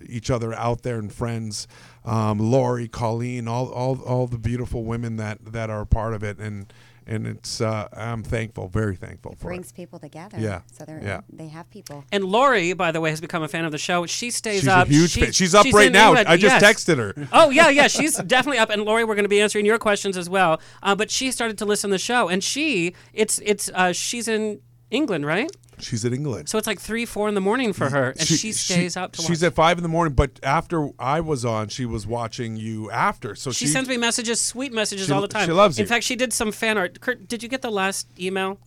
[0.09, 1.67] each other out there and friends
[2.05, 6.23] um, Lori Colleen all, all all the beautiful women that that are a part of
[6.23, 6.73] it and
[7.07, 9.75] and it's uh, I'm thankful very thankful for brings it.
[9.75, 10.39] people together.
[10.39, 10.61] Yeah.
[10.73, 11.21] So they're Yeah.
[11.33, 12.05] they have people.
[12.13, 14.07] And Lori, by the way, has become a fan of the show.
[14.07, 14.89] She stays She's a up.
[14.89, 15.33] huge fan.
[15.33, 16.09] She's up right now.
[16.09, 16.29] England.
[16.29, 16.85] I just Yes.
[16.85, 17.29] texted her.
[17.33, 17.89] Oh yeah, yeah.
[17.89, 18.71] She's definitely up.
[18.71, 20.61] And Lori, we're going to be answering your questions as well.
[20.83, 24.29] Uh, but she started to listen to the show, and she, it's it's uh, she's
[24.29, 25.51] in England, right?
[25.79, 26.49] She's in England.
[26.49, 29.23] So it's like three, four in the morning for her, and she, stays up to
[29.23, 29.49] She's watch.
[29.49, 33.35] at five in the morning, but after I was on, she was watching you after.
[33.35, 35.47] So she she, sends me messages, sweet messages She- all the time.
[35.47, 35.83] she loves it.
[35.83, 35.89] In you.
[35.89, 37.01] fact, she did some fan art.
[37.01, 38.59] Kurt, did you get the last email?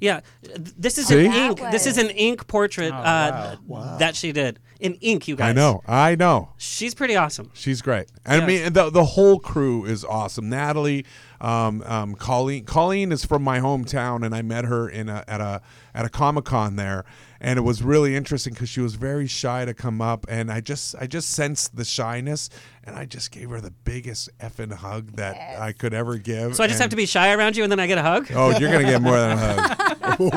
[0.00, 1.26] Yeah, Th- this is See?
[1.26, 1.60] an That ink.
[1.72, 3.96] This is an ink portrait Oh, uh, wow.
[3.98, 5.28] that she did in ink.
[5.28, 6.50] You guys, I know, I know.
[6.56, 7.50] She's pretty awesome.
[7.54, 8.06] She's great.
[8.24, 8.62] And I Yes.
[8.64, 10.48] mean, the the whole crew is awesome.
[10.48, 11.04] Natalie,
[11.40, 12.64] um, um, Colleen.
[12.64, 15.60] Colleen is from my hometown, and I met her in a, at a
[15.94, 17.04] at a Comic Con there,
[17.40, 20.60] and it was really interesting because she was very shy to come up, and I
[20.60, 22.50] just I just sensed the shyness,
[22.84, 26.56] and I just gave her the biggest effing hug that I could ever give.
[26.56, 28.30] So I just have to be shy around you, and then I get a hug.
[28.34, 29.96] Oh, you're gonna get more than a hug.
[30.20, 30.30] you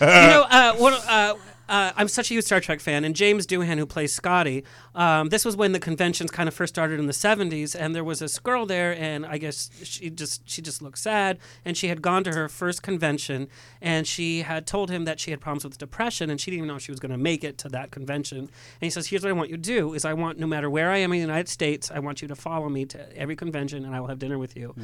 [0.00, 1.34] know, uh, one, uh,
[1.70, 4.64] uh, I'm such a huge Star Trek fan, and James Doohan, who plays Scotty,
[4.96, 8.02] um, this was when the conventions kind of first started in the 70s, and there
[8.02, 11.86] was this girl there, and I guess she just she just looked sad, and she
[11.86, 13.48] had gone to her first convention,
[13.80, 16.68] and she had told him that she had problems with depression, and she didn't even
[16.68, 18.38] know if she was going to make it to that convention.
[18.38, 18.50] And
[18.80, 20.90] he says, "Here's what I want you to do: is I want no matter where
[20.90, 23.84] I am in the United States, I want you to follow me to every convention,
[23.84, 24.74] and I will have dinner with you."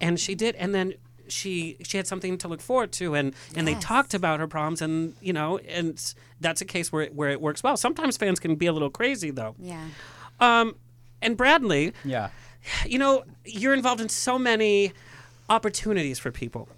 [0.00, 0.94] And she did, and then
[1.28, 4.82] she she had something to look forward to and and they talked about her problems
[4.82, 8.38] and you know and that's a case where it, where it works well sometimes fans
[8.40, 9.86] can be a little crazy though Yeah.
[10.40, 10.76] um
[11.22, 12.28] and bradley Yeah.
[12.86, 14.92] you know you're involved in so many
[15.48, 16.68] opportunities for people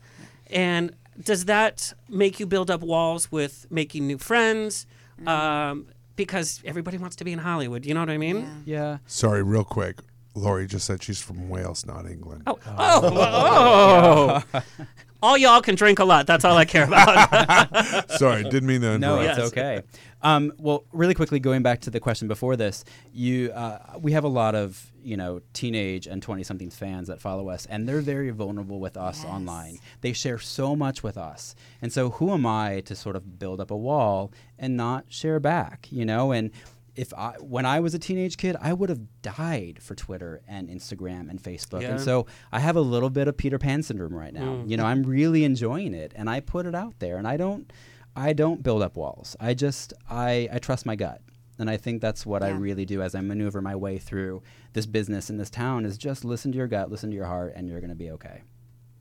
[0.51, 0.93] and
[1.23, 4.87] does that make you build up walls with making new friends
[5.27, 5.87] um
[6.17, 8.99] because everybody wants to be in hollywood you know what i mean Yeah.
[9.07, 9.97] Sorry, real quick.
[10.37, 12.43] Lori just said she's from Wales, not England.
[12.47, 14.63] Oh, oh, oh.
[15.23, 16.27] all y'all can drink a lot.
[16.27, 18.11] That's all I care about.
[18.19, 19.39] Sorry, didn't mean to No, interrupt.
[19.39, 19.83] it's okay.
[20.23, 24.25] Um, well, really quickly, going back to the question before this, you, uh, we have
[24.25, 28.01] a lot of you know teenage and twenty somethings fans that follow us, and they're
[28.01, 29.79] very vulnerable with us online.
[30.01, 33.61] They share so much with us, and so who am I to sort of build
[33.61, 35.87] up a wall and not share back?
[35.91, 36.51] You know, and
[36.97, 40.69] if I when I was a teenage kid, I would have died for Twitter and
[40.69, 41.83] Instagram and Facebook.
[41.83, 41.91] Yeah.
[41.93, 44.57] And so I have a little bit of Peter Pan syndrome right now.
[44.57, 44.71] Mm.
[44.71, 47.71] You know, I'm really enjoying it and I put it out there and I don't
[48.17, 49.37] I don't build up walls.
[49.39, 51.21] I just I I trust my gut.
[51.59, 54.43] And I think that's what I really do as I maneuver my way through
[54.75, 57.55] this business in this town is just listen to your gut, listen to your heart
[57.57, 58.43] and you're going to be okay.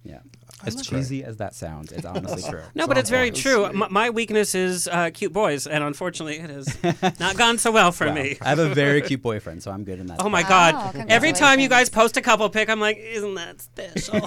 [0.05, 0.19] Yeah.
[0.63, 2.61] As love cheesy as that sounds, it's honestly true.
[2.75, 3.65] No, but it's very true.
[3.65, 7.91] M- my weakness is uh, cute boys, and unfortunately, it has not gone so well
[7.91, 8.13] for Wow.
[8.13, 8.37] me.
[8.41, 10.21] I have a very cute boyfriend, so I'm good in that.
[10.23, 10.49] Oh my space.
[10.49, 11.05] God!
[11.09, 14.19] Every time you guys post a couple pic, I'm like, isn't that special?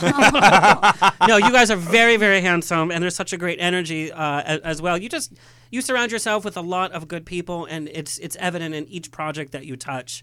[1.26, 4.60] no, you guys are very, very handsome, and there's such a great energy uh, as,
[4.60, 4.98] as well.
[4.98, 5.32] You just
[5.70, 9.10] you surround yourself with a lot of good people, and it's it's evident in each
[9.10, 10.22] project that you touch.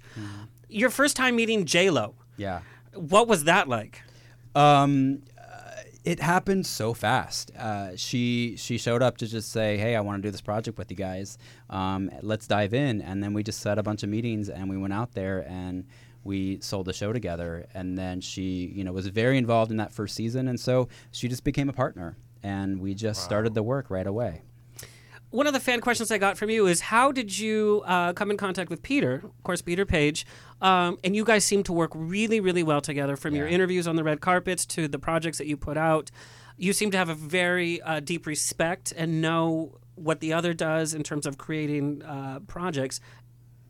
[0.70, 2.60] Your first time meeting J Lo, Yeah.
[2.94, 4.02] what was that like?
[4.56, 5.22] Um,
[6.06, 7.52] it happened so fast.
[7.56, 10.78] Uh, she she showed up to just say, "Hey, I want to do this project
[10.78, 11.38] with you guys.
[11.70, 14.78] Um, let's dive in." And then we just set a bunch of meetings, and we
[14.78, 15.86] went out there and
[16.24, 17.68] we sold the show together.
[17.74, 21.28] And then she, you know, was very involved in that first season, and so she
[21.28, 24.44] just became a partner, and we just started the work right away.
[25.36, 28.32] One of the fan questions I got from you is how did you uh, come
[28.32, 29.16] in contact with Peter?
[29.16, 30.26] Of course, Peter Paige.
[30.62, 33.98] Um, and you guys seem to work really, really well together from your interviews on
[33.98, 36.10] the red carpets to the projects that you put out.
[36.56, 40.94] You seem to have a very uh, deep respect and know what the other does
[40.94, 43.02] in terms of creating uh, projects.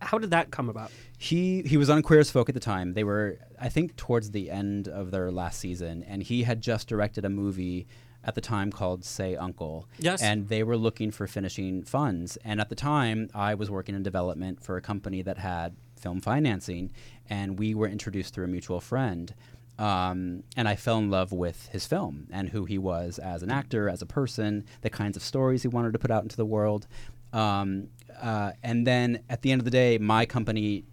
[0.02, 0.92] How did that come about?
[1.18, 2.94] he he was on Queer as Folk at the time.
[2.94, 6.88] They were, I think, towards the end of their last season, and he had just
[6.88, 7.88] directed a movie
[8.26, 9.88] at the time called Say Uncle.
[10.00, 10.22] Yes.
[10.22, 12.38] And they were looking for finishing funds.
[12.44, 16.22] And at the time, I was working in development for a company that had film
[16.22, 16.92] financing,
[17.30, 19.34] and we were introduced through a mutual friend.
[19.78, 23.52] Um, and I fell in love with his film and who he was as an
[23.52, 26.46] actor, as a person, the kinds of stories he wanted to put out into the
[26.46, 26.88] world.
[27.34, 27.90] Um,
[28.22, 30.86] uh, and then at the end of the day, my company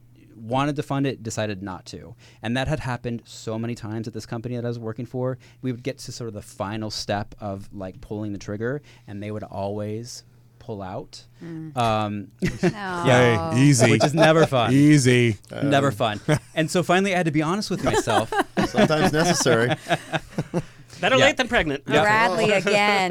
[0.43, 2.15] wanted to fund it, decided not to.
[2.43, 5.39] And that had happened so many times at this company that I was working for.
[5.63, 9.23] We would get to sort of the final step of like pulling the trigger, and
[9.23, 10.25] they would always
[10.59, 11.25] pull out.
[11.43, 11.77] Mm.
[11.77, 12.29] Um,
[12.61, 13.91] Hey, easy.
[13.91, 14.73] Which is never fun.
[14.73, 15.37] Easy.
[15.63, 16.21] never Um, fun.
[16.55, 18.33] And so finally, I had to be honest with myself.
[18.69, 19.75] Sometimes necessary.
[21.03, 21.25] Better Yeah.
[21.27, 21.83] late than pregnant.
[21.87, 22.01] Yeah.
[22.03, 23.11] Bradley again.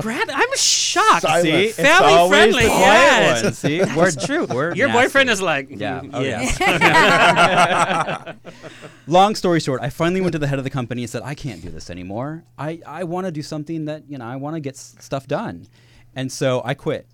[0.00, 1.22] Brad, I'm shocked.
[1.22, 1.42] Silence.
[1.44, 3.44] See, it's Family always friendly, the quiet yes.
[3.44, 3.52] one.
[3.62, 4.46] See, That's we're true.
[4.46, 5.02] We're Your nasty.
[5.02, 6.00] boyfriend is like, Yeah.
[6.00, 6.58] mm, Oh, yes.
[6.58, 8.32] yeah.
[9.06, 11.34] Long story short, I finally went to the head of the company and said, I
[11.34, 12.44] can't do this anymore.
[12.58, 15.26] I, I want to do something that, you know, I want to get s- stuff
[15.26, 15.66] done.
[16.16, 17.06] And so I quit.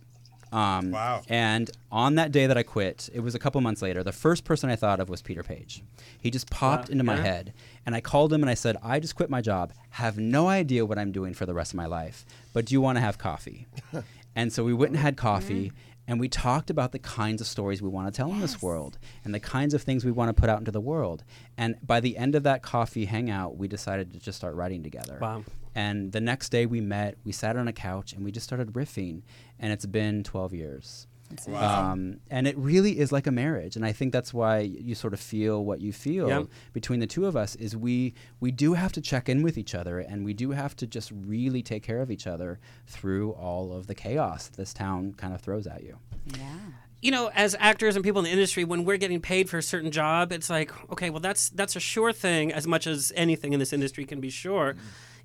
[0.53, 1.23] Um, Wow.
[1.29, 4.03] And on that day that I quit, it was a couple months later.
[4.03, 5.83] The first person I thought of was Peter Paige.
[6.20, 7.23] He just popped Wow, into my yeah.
[7.23, 7.55] head,
[7.87, 9.73] and I called him and I said, "I just quit my job.
[9.91, 12.81] Have no idea what I'm doing for the rest of my life, but do you
[12.81, 13.66] want to have coffee?"
[14.37, 15.73] and so we went and had coffee.
[16.11, 18.97] And we talked about the kinds of stories we want to tell in this world
[19.27, 21.23] and the kinds of things we want to put out into the world.
[21.59, 25.19] And by the end of that coffee hangout, we decided to just start writing together.
[25.20, 25.45] Wow.
[25.78, 28.72] And the next day we met, we sat on a couch and we just started
[28.72, 29.22] riffing.
[29.60, 31.06] And it's been 12 years.
[31.46, 31.92] Wow.
[31.92, 33.76] Um, and it really is like a marriage.
[33.76, 36.46] And I think that's why you sort of feel what you feel Yep.
[36.72, 39.74] between the two of us is we, we do have to check in with each
[39.74, 43.72] other and we do have to just really take care of each other through all
[43.72, 45.98] of the chaos that this town kind of throws at you.
[46.34, 46.59] Yeah.
[47.02, 49.62] you know, as actors and people in the industry, when we're getting paid for a
[49.62, 52.52] certain job, it's like, okay, well, that's that's a sure thing.
[52.52, 54.74] As much as anything in this industry can be sure,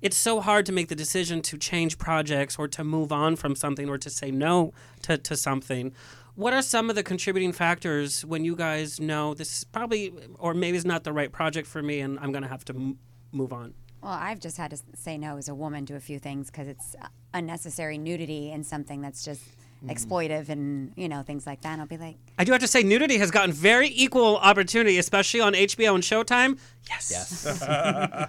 [0.04, 3.56] it's so hard to make the decision to change projects or to move on from
[3.56, 5.94] something or to say no to, to something.
[6.34, 10.52] What are some of the contributing factors when you guys know this is probably or
[10.52, 12.98] maybe it's not the right project for me and I'm going to have to m-
[13.32, 13.72] move on?
[14.02, 16.68] Well, I've just had to say no as a woman to a few things because
[16.68, 19.42] it's uh, unnecessary nudity and something that's just
[19.86, 19.90] Mm-hmm.
[19.90, 21.72] exploitive and you know things like that.
[21.72, 24.98] And I'll be like, I do have to say, nudity has gotten very equal opportunity,
[24.98, 26.58] especially on HBO and Showtime.
[26.88, 27.12] Yes.
[27.44, 27.62] Yes.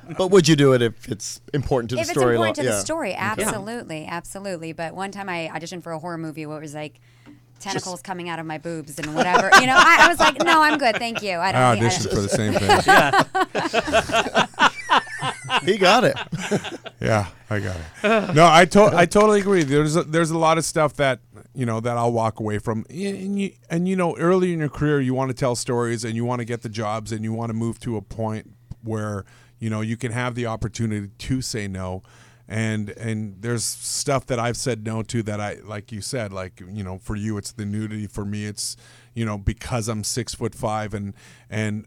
[0.18, 2.36] But would you do it if it's important to the if it's story?
[2.36, 2.80] important to li- the yeah.
[2.80, 3.20] story, Okay.
[3.20, 4.74] absolutely, absolutely.
[4.74, 7.00] But one time I auditioned for a horror movie where it was like
[7.60, 9.50] tentacles coming out of my boobs and whatever.
[9.60, 11.38] you know, I, I was like, no, I'm good, thank you.
[11.38, 11.62] I don't.
[11.62, 12.54] I need- I auditioned don't- for the same
[14.66, 14.70] thing.
[15.64, 16.16] He got it.
[17.00, 18.36] Yeah, I got it.
[18.36, 19.64] No, I to- I totally agree.
[19.64, 21.20] There's a, there's a lot of stuff that
[21.54, 22.86] you know that I'll walk away from.
[22.90, 26.16] And you, and you know, early in your career, you want to tell stories and
[26.16, 28.52] you want to get the jobs and you want to move to a point
[28.84, 29.26] where
[29.60, 32.02] you know you can have the opportunity to say no.
[32.48, 36.60] And and there's stuff that I've said no to that I like you said like
[36.60, 38.78] you know for you it's the nudity for me it's
[39.16, 41.16] you know because I'm six foot five and
[41.50, 41.86] and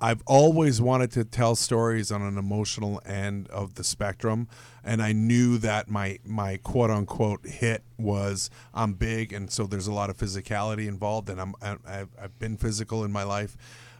[0.00, 4.48] I've always wanted to tell stories on an emotional end of the spectrum
[4.82, 9.86] and I knew that my my quote unquote hit was I'm big and so there's
[9.86, 13.56] a lot of physicality involved and I'm I've been physical in my life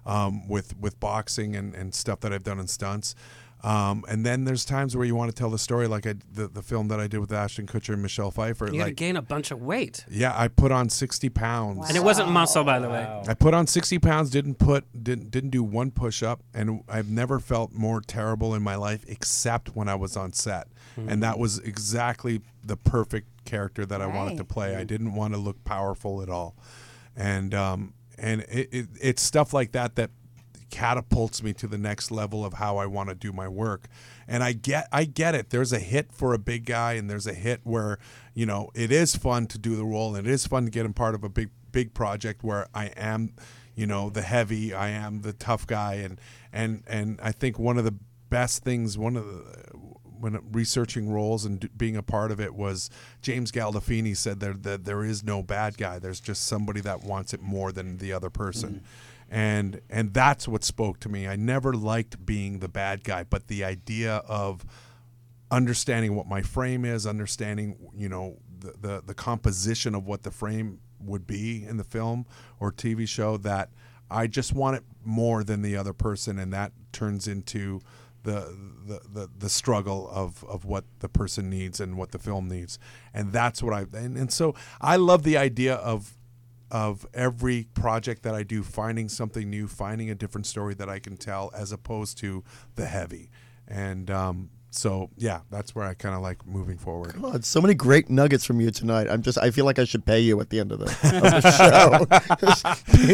[0.06, 3.14] um, with with boxing and, and stuff that I've done in stunts.
[3.62, 6.48] Um, and then there's times where you want to tell the story, like I, the
[6.48, 8.66] the film that I did with Ashton Kutcher and Michelle Pfeiffer.
[8.66, 10.04] You got to like, gain a bunch of weight.
[10.10, 11.88] yeah, I put on 60 pounds.
[11.88, 13.22] And it wasn't muscle, by the way.
[13.28, 17.10] I put on 60 pounds, didn't put didn't didn't do one push up, and I've
[17.10, 20.68] never felt more terrible in my life except when I was on set.
[20.96, 24.76] And that was exactly the perfect character that I wanted to play.
[24.76, 26.56] I didn't want to look powerful at all.
[27.16, 30.10] And um and it, it it's stuff like that that
[30.70, 33.88] catapults me to the next level of how I want to do my work.
[34.28, 35.50] And I get I get it.
[35.50, 37.98] There's a hit for a big guy and there's a hit where,
[38.34, 40.86] you know, it is fun to do the role and it is fun to get
[40.86, 43.34] in part of a big big project where I am,
[43.74, 46.20] you know, the heavy, I am the tough guy and
[46.52, 47.94] and and I think one of the
[48.28, 49.44] best things one of the
[50.20, 52.90] when researching roles and being a part of it was
[53.22, 55.98] James Gandolfini said that, that there is no bad guy.
[55.98, 58.70] There's just somebody that wants it more than the other person.
[58.70, 58.84] Mm-hmm.
[59.30, 61.28] And and that's what spoke to me.
[61.28, 64.64] I never liked being the bad guy, but the idea of
[65.50, 70.30] understanding what my frame is, understanding you know the, the the composition of what the
[70.30, 72.26] frame would be in the film
[72.58, 73.70] or TV show that
[74.10, 77.80] I just want it more than the other person and that turns into
[78.22, 78.54] the
[78.86, 82.78] the, the, struggle of, of what the person needs and what the film needs.
[83.14, 86.18] And that's what I and, and so I love the idea of
[86.70, 90.98] of every project that I do finding something new, finding a different story that I
[90.98, 92.44] can tell as opposed to
[92.76, 93.30] the heavy.
[93.66, 97.20] And um, so yeah, that's where I kind of like moving forward.
[97.20, 99.08] God, so many great nuggets from you tonight.
[99.10, 101.42] I'm just I feel like I should pay you at the end of the, of
[101.42, 102.06] the show.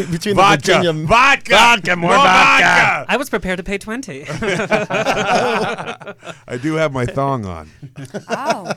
[0.11, 3.05] Between Vodka, the Virginia vodka, vodka, more vodka.
[3.09, 4.25] I was prepared to pay 20.
[4.29, 6.13] I
[6.61, 7.71] do have my thong on.
[8.29, 8.71] Oh,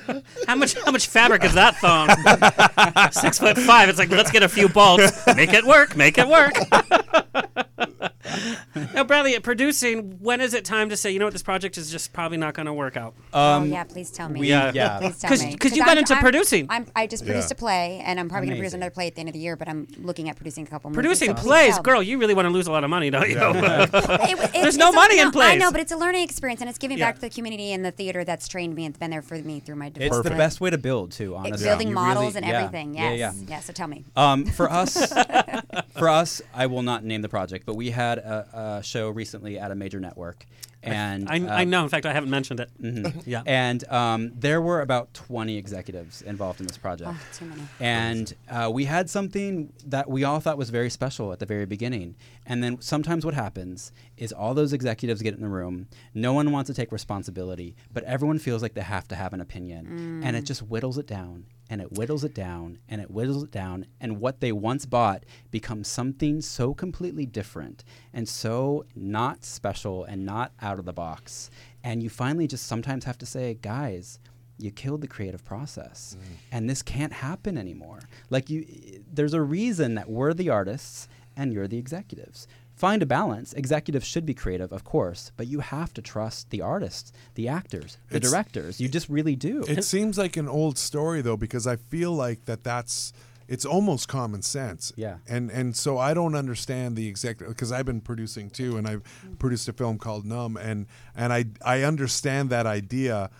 [0.46, 2.08] How much how much fabric is that thong?
[3.12, 3.88] Six foot five.
[3.88, 5.26] It's like let's get a few bolts.
[5.34, 5.96] Make it work.
[5.96, 6.54] Make it work.
[8.94, 11.76] now, Bradley, at producing, when is it time to say, you know what, this project
[11.76, 13.14] is just probably not going to work out?
[13.32, 14.40] oh yeah, please tell me.
[14.40, 14.98] we- yeah.
[14.98, 15.56] Please tell 'Cause- me.
[15.56, 16.66] 'cause you got I'm- into I'm- producing.
[16.70, 17.54] I'm, I just produced Yeah.
[17.54, 19.38] a play, and I'm probably going to produce another play at the end of the
[19.40, 19.56] year.
[19.56, 20.90] But I'm looking at producing a couple.
[20.90, 23.10] movies, Producing so plays, tell girl, you really want to lose a lot of money,
[23.10, 23.38] don't you?
[23.42, 25.52] It- it- There's it's no a- money in plays.
[25.52, 27.06] I know, but it's a learning experience, and it's giving Yeah.
[27.06, 29.60] back to the community and the theater that's trained me and been there for me
[29.60, 30.24] through my It's development.
[30.34, 31.34] the best way to build too.
[31.34, 32.94] It- Honestly, building You models really- and yeah, everything.
[32.94, 33.36] Yeah, Yes.
[33.38, 33.46] yeah.
[33.48, 33.60] Yeah.
[33.60, 34.04] So tell me.
[34.16, 35.12] Um, for us,
[35.98, 39.58] for us, I will not name the project, but we had a, a show recently
[39.58, 40.46] at a major network,
[40.84, 41.82] And I, uh, I know.
[41.84, 42.70] In fact, I haven't mentioned it.
[42.82, 43.22] Mhm.
[43.34, 43.42] Yeah.
[43.46, 47.08] And um, there were about 20 executives involved in this project.
[47.12, 47.62] Oh, too many.
[47.78, 51.66] And uh, we had something that we all thought was very special at the very
[51.66, 52.16] beginning.
[52.46, 55.86] And then sometimes what happens is all those executives get in the room.
[56.14, 59.40] No one wants to take responsibility, but everyone feels like they have to have an
[59.40, 60.20] opinion.
[60.24, 60.46] And it Mm.
[60.52, 63.86] just whittles it down and it whittles it down and it whittles it down.
[63.98, 67.82] And what they once bought becomes something so completely different
[68.12, 71.50] and so not special and not out of the box.
[71.82, 74.18] And you finally just sometimes have to say, guys,
[74.58, 76.36] you killed the creative process mm.
[76.52, 77.98] and this can't happen anymore
[78.30, 78.64] like you
[79.10, 82.46] there's a reason that we're the artists and you're the executives
[82.84, 86.60] find a balance executives should be creative of course but you have to trust the
[86.60, 90.78] artists the actors the It's- directors you just really do It seems like an old
[90.78, 93.12] story though, because I feel like that that's
[93.48, 94.92] it's almost common sense.
[94.96, 95.16] Yeah.
[95.28, 99.02] And and so I don't understand the executive because I've been producing too, and I've
[99.02, 99.38] mm.
[99.38, 103.30] produced a film called Numb, and and I I understand that idea.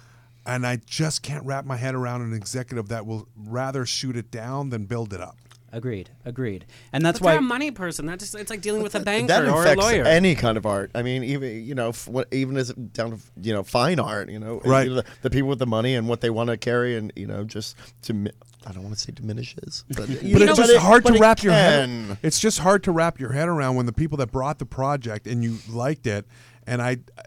[0.44, 4.32] And I just can't wrap my head around an executive that will rather shoot it
[4.32, 5.36] down than build it up.
[5.72, 8.06] Agreed agreed and that's but why they're a money person.
[8.06, 10.04] That just it's like dealing with a banker that or a lawyer.
[10.04, 10.90] any kind of art.
[10.94, 14.28] I mean, even you know, f- what, even as down to you know fine art.
[14.30, 14.84] You know, Right.
[14.88, 17.12] you know, the, the people with the money and what they want to carry, and
[17.16, 18.30] you know, just to mi-
[18.66, 21.10] I don't want to say diminishes, but, you but know, it's just it- hard but
[21.10, 22.18] to it wrap your head.
[22.22, 25.26] It's just hard to wrap your head around when the people that brought the project
[25.26, 26.26] and you liked it,
[26.66, 27.22] and I, I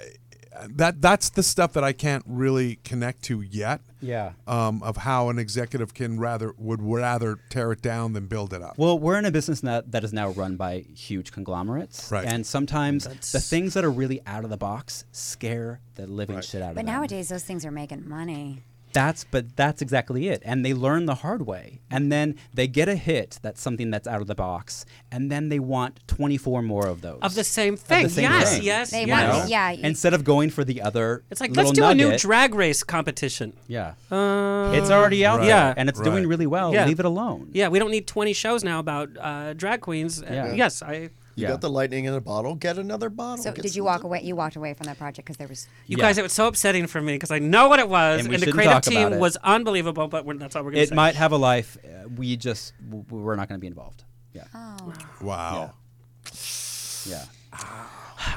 [0.70, 3.82] that that's the stuff that I can't really connect to yet.
[4.02, 4.34] Yeah.
[4.46, 8.62] Um, of how an executive can rather would rather tear it down than build it
[8.62, 8.78] up.
[8.78, 12.12] Well, we're in a business that, that is now run by huge conglomerates.
[12.12, 12.26] Right.
[12.26, 16.40] And sometimes That's- the things that are really out of the box scare the living
[16.42, 18.64] shit out of But nowadays, those things are making money.
[18.96, 20.42] That's but that's exactly it.
[20.46, 21.82] And they learn the hard way.
[21.92, 25.50] And then they get a hit that's something that's out of the box, and then
[25.50, 27.20] they want 24 more of those.
[27.22, 28.10] Of the same Of the thing.
[28.10, 28.64] same yes, thing.
[28.64, 31.94] yes, They want- yeah, Instead of going for the other It's like let's do a
[31.94, 33.54] new drag race competition.
[33.68, 33.94] Yeah.
[34.10, 35.48] Uh, It's already out Right.
[35.48, 35.74] there, Yeah.
[35.78, 36.06] and it's Right.
[36.10, 36.74] doing really well.
[36.74, 36.86] Yeah.
[36.88, 37.50] Leave it alone.
[37.54, 40.22] Yeah, we don't need 20 shows now about uh, drag queens.
[40.24, 40.54] Uh, Yeah.
[40.54, 41.10] yes, I.
[41.36, 41.50] You Yeah.
[41.50, 42.56] got the lightning in a bottle.
[42.56, 43.44] Get another bottle.
[43.44, 44.22] So Get did you some- walk away?
[44.24, 45.68] You walked away from that project because there was.
[45.86, 46.06] You Yeah.
[46.06, 48.42] guys, it was so upsetting for me because I know what it was, And and,
[48.42, 49.20] the creative team it.
[49.20, 50.08] was unbelievable.
[50.08, 50.92] But we're, that's all we're gonna say.
[50.94, 51.78] It might have a life.
[51.84, 54.04] Uh, we just w- we're not going to be involved.
[54.34, 54.44] Yeah.
[54.54, 54.94] Oh.
[55.22, 55.74] Wow.
[57.06, 57.26] Yeah.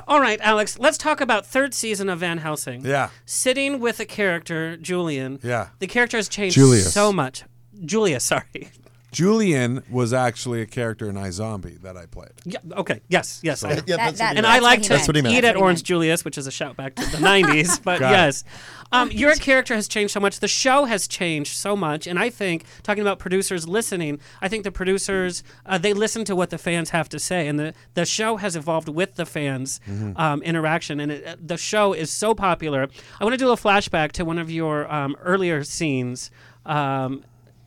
[0.07, 0.79] All right, Alex.
[0.79, 2.85] Let's talk about third season of Van Helsing.
[2.85, 3.11] Yeah.
[3.25, 5.39] Sitting with a character, Julian.
[5.43, 5.69] Yeah.
[5.79, 6.93] The character has changed Julius.
[6.93, 7.45] so much.
[7.85, 8.71] Julia, sorry.
[9.13, 12.31] Julian was actually a character in iZombie that I played.
[12.45, 13.01] Yeah, okay.
[13.09, 13.41] Yes.
[13.43, 13.65] Yes.
[13.65, 14.47] I- Yeah, That- that- and.
[14.47, 15.27] I like to That's meant.
[15.29, 15.83] eat That's at Orange.
[15.83, 17.83] Julius, which is a shout back to the 90s.
[17.85, 18.45] But Got yes,
[18.93, 20.41] um, your character has changed so much.
[20.41, 22.07] The show has changed so much.
[22.07, 26.37] And I think, talking about producers listening, I think the producers, uh, they listen to
[26.37, 27.49] what the fans have to say.
[27.49, 30.13] And the, the show has evolved with the fans' Mm-hmm.
[30.21, 31.01] um, interaction.
[31.01, 32.89] And it, uh, the show is so popular.
[33.21, 36.31] I want to do a flashback to one of your um, earlier scenes.
[36.67, 37.25] Um,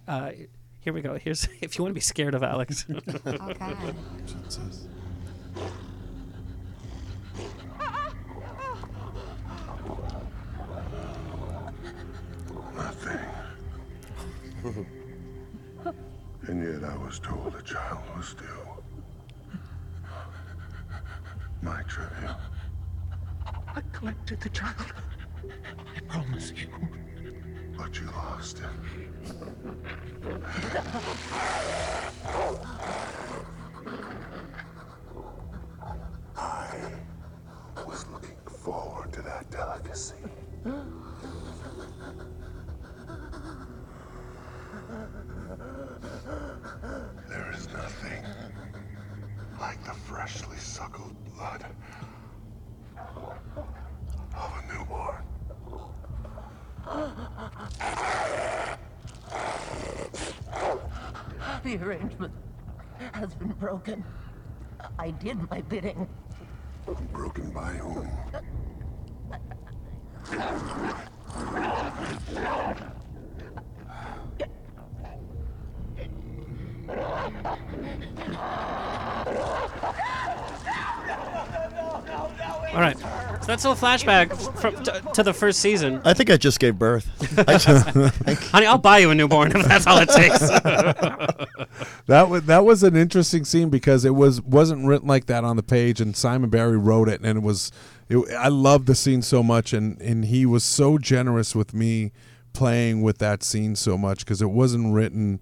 [0.08, 0.32] uh,
[0.82, 1.16] here we go.
[1.16, 2.86] Here's if you want to be scared of Alex.
[2.90, 3.96] Oh God.
[12.76, 13.20] Nothing.
[16.48, 18.46] and yet I was told a child was due.
[21.62, 22.36] My tribute.
[23.46, 24.94] I collected the child.
[25.96, 26.68] I promise you.
[27.78, 29.11] But you lost it.
[36.36, 36.92] I
[37.88, 40.16] was looking forward to that delicacy.
[47.30, 48.26] There is nothing
[49.62, 51.66] like the freshly suckled blood
[54.36, 55.24] of a newborn.
[61.64, 62.34] The arrangement
[63.14, 64.04] has been broken.
[64.98, 66.08] I did my bidding.
[67.14, 68.10] Broken by whom?
[82.74, 82.98] All right.
[82.98, 86.02] So that's a little flashback from, to, to the first season.
[86.06, 87.10] I think I just gave birth.
[87.48, 87.88] I just,
[88.50, 90.50] Honey, I'll buy you a newborn if that's all it takes.
[92.08, 95.56] That was that was an interesting scene because it was wasn't written like that on
[95.56, 97.72] the page, and Simon Barry wrote it, and it was.
[98.10, 102.12] It, I loved the scene so much, and and he was so generous with me
[102.54, 105.42] playing with that scene so much because it wasn't written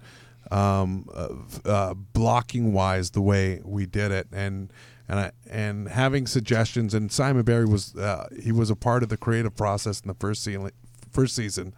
[0.51, 1.29] um, uh,
[1.65, 4.71] uh, blocking wise the way we did it, and
[5.07, 6.93] and I and having suggestions.
[6.93, 10.15] And Simon Barry was uh, he was a part of the creative process in the
[10.15, 10.71] first season,
[11.11, 11.73] first season,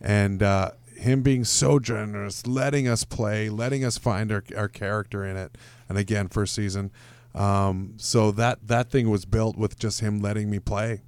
[0.00, 5.24] and uh, him being so generous, letting us play, letting us find our our character
[5.24, 5.56] in it.
[5.88, 6.90] And again, first season.
[7.34, 11.02] Um, so that that thing was built with just him letting me play,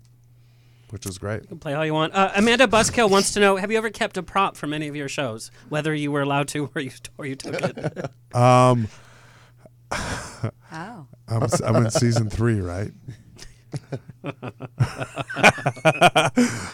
[0.90, 1.42] which is great.
[1.42, 2.14] You can play all you want.
[2.14, 4.96] Uh, Amanda Buskill wants to know: Have you ever kept a prop from any of
[4.96, 8.10] your shows, whether you were allowed to or you or you took it?
[8.34, 8.88] Um,
[10.72, 11.06] Oh.
[11.28, 12.90] I'm, s- I'm in season three, right?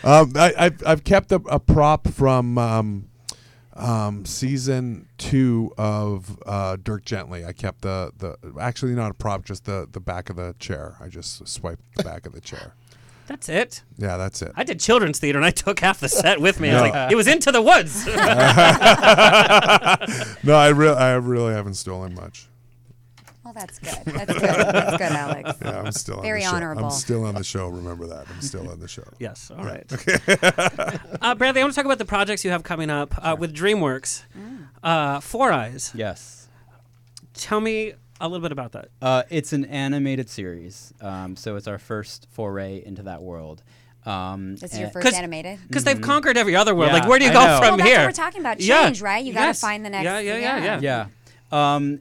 [0.03, 3.09] um, I, I've, I've kept a, a prop from um,
[3.75, 7.45] um, season two of uh, Dirk Gently.
[7.45, 10.97] I kept the, the actually not a prop, just the, the back of the chair.
[11.01, 12.75] I just swiped the back of the chair.
[13.33, 13.83] That's it.
[13.97, 14.53] Yeah, that's it.
[14.57, 16.69] I did children's theater and I took half the set with me.
[16.69, 18.07] I was like, it was into the woods.
[20.45, 22.47] no, I really, I really haven't stolen much.
[23.43, 23.95] Well, that's good.
[24.05, 24.43] That's good.
[24.43, 25.59] That's good, Alex.
[25.65, 26.57] Yeah, I'm still on Very the show.
[26.57, 26.85] honorable.
[26.85, 27.69] I'm still on the show.
[27.69, 28.27] Remember that.
[28.29, 29.05] I'm still on the show.
[29.19, 29.51] Yes.
[29.51, 29.91] All right.
[30.07, 30.17] Yeah.
[30.29, 31.01] right.
[31.23, 33.57] uh, Bradley, I want to talk about the projects you have coming up uh, with
[33.57, 34.25] DreamWorks.
[34.83, 35.91] Uh, Four Eyes.
[35.95, 36.49] Yes.
[37.33, 38.89] Tell me a little bit about that.
[39.03, 43.63] Uh, it's an animated series, um, so it's our first foray into that world.
[44.07, 45.59] Um, This is your and- first animated?
[45.69, 46.03] Because they've Mhm.
[46.03, 46.93] conquered every other world.
[46.93, 47.59] like, where do you I go know.
[47.59, 47.99] from Well, that's here?
[47.99, 48.61] what we're talking about.
[48.61, 48.85] Yeah.
[48.87, 49.25] Change, right?
[49.25, 49.61] You gotta Yes.
[49.61, 51.07] find the next- Yeah, yeah, yeah, yeah.
[51.53, 51.75] Yeah.
[51.75, 52.01] Um,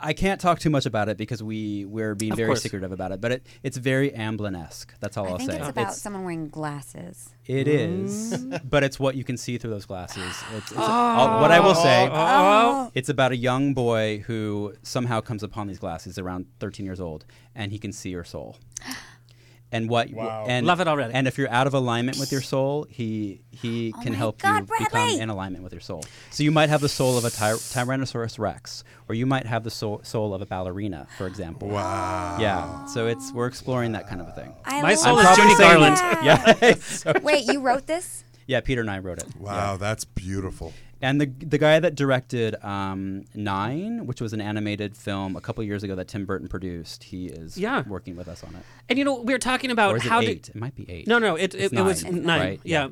[0.00, 2.62] I can't talk too much about it because we we're being Of very course.
[2.62, 3.20] secretive about it.
[3.20, 4.94] But it, it's very Amblin-esque.
[5.00, 5.58] That's all I will think say.
[5.58, 7.30] it's about someone wearing glasses.
[7.46, 8.04] It mm.
[8.04, 10.34] is, but it's what you can see through those glasses.
[10.56, 10.82] It's, it's oh.
[10.82, 12.06] all- what I will say.
[12.06, 12.12] Oh.
[12.12, 12.90] oh.
[12.94, 17.24] It's about a young boy who somehow comes upon these glasses around 13 years old,
[17.54, 18.56] and he can see your soul.
[19.70, 20.10] And what?
[20.10, 20.46] Wow.
[20.48, 21.12] And Love it already.
[21.12, 24.66] And if you're out of alignment with your soul, he he Oh can help God,
[24.68, 26.04] you become in alignment with your soul.
[26.30, 29.64] So you might have the soul of a ty- Tyrannosaurus Rex, or you might have
[29.64, 31.68] the soul, soul of a ballerina, for example.
[31.68, 32.38] Wow.
[32.40, 32.86] Yeah.
[32.86, 34.54] So it's we're exploring that kind of a thing.
[34.64, 35.36] I My love soul is that.
[35.36, 35.96] Judy Garland.
[36.24, 36.54] Yeah.
[36.70, 38.24] it's so Wait, you wrote this?
[38.46, 39.26] yeah, Peter and I wrote it.
[39.38, 39.76] Wow, Yeah.
[39.76, 40.72] that's beautiful.
[41.00, 45.62] And the the guy that directed um, Nine, which was an animated film a couple
[45.64, 47.84] years ago that Tim Burton produced, he is Yeah.
[47.86, 48.62] working with us on it.
[48.88, 50.44] And you know, we were talking about Or is it how eight?
[50.44, 50.50] to.
[50.52, 51.06] It might be eight.
[51.06, 52.40] No, no, it, it, it was nine, nine.
[52.40, 52.60] right?
[52.64, 52.88] Yeah.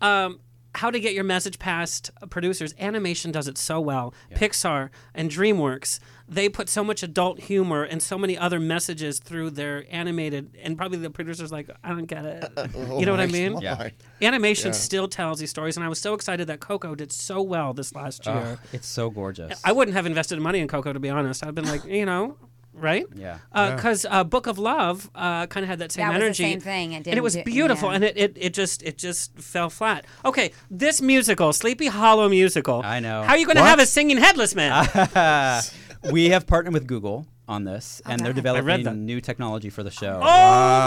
[0.00, 0.40] Um,
[0.76, 2.74] how to get your message past producers.
[2.78, 4.14] Animation does it so well.
[4.34, 5.98] Pixar and DreamWorks,
[6.30, 10.78] they put so much adult humor and so many other messages through their animated, and
[10.78, 12.44] probably the producers like, I don't get it.
[12.56, 13.60] Oh you know what I my mean?
[13.60, 13.92] God.
[14.22, 14.72] Animation Yeah.
[14.72, 17.94] still tells these stories, and I was so excited that Coco did so well this
[17.94, 18.58] last Ugh, year.
[18.72, 19.60] it's so gorgeous.
[19.64, 21.44] I wouldn't have invested money in Coco to be honest.
[21.44, 22.36] I've been like, you know,
[22.72, 23.04] right?
[23.14, 23.38] Yeah.
[23.52, 26.42] Because uh, Book of Love uh, kind of had that same That was the energy.
[26.44, 26.92] same thing.
[26.92, 27.94] It and it was beautiful, yeah.
[27.96, 30.04] and it, it, it just it just fell flat.
[30.24, 32.82] Okay, this musical, Sleepy Hollow musical.
[32.84, 33.22] I know.
[33.24, 34.86] How are you going to have a singing headless man?
[36.12, 38.38] we have partnered with Google on this, and they're Okay.
[38.48, 40.20] I developing new technology for the show.
[40.22, 40.30] Oh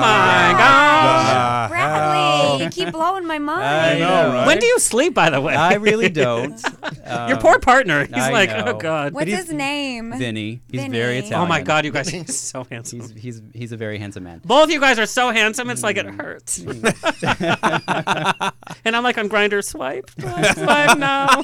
[0.01, 1.69] my gosh!
[1.69, 3.63] Bradley, you keep blowing my mind.
[3.63, 4.47] I know, right?
[4.47, 5.53] When do you sleep, by the way?
[5.55, 6.51] I really don't.
[7.05, 8.05] Your Um, poor partner.
[8.05, 8.63] He's I like, know.
[8.67, 9.13] oh god.
[9.13, 10.13] What's his name?
[10.17, 10.61] Vinny.
[10.69, 11.27] He's very Vinny.
[11.27, 11.41] Italian.
[11.41, 13.01] Oh my god, you guys, he's so handsome.
[13.01, 14.41] He's, he's he's a very handsome man.
[14.45, 16.21] Both of you guys are so handsome, it's like it Mm.
[16.21, 16.59] hurts.
[18.85, 20.97] and I'm like on Grindr swipe, swipe, swipe.
[20.97, 21.43] No,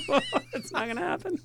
[0.53, 1.39] it's not gonna happen.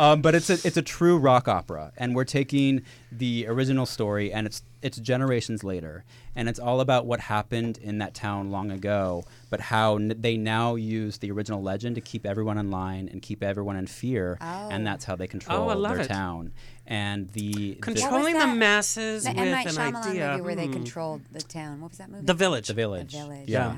[0.00, 2.82] Um, but it's a it's a true rock opera, and we're taking
[3.12, 6.04] the original story, and it's it's generations later,
[6.34, 10.38] and it's all about what happened in that town long ago, but how n- they
[10.38, 14.38] now use the original legend to keep everyone in line and keep everyone in fear,
[14.40, 16.08] and that's how they control Oh, their it.
[16.08, 16.52] town.
[16.86, 19.50] And the, the Controlling the masses The with M.
[19.50, 20.30] Night an Shyamalan idea.
[20.30, 20.72] movie where they Hmm.
[20.72, 21.80] controlled the town.
[21.82, 22.24] What was that movie?
[22.24, 22.66] The Village.
[22.68, 23.12] The village.
[23.12, 23.72] The Village, Yeah.
[23.74, 23.76] yeah.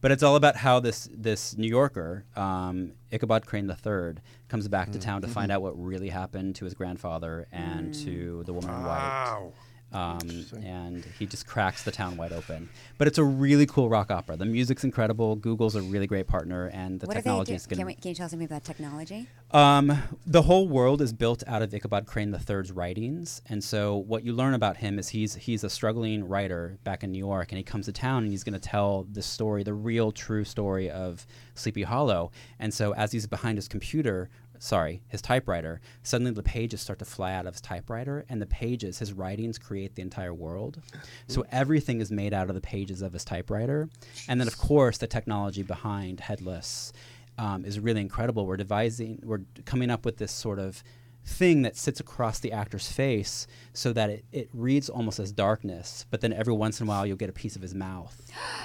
[0.00, 4.14] But it's all about how this this New Yorker, um, Ichabod Crane III,
[4.48, 5.02] comes back to mm.
[5.02, 5.56] town to find mm-hmm.
[5.56, 8.46] out what really happened to his grandfather and to mm.
[8.46, 9.50] the woman in white.
[9.90, 12.68] Um, and he just cracks the town wide open.
[12.98, 14.36] But it's a really cool rock opera.
[14.36, 15.36] The music's incredible.
[15.36, 17.56] Google's a really great partner, and the what technology do?
[17.56, 19.28] is going Can, we, can you tell us something about technology?
[19.52, 24.24] um, the whole world is built out of Ichabod Crane III's writings, and so what
[24.24, 27.56] you learn about him is he's he's a struggling writer back in New York, and
[27.56, 30.90] he comes to town and he's going to tell the story, the real, true story
[30.90, 32.30] of Sleepy Hollow.
[32.58, 34.28] And so as he's behind his computer,
[34.58, 38.46] sorry, his typewriter, suddenly the pages start to fly out of his typewriter, and the
[38.46, 40.80] pages, his writings, create the entire world.
[41.26, 43.88] So everything is made out of the pages of his typewriter,
[44.28, 46.92] and then of course the technology behind Headless
[47.38, 48.46] um, is really incredible.
[48.46, 50.82] We're devising, we're coming up with this sort of
[51.28, 56.06] thing that sits across the actor's face so that it, it reads almost as darkness,
[56.10, 58.16] but then every once in a while you'll get a piece of his mouth,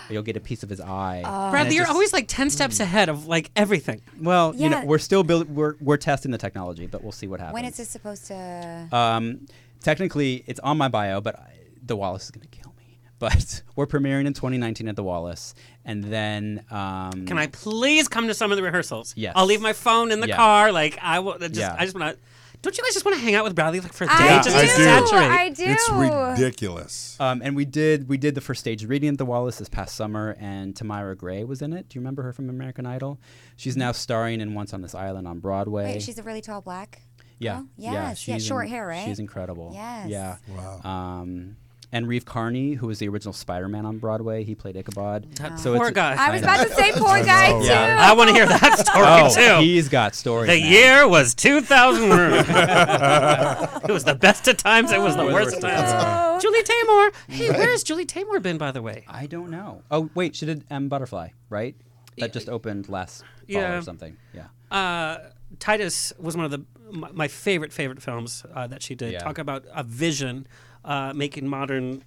[0.10, 1.18] or you'll get a piece of his eye.
[1.26, 4.02] And Bradley, it you're just- always like ten steps ahead of like everything.
[4.20, 7.40] well, you know, we're still building, we're, we're testing the technology, but we'll see what
[7.40, 7.54] happens.
[7.54, 8.88] When is this supposed to?
[8.92, 9.46] Um,
[9.82, 11.54] technically, it's on my bio, but I,
[11.86, 13.00] the Wallis is going to kill me.
[13.20, 15.54] But we're premiering in 2019 at the Wallis,
[15.86, 19.14] and then um, Can I please come to some of the rehearsals?
[19.16, 19.32] Yes.
[19.38, 20.36] I'll leave my phone in the Yeah.
[20.36, 20.72] car.
[20.74, 21.56] Like I will just.
[21.56, 21.74] Yeah.
[21.80, 22.24] I just want to.
[22.64, 24.14] Don't you guys just want to hang out with Bradley like for a day?
[24.14, 24.64] I just do.
[24.64, 25.32] exaggerate.
[25.32, 25.64] I do.
[25.68, 27.18] It's ridiculous.
[27.20, 29.96] Um, and we did we did the first stage reading at the Wallis this past
[29.96, 31.90] summer, and Tamyra Gray was in it.
[31.90, 33.20] Do you remember her from American Idol?
[33.58, 35.94] She's now starring in Once on This Island on Broadway.
[35.94, 37.02] Wait, she's a really tall black.
[37.38, 37.68] yeah, girl?
[37.78, 39.06] yeah, Yes, yeah, she's short in- hair, right?
[39.06, 39.72] She's incredible.
[39.74, 40.08] Yes.
[40.10, 40.38] Yeah.
[40.48, 40.80] Wow.
[40.90, 41.58] Um,
[41.94, 45.32] and Reeve Carney, who was the original Spider-Man on Broadway, he played Ichabod.
[45.36, 46.16] That So poor it's- guy.
[46.28, 46.48] I was know.
[46.50, 47.66] about to say poor guy too.
[47.68, 47.98] Yeah.
[48.02, 49.64] I want to hear that story Oh, too.
[49.64, 50.50] he's got stories.
[50.50, 50.72] The man.
[50.72, 52.12] year was 2000.
[53.88, 54.92] it was the best of times.
[54.92, 56.42] It was the worst of times.
[56.42, 57.14] Julie Taymor.
[57.28, 59.06] Hey, where has Julie Taymor been, by the way?
[59.08, 59.84] I don't know.
[59.92, 61.76] Oh wait, she did M Butterfly, right?
[62.18, 63.78] That just opened last fall Yeah.
[63.78, 64.18] or something.
[64.34, 64.48] Yeah.
[64.72, 65.30] Uh,
[65.60, 69.14] Titus was one of the my, my favorite favorite films uh, that she did.
[69.14, 69.20] Yeah.
[69.20, 70.46] Talk about a vision,
[70.86, 72.04] uh, making modern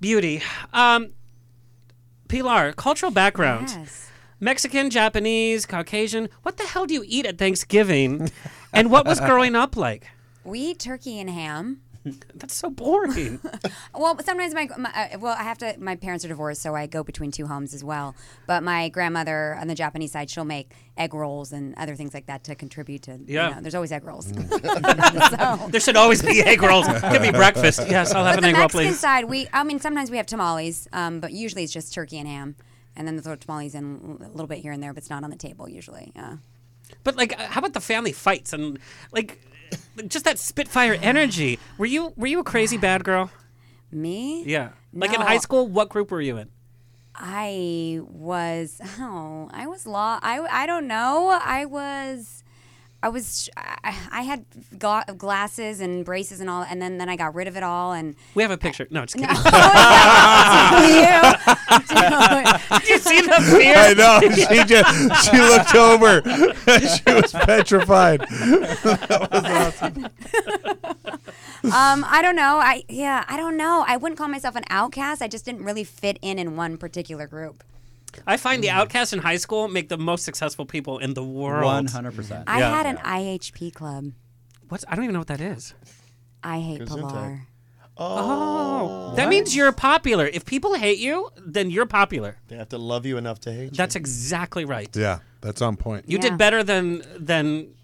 [0.00, 0.42] beauty.
[0.72, 1.10] Um,
[2.28, 3.68] Pilar, cultural background.
[3.70, 4.08] Yes.
[4.38, 6.28] Mexican, Japanese, Caucasian.
[6.42, 8.30] What the hell do you eat at Thanksgiving?
[8.72, 10.06] and what was growing up like?
[10.44, 11.82] We eat turkey and ham.
[12.34, 13.40] That's so boring.
[13.92, 15.74] Well, sometimes my, my uh, well, I have to.
[15.78, 18.14] My parents are divorced, so I go between two homes as well.
[18.46, 22.26] But my grandmother on the Japanese side, she'll make egg rolls and other things like
[22.26, 23.18] that to contribute to.
[23.26, 23.48] Yeah.
[23.48, 24.32] You know, there's always egg rolls.
[24.32, 25.70] Mm.
[25.72, 26.86] there should always be egg rolls.
[26.86, 27.80] Give me breakfast.
[27.90, 29.00] Yes, I'll have but an the egg roll, Mexican please.
[29.00, 29.48] side, we.
[29.52, 32.56] I mean, sometimes we have tamales, um, but usually it's just turkey and ham,
[32.96, 35.24] and then they throw tamales in a little bit here and there, but it's not
[35.24, 36.12] on the table usually.
[36.14, 36.36] Yeah.
[37.04, 38.78] But like, uh, how about the family fights and
[39.12, 39.40] like,
[40.08, 41.58] just that Spitfire energy?
[41.78, 43.30] Were you were you a crazy bad girl?
[43.92, 44.44] Me?
[44.44, 44.70] Yeah.
[44.92, 46.50] Like in high school, what group were you in?
[47.14, 52.39] I was oh I was law I I don't know I was
[53.02, 54.44] I was I, I had
[55.16, 58.14] glasses and braces and all and then then I got rid of it all and
[58.34, 58.86] We have a picture.
[58.90, 59.26] No, just No.
[59.26, 59.40] kidding.
[62.80, 63.74] Did you see the fear?
[63.76, 64.20] I know.
[64.34, 66.22] She just she looked over.
[66.22, 68.20] she was petrified.
[68.20, 70.00] that
[71.62, 74.64] was um I don't know I yeah I don't know I wouldn't call myself an
[74.70, 77.62] outcast I just didn't really fit in in one particular group
[78.26, 78.72] I find the mm.
[78.72, 81.64] outcasts in high school make the most successful people in the world.
[81.64, 82.44] One hundred percent.
[82.46, 82.70] I Yeah.
[82.70, 84.12] had an IHP club
[84.70, 85.74] What's I don't even know what that is.
[86.44, 87.10] I hate Gesundheit.
[87.10, 87.40] Pilar
[88.00, 89.10] oh.
[89.10, 90.26] oh, that means you're popular.
[90.26, 92.36] If people hate you, then you're popular.
[92.48, 93.70] They have to love you enough to hate you.
[93.76, 94.88] That's exactly right.
[94.96, 96.08] Yeah, that's on point.
[96.08, 96.30] You Yeah.
[96.30, 97.74] did better than than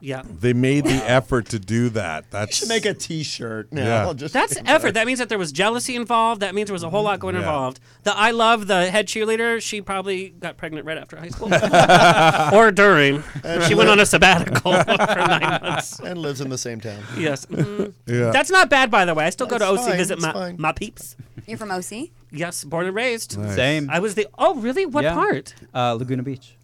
[0.00, 0.22] yeah.
[0.24, 2.24] They made the effort to do that.
[2.24, 2.28] you.
[2.30, 4.06] That's should make a T-shirt now.
[4.08, 4.12] Yeah.
[4.14, 4.92] Just That's effort.
[4.94, 6.40] That means that there was jealousy involved.
[6.42, 7.40] That means there was a whole lot going Yeah.
[7.40, 7.80] involved.
[8.04, 9.60] The I love the head cheerleader.
[9.60, 11.48] She probably got pregnant right after high school,
[12.58, 13.22] or during.
[13.66, 15.98] She went on a sabbatical for nine months.
[16.00, 17.02] and lives in the same town.
[17.16, 17.92] Yes, Mhm.
[18.06, 18.30] Yeah.
[18.30, 19.24] that's not bad, by the way.
[19.26, 20.56] I still go to That's OC fine, visit that's my, fine.
[20.58, 21.16] my peeps.
[21.46, 23.38] you're from OC Yes, born and raised.
[23.38, 23.54] Nice.
[23.54, 23.88] Same.
[23.90, 24.26] I was the.
[24.38, 24.84] Oh, really?
[24.84, 25.14] What Yeah.
[25.14, 25.54] part?
[25.74, 26.54] Uh, Laguna Beach.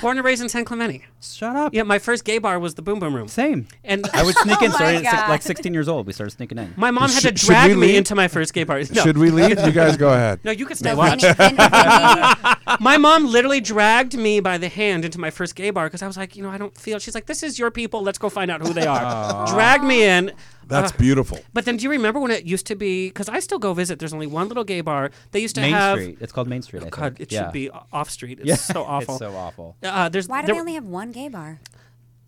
[0.00, 1.04] Born and raised in San Clemente.
[1.20, 1.72] Shut up.
[1.74, 3.28] Yeah, my first gay bar was the Boom Boom Room.
[3.28, 3.68] Same.
[3.84, 4.68] And I would sneak in.
[4.68, 5.28] Oh my started at six, God.
[5.30, 6.06] like 16 years old.
[6.06, 6.74] We started sneaking in.
[6.76, 7.96] my mom had to should drag we me leave?
[7.96, 8.80] into my first gay bar.
[8.92, 9.02] No.
[9.02, 9.50] Should we leave?
[9.64, 10.40] You guys go ahead.
[10.44, 11.20] No, you can stay No, watch.
[11.22, 15.70] Vinny- Vin- Vinny- my mom literally dragged me by the hand into my first gay
[15.70, 16.98] bar because I was like, you know, I don't feel.
[16.98, 18.02] She's like, this is your people.
[18.02, 19.46] Let's go find out who they are.
[19.46, 20.32] Dragged me in.
[20.68, 21.38] That's Uh, beautiful.
[21.52, 23.08] But then, do you remember when it used to be?
[23.08, 23.98] Because I still go visit.
[23.98, 25.10] There's only one little gay bar.
[25.32, 25.98] They used to have Main have.
[25.98, 26.18] Street.
[26.20, 26.82] It's called Main Street.
[26.84, 27.20] I God, think.
[27.20, 27.44] it yeah.
[27.44, 28.38] should be off street.
[28.40, 28.54] It's Yeah.
[28.56, 29.14] so awful.
[29.14, 29.76] it's so awful.
[29.82, 31.60] Uh, there's why do there- they only have one gay bar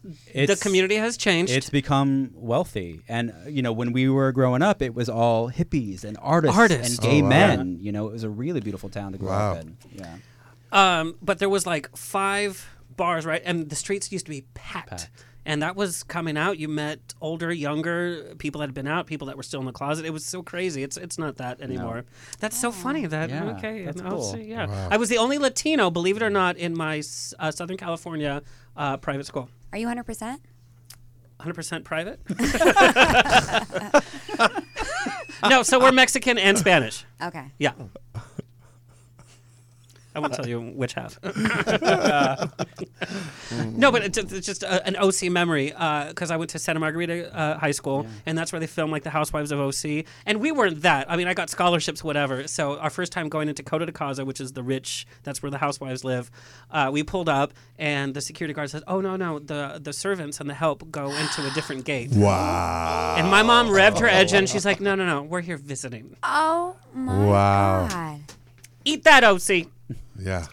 [0.02, 0.12] the
[0.42, 1.50] It's- community has changed.
[1.50, 5.50] It's become wealthy, and uh, you know when we were growing up, it was all
[5.50, 6.98] hippies and artists, Artists.
[6.98, 7.28] and gay Oh, wow.
[7.30, 7.78] men.
[7.80, 9.52] You know, it was a really beautiful town to grow Wow.
[9.54, 9.76] up in.
[9.92, 10.16] Yeah.
[10.72, 12.66] Um, but there was like five
[12.96, 13.40] bars, right?
[13.46, 14.90] And the streets used to be packed.
[14.90, 15.10] Packed.
[15.46, 16.58] And that was coming out.
[16.58, 19.72] You met older, younger people that had been out, people that were still in the
[19.72, 20.04] closet.
[20.06, 20.82] It was so crazy.
[20.82, 22.04] It's it's not that anymore.
[22.40, 23.06] That's so funny.
[23.06, 23.84] That Yeah, okay.
[23.84, 24.22] that's cool.
[24.22, 24.88] see, yeah, Wow.
[24.90, 27.02] I was the only Latino, believe it or not, in my
[27.38, 28.42] uh, Southern California
[28.76, 29.48] uh, private school.
[29.72, 30.40] are you 100 percent
[31.40, 32.20] 100% private.
[35.50, 37.04] no, so we're Mexican and Spanish.
[37.20, 37.72] okay Yeah.
[40.14, 41.18] I won't tell you which half.
[43.76, 47.34] no, but it's, it's just a, an OC memory because I went to Santa Margarita
[47.36, 50.04] uh, High School, and that's where they filmed like the Housewives of OC.
[50.26, 51.10] And we weren't that.
[51.10, 52.46] I mean, I got scholarships, whatever.
[52.46, 55.50] So our first time going into Coto de Caza, which is the rich, that's where
[55.50, 56.30] the housewives live.
[56.70, 60.40] Uh, we pulled up, and the security guard says, "Oh no, no, the the servants
[60.40, 63.16] and the help go into a different gate." Wow.
[63.18, 64.46] And my mom revved her engine.
[64.46, 66.16] She's like, "No, no, no, we're here visiting.
[66.22, 67.88] oh my Wow.
[67.90, 68.20] god
[68.84, 69.68] Eat that, OC."
[70.18, 70.46] Yeah.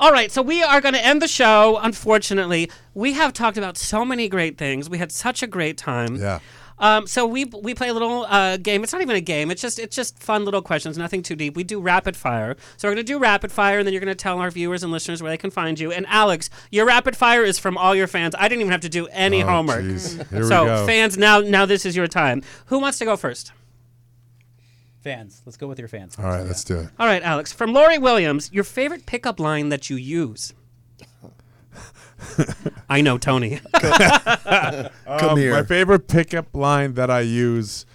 [0.00, 1.78] All right, so we are going to end the show.
[1.82, 4.88] Unfortunately, we have talked about so many great things.
[4.88, 6.14] We had such a great time.
[6.16, 6.38] Yeah.
[6.80, 8.84] Um, so we we play a little uh, game.
[8.84, 9.50] It's not even a game.
[9.50, 10.96] It's just it's just fun little questions.
[10.96, 11.56] Nothing too deep.
[11.56, 12.56] We do rapid fire.
[12.76, 15.20] So we're gonna do rapid fire, and then you're gonna tell our viewers and listeners
[15.20, 15.90] where they can find you.
[15.90, 18.36] And Alex, your rapid fire is from all your fans.
[18.38, 19.82] I didn't even have to do any Oh, homework.
[19.82, 20.24] jeez.
[20.30, 22.44] Here we so fans, now now this is your time.
[22.66, 23.50] Who wants to go first?
[25.02, 25.42] Fans.
[25.46, 26.16] Let's go with your fans.
[26.18, 26.88] All right, let's do it.
[26.98, 27.52] All right, Alex.
[27.52, 30.52] From Lori Williams, your favorite pickup line that you use.
[32.88, 33.60] I know Tony.
[33.80, 37.86] Come Um, My favorite pickup line that I use.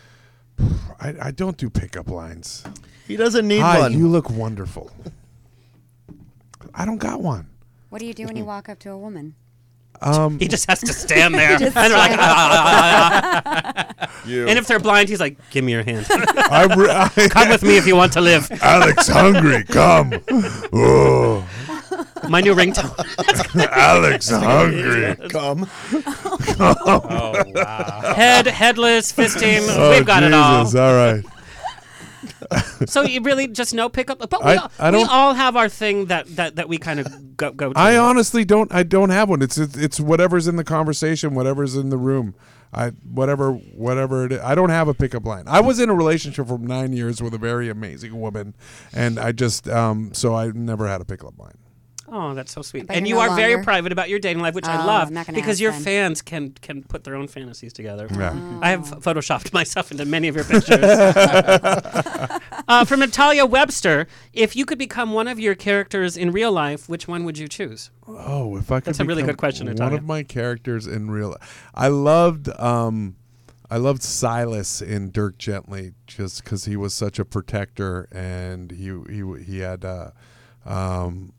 [0.99, 2.63] I, I don't do pickup lines.
[3.07, 3.93] He doesn't need Hi, one.
[3.93, 4.91] you look wonderful.
[6.73, 7.47] I don't got one.
[7.89, 9.35] What do you do when you walk up to a woman?
[10.01, 11.51] Um, he just has to stand there.
[11.61, 14.47] And they're like, "Ah, ah, ah, ah." You.
[14.47, 16.05] And if they're blind, he's like, give me your hand.
[16.09, 18.49] I'm re- I- Come with me if you want to live.
[18.61, 20.13] Alex hungry, come.
[20.71, 21.45] Oh.
[22.29, 22.89] My new ringtone.
[23.71, 25.15] Alex hungry.
[25.29, 25.69] Come.
[26.59, 28.13] Oh wow.
[28.15, 29.67] Head, headless, fisting.
[29.69, 30.63] Oh, We've got it all.
[30.63, 31.23] Jesus, all right.
[32.87, 35.69] So you really just no pickup, but we, I- all, I we all have our
[35.69, 37.79] thing that that, that we kind of go, go to.
[37.79, 38.73] I honestly don't.
[38.73, 39.41] I don't have one.
[39.41, 42.35] It's it's it's whatever's in the conversation, whatever's in the room.
[42.73, 44.39] I whatever whatever it is.
[44.41, 45.43] I don't have a pickup line.
[45.47, 48.55] I was in a relationship for nine years with a very amazing woman,
[48.93, 51.57] and I just um so I never had a pickup line.
[52.15, 52.85] Oh, that's so sweet.
[52.85, 54.85] But and you you're are no very private about your dating life, which I Oh,
[54.85, 55.81] love I'm not gonna because your then.
[55.81, 58.07] fans can can can put their own fantasies together.
[58.11, 58.60] Yeah.
[58.61, 60.84] I have photoshopped myself into many of your pictures.
[62.68, 66.88] uh, from Natalia Webster, if you could become one of your characters in real life,
[66.88, 67.90] which one would you choose?
[68.07, 71.35] Oh, if I could That's a really good question, One of my characters in real,
[71.73, 73.15] I loved um,
[73.72, 78.94] I loved Silas in Dirk Gently just because he was such a protector and he
[79.10, 80.11] he he had uh,
[80.64, 81.34] um,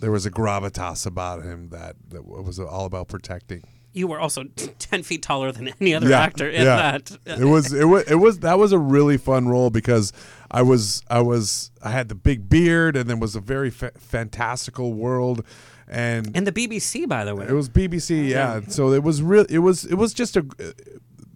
[0.00, 3.62] there was a gravitas about him that that was all about protecting.
[3.92, 4.44] You were also
[4.78, 6.98] ten feet taller than any other actor in yeah.
[6.98, 7.16] that.
[7.24, 10.12] It was it was it was that was a really fun role because
[10.50, 13.92] I was I was I had the big beard and then was a very fa-
[13.96, 15.44] fantastical world
[15.86, 17.46] and and the BBC, by the way.
[17.46, 18.60] it was BBC, yeah.
[18.68, 19.46] So it was real.
[19.48, 20.44] It was it was just a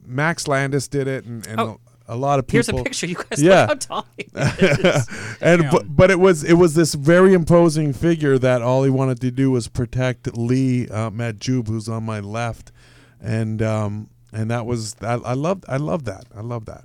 [0.04, 1.80] Max Landis did it, and, and Oh.
[2.08, 2.56] A, a lot of people.
[2.56, 3.06] Here's a picture.
[3.06, 3.66] You guys yeah.
[3.66, 5.08] look how tall he is.
[5.40, 9.20] and but, but it was it was this very imposing figure that all he wanted
[9.20, 12.72] to do was protect Lee uh, Matt Jube, who's on my left,
[13.20, 16.84] and um and that was I, I loved I love that I love that.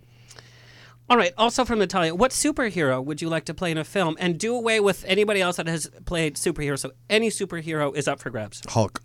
[1.10, 1.34] All right.
[1.38, 4.16] Also from Natalia, what superhero would you like to play in a film?
[4.20, 6.80] And do away with anybody else that has played superhero.
[6.80, 8.62] So any superhero is up for grabs.
[8.70, 9.02] Hulk.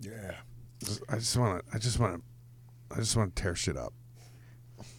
[0.00, 0.32] Yeah.
[1.08, 1.74] I just want to.
[1.74, 2.96] I just want to.
[2.96, 3.92] I just want to tear shit up.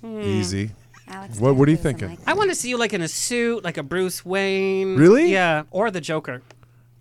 [0.06, 0.22] Hmm.
[0.22, 0.72] Easy.
[1.08, 2.10] Alex What What are you doesn't thinking?
[2.18, 4.96] like I want to see you like in a suit, like a Bruce Wayne.
[4.98, 5.32] Really?
[5.32, 5.64] Yeah.
[5.72, 6.42] Or the Joker.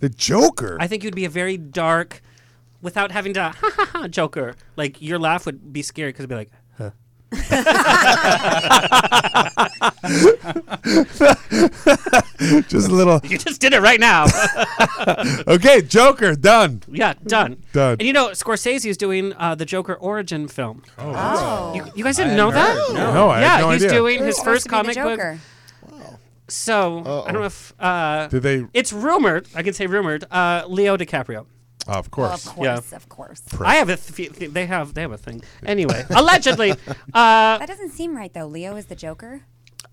[0.00, 0.76] The Joker.
[0.80, 2.20] I think you'd be a very dark,
[2.82, 4.54] without having to ha ha ha Joker.
[4.76, 6.58] Like your laugh would be scary because it'd be like, huh.
[12.68, 13.20] just a little.
[13.24, 14.26] You just did it right now.
[15.46, 16.82] okay, Joker done.
[16.88, 17.62] yeah, done.
[17.72, 17.92] Done.
[17.98, 20.82] And you know, Scorsese is doing uh, the Joker origin film.
[20.98, 21.72] Oh.
[21.74, 22.86] You, you guys didn't I know hadn't that?
[22.88, 22.94] heard.
[22.94, 23.14] No.
[23.14, 23.98] No, I yeah, had no he's idea.
[23.98, 25.18] doing his first to be the comic book.
[25.18, 25.38] Joker?
[26.46, 28.66] So I don't know if uh, Did they?
[28.74, 29.48] it's rumored.
[29.54, 30.24] I can say rumored.
[30.30, 31.46] Uh, Leo DiCaprio.
[31.86, 32.46] Of Well, course.
[32.46, 32.96] of course, Yeah.
[32.96, 33.42] of course.
[33.60, 33.96] I have a.
[33.96, 34.94] Th- th- they have.
[34.94, 35.42] They have a thing.
[35.66, 36.70] Anyway, allegedly,
[37.14, 38.46] uh, That doesn't seem right though.
[38.46, 39.42] Leo is the Joker.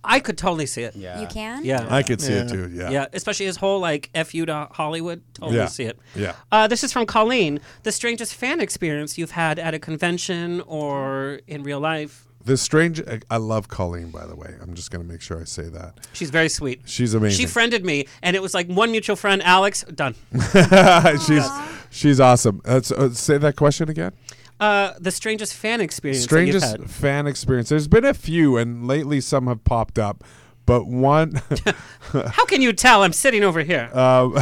[0.04, 0.96] I could totally see it.
[0.96, 1.22] Yeah.
[1.22, 1.64] You can.
[1.64, 1.86] Yeah.
[1.90, 2.72] I could see it too.
[2.74, 2.90] Yeah.
[2.90, 5.22] Yeah, especially his whole like "f you" to Hollywood.
[5.36, 5.68] Totally Yeah.
[5.68, 6.00] see it.
[6.16, 6.34] Yeah.
[6.52, 7.60] Uh, this is from Colleen.
[7.84, 12.26] The strangest fan experience you've had at a convention or in real life.
[12.46, 13.02] The strange.
[13.02, 14.56] I, I love Colleen, by the way.
[14.62, 16.08] I'm just gonna make sure I say that.
[16.14, 16.82] She's very sweet.
[16.86, 17.38] She's amazing.
[17.40, 19.84] She friended me, and it was like one mutual friend, Alex.
[19.84, 20.16] Done.
[21.26, 21.48] she's
[21.90, 22.62] she's awesome.
[22.66, 24.14] Uh, so, uh, say that question again.
[24.60, 26.22] Uh, the strangest fan experience.
[26.24, 26.90] that Strangest you've had.
[26.92, 27.70] fan experience.
[27.70, 30.24] There's been a few, and lately some have popped up.
[30.68, 31.42] But one,
[32.12, 33.02] How can you tell?
[33.02, 33.90] I'm sitting over here.
[33.94, 34.34] um,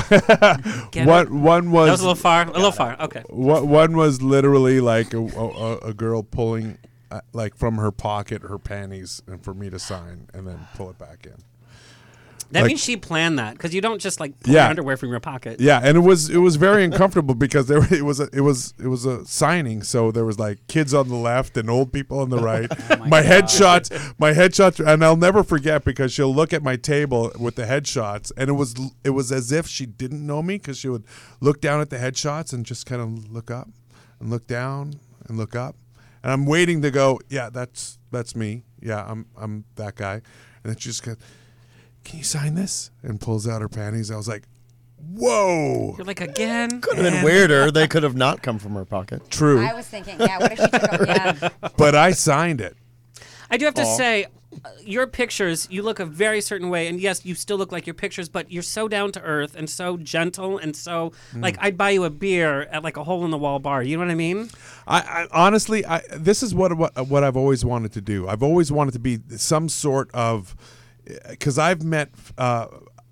[0.94, 2.44] one one was that was a little far.
[2.44, 3.00] A little far.
[3.00, 3.24] Okay.
[3.30, 6.78] One one was literally like a, a, a girl pulling,
[7.11, 10.90] uh, like from her pocket, her panties, and for me to sign, and then pull
[10.90, 11.34] it back in.
[12.52, 14.61] That Like- means she planned that because you don't just like pull Yeah.
[14.64, 15.60] your underwear from your pocket.
[15.61, 18.73] Yeah, and it was it was very uncomfortable because there it was a, it was
[18.80, 22.19] it was a signing, so there was like kids on the left and old people
[22.19, 22.68] on the right.
[22.98, 27.31] my my headshots, my headshots, and I'll never forget because she'll look at my table
[27.40, 28.73] with the headshots, and it was
[29.03, 31.03] it was as if she didn't know me because she would
[31.41, 33.69] look down at the headshots and just kind of look up
[34.19, 34.95] and look down
[35.27, 35.76] and look up,
[36.24, 37.20] and I'm waiting to go.
[37.30, 38.64] Yeah, that's that's me.
[38.82, 40.24] Yeah, I'm I'm that guy, and
[40.64, 41.18] then she just goes,
[42.04, 44.12] "Can you sign this?" and pulls out her panties.
[44.12, 44.44] I was like.
[45.16, 45.96] whoa.
[45.98, 46.82] You're like again.
[46.82, 47.72] Could have been weirder.
[47.72, 49.30] They could have not come from her pocket.
[49.32, 49.60] True.
[49.66, 51.06] I was thinking, yeah, what if she took a,
[51.64, 51.70] yeah.
[51.78, 52.76] but I signed it.
[53.50, 53.98] I do have to Aw.
[53.98, 54.26] say,
[54.84, 57.94] your pictures, you look a very certain way, and yes, you still look like your
[57.94, 61.44] pictures, but you're so down to earth and so gentle and so Mm.
[61.44, 63.84] like I'd buy you a beer at like a hole in the wall bar.
[63.84, 64.49] You know what I mean?
[64.88, 68.27] I, I honestly, I, this is what, what what I've always wanted to do.
[68.27, 70.56] I've always wanted to be some sort of,
[71.30, 72.68] because I've met uh,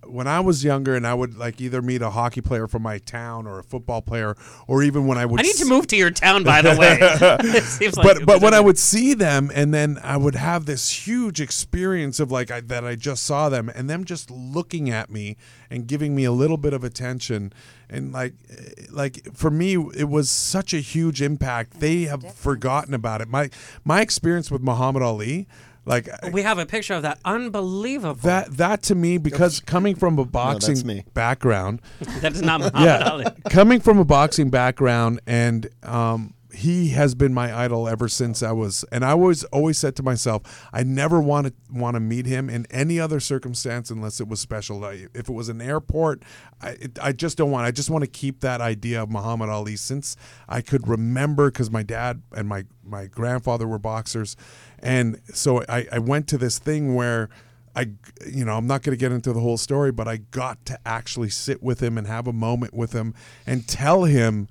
[0.10, 2.98] when I was younger, and I would like either meet a hockey player from my
[2.98, 4.36] town or a football player,
[4.68, 5.40] or even when I would.
[5.40, 6.98] I need to move to your town, by the way.
[7.98, 11.40] Like but but when I would see them, and then I would have this huge
[11.40, 15.38] experience of like I, that I just saw them, and them just looking at me
[15.70, 17.54] and giving me a little bit of attention,
[17.90, 21.80] and like eh, like for me, it was such a huge impact.
[21.80, 23.28] They have forgotten about it.
[23.28, 23.50] My
[23.84, 25.48] my experience with Muhammad Ali,
[25.88, 27.18] like we have a picture of that.
[27.26, 28.16] Unbelievable.
[28.22, 31.04] that that to me because coming from a boxing that's me.
[31.14, 31.82] background
[32.22, 33.26] that is not Muhammad Ali.
[33.50, 38.52] coming from a boxing background and um, he has been my idol ever since I
[38.52, 42.26] was and I always always said to myself I never want to want to meet
[42.26, 44.84] him in any other circumstance unless it was special.
[44.84, 46.24] If it was an airport
[46.62, 49.50] I, it, I just don't want I just want to keep that idea of Muhammad
[49.50, 50.16] Ali since
[50.50, 54.36] I could remember because my dad and my my grandfather were boxers.
[54.80, 57.30] And so I, I went to this thing where
[57.76, 57.92] I,
[58.26, 60.80] you know, I'm not going to get into the whole story, but I got to
[60.84, 63.14] actually sit with him and have a moment with him
[63.46, 64.48] and tell him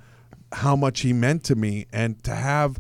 [0.53, 2.79] how much he meant to me and to have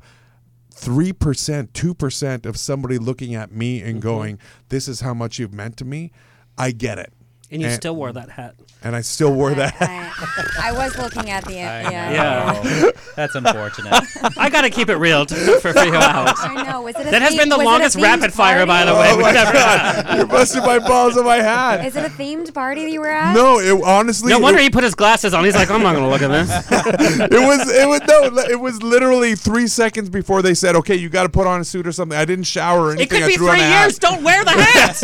[0.75, 4.01] 3%, 2% of somebody looking at me and mm-hmm.
[4.01, 4.39] going,
[4.69, 6.13] this is how much you've meant to me.
[6.59, 7.13] I get it.
[7.51, 8.55] And you still wore that hat.
[8.83, 9.75] And I still wore that.
[9.81, 12.11] I, I was looking at the yeah.
[12.11, 12.91] Yeah.
[13.17, 13.93] That's unfortunate.
[14.37, 16.41] I got to keep it real to, for, for you, Alex.
[16.43, 16.83] I know.
[16.83, 18.85] Was it a That has been the was it a longest themed rapid fire, by
[18.85, 19.17] the party?
[19.17, 19.19] way.
[19.19, 20.07] Oh my God.
[20.07, 20.17] had.
[20.17, 21.85] You're busting my balls in my hat.
[21.87, 23.33] Is it a themed party that you were at?
[23.35, 24.31] No, it honestly.
[24.31, 25.45] No wonder it, he put his glasses on.
[25.45, 27.31] He's like, I'm not going to look at this.
[27.33, 31.09] it was it was no it was literally three seconds before they said okay you
[31.09, 33.25] got to put on a suit or something I didn't shower or It anything could
[33.25, 33.83] I be threw on three a hat.
[33.85, 33.99] years.
[33.99, 35.03] Don't wear the hat.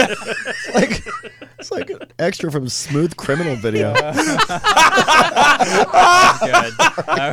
[0.74, 1.04] like
[1.62, 3.94] it's like an extra from Smooth Criminal video.
[3.94, 4.10] Good.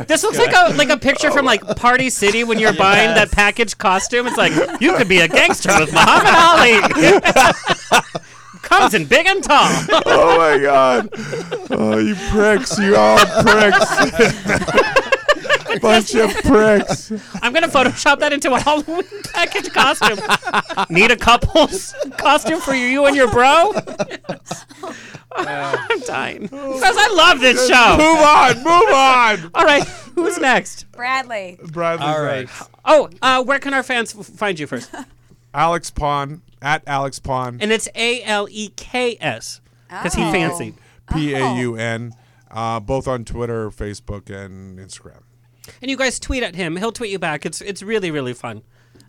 [0.06, 3.32] This looks like a like a picture from like Party City when you're buying that
[3.32, 4.28] package costume.
[4.28, 6.80] It's like you could be a gangster with Muhammad Ali.
[8.62, 9.66] Comes in big and tall.
[10.06, 11.08] oh my god!
[11.72, 12.78] Oh, you pricks!
[12.78, 13.90] You all pricks!
[15.80, 17.10] Bunch of pricks!
[17.42, 19.02] I'm gonna Photoshop that into a Halloween
[19.32, 20.18] package costume.
[20.90, 23.72] Need a couple's costume for you and your bro?
[25.32, 27.96] I'm dying because I love this show.
[27.96, 28.56] Move on!
[28.58, 29.50] Move on!
[29.54, 29.84] All right,
[30.14, 30.90] who's next?
[30.92, 31.58] Bradley.
[31.62, 32.06] Bradley.
[32.06, 32.40] All right.
[32.46, 32.68] next.
[32.84, 34.90] Oh, uh, where can our fans f- find you first?
[35.54, 37.58] Aleks Paun at Aleks Paun.
[37.60, 40.32] And it's A L E K S because he Oh.
[40.32, 40.74] fancied.
[41.12, 42.14] P A U N.
[42.50, 45.22] Uh, both on Twitter, Facebook, and Instagram.
[45.80, 46.76] And you guys tweet at him.
[46.76, 47.46] He'll tweet you back.
[47.46, 48.62] It's it's really really fun.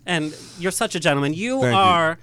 [0.06, 1.34] And you're such a gentleman.
[1.34, 2.22] You Thank you.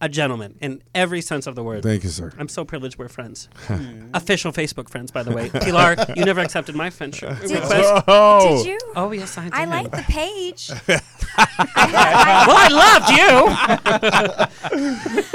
[0.00, 1.82] Are a gentleman in every sense of the word.
[1.82, 2.32] Thank you, sir.
[2.38, 3.48] I'm so privileged we're friends.
[4.14, 5.50] Official Facebook friends, by the way.
[5.50, 8.04] Pilar, you never accepted my friendship request.
[8.08, 8.78] Oh, Did you?
[8.96, 9.54] Oh yes, I did.
[9.54, 10.70] I like the page.
[11.38, 13.10] Well, I loved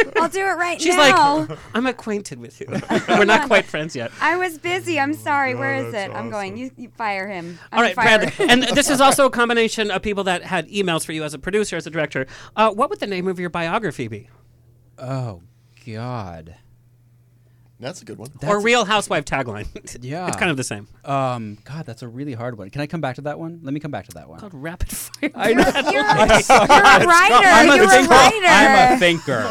[0.05, 0.21] you.
[0.21, 1.37] I'll do it right She's now.
[1.47, 2.67] like, I'm acquainted with you.
[3.07, 4.11] We're not quite friends yet.
[4.21, 4.99] I was busy.
[4.99, 5.55] I'm sorry.
[5.55, 6.11] Where is it?
[6.11, 6.57] I'm going.
[6.57, 7.57] You, you fire him.
[7.71, 8.33] I'm All right, fire Brad.
[8.39, 11.39] And this is also a combination of people that had emails for you as a
[11.39, 12.27] producer, as a director.
[12.55, 14.29] Uh, what would the name of your biography be?
[14.97, 15.41] Oh
[15.85, 16.55] God.
[17.77, 18.29] That's a good one.
[18.47, 19.67] or Real Housewife tagline?
[20.01, 20.27] Yeah.
[20.27, 20.87] it's kind of the same.
[21.03, 22.69] Um, God, that's a really hard one.
[22.69, 23.59] Can I come back to that one?
[23.63, 24.39] Let me come back to that one.
[24.39, 25.29] Called rapid fire.
[25.35, 25.63] I know.
[25.91, 27.47] You're, you're a writer.
[27.47, 28.13] I'm a you're thinker.
[28.13, 28.45] a writer.
[28.47, 29.41] I'm a thinker.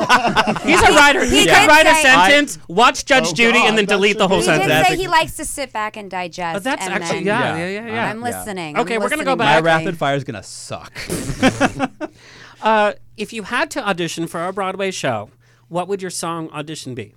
[0.67, 1.23] He's a writer.
[1.25, 3.85] He he can did write a say- sentence, watch Judge Oh, Judy, God, and then
[3.85, 4.89] delete the whole He be- did sentence.
[4.89, 6.57] say he likes to sit back and digest.
[6.57, 7.67] Oh, that's and actually then- yeah, Yeah.
[7.69, 8.11] yeah, yeah, yeah.
[8.11, 8.39] I'm Yeah.
[8.39, 8.79] listening.
[8.79, 9.63] Okay, I'm we're gonna go back.
[9.63, 10.93] My rapid fire is gonna suck.
[12.63, 15.29] Uh, if you had to audition for our Broadway show,
[15.69, 17.15] what would your song audition be?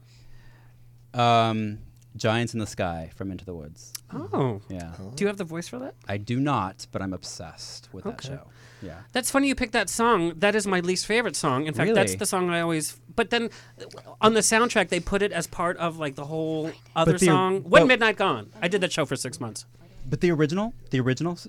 [1.14, 1.80] um,
[2.16, 3.94] Giants in the Sky from Into the Woods.
[4.14, 4.94] Oh, Yeah.
[5.16, 5.96] do you have the voice for that?
[6.08, 8.30] I do not, but I'm obsessed with that Okay.
[8.30, 8.48] show.
[8.82, 9.00] Yeah.
[9.12, 10.34] That's funny you picked that song.
[10.38, 11.66] That is my least favorite song.
[11.66, 12.18] In fact, that's Really?
[12.18, 13.00] the song I always.
[13.16, 13.50] But then,
[13.82, 13.86] uh,
[14.22, 17.64] on the soundtrack, they put it as part of like the whole other the- song.
[17.64, 18.52] When but- Midnight Gone.
[18.62, 19.66] I did that show for six months.
[20.08, 21.48] But the original, the original, s-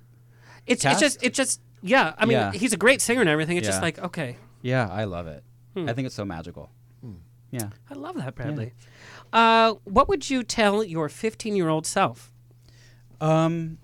[0.66, 1.02] It's Cast?
[1.02, 2.14] it's just it's just yeah.
[2.18, 2.52] I mean, Yeah.
[2.52, 3.56] he's a great singer and everything.
[3.58, 3.82] It's just Yeah.
[3.82, 5.44] like okay, yeah, I love it.
[5.74, 5.88] Hmm.
[5.88, 6.70] I think it's so magical.
[7.50, 7.70] Yeah.
[7.90, 8.72] I love that Bradley.
[9.32, 12.32] Uh, what would you tell your 15 year old self?
[13.20, 13.78] Um,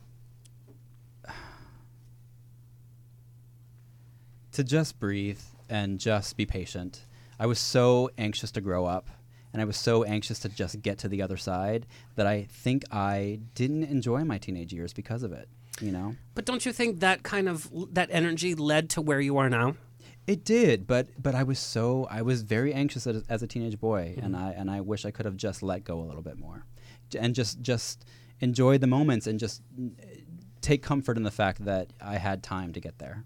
[4.52, 7.04] to just breathe and just be patient.
[7.38, 9.08] I was so anxious to grow up,
[9.52, 12.84] and I was so anxious to just get to the other side that I think
[12.92, 15.48] I didn't enjoy my teenage years because of it.
[15.80, 16.14] You know.
[16.34, 19.74] But don't you think that kind of that energy led to where you are now?
[20.26, 23.78] It did, but but I was so I was very anxious as, as a teenage
[23.78, 24.38] boy, and Mhm.
[24.38, 26.64] I and I wish I could have just let go a little bit more,
[27.18, 28.04] and just just
[28.40, 29.62] enjoy the moments and just
[30.62, 33.24] take comfort in the fact that I had time to get there.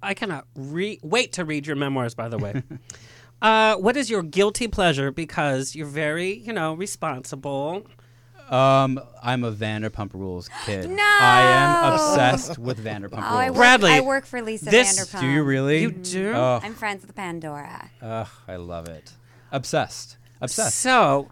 [0.00, 2.14] I cannot re- wait to read your memoirs.
[2.14, 2.62] By the way,
[3.42, 5.10] uh, what is your guilty pleasure?
[5.10, 7.84] Because you're very, you know, responsible.
[8.50, 10.88] Um, I'm a Vanderpump Rules kid.
[10.88, 11.02] No!
[11.02, 13.58] I am obsessed with Vanderpump Oh, I Rules.
[13.58, 15.20] work, I work for Lisa this- Vanderpump.
[15.20, 15.82] Do you really?
[15.82, 16.32] You do?
[16.34, 17.90] Oh, I'm friends with Pandora.
[18.00, 19.12] ugh, I love it.
[19.52, 20.16] Obsessed.
[20.40, 20.78] Obsessed.
[20.78, 21.28] So,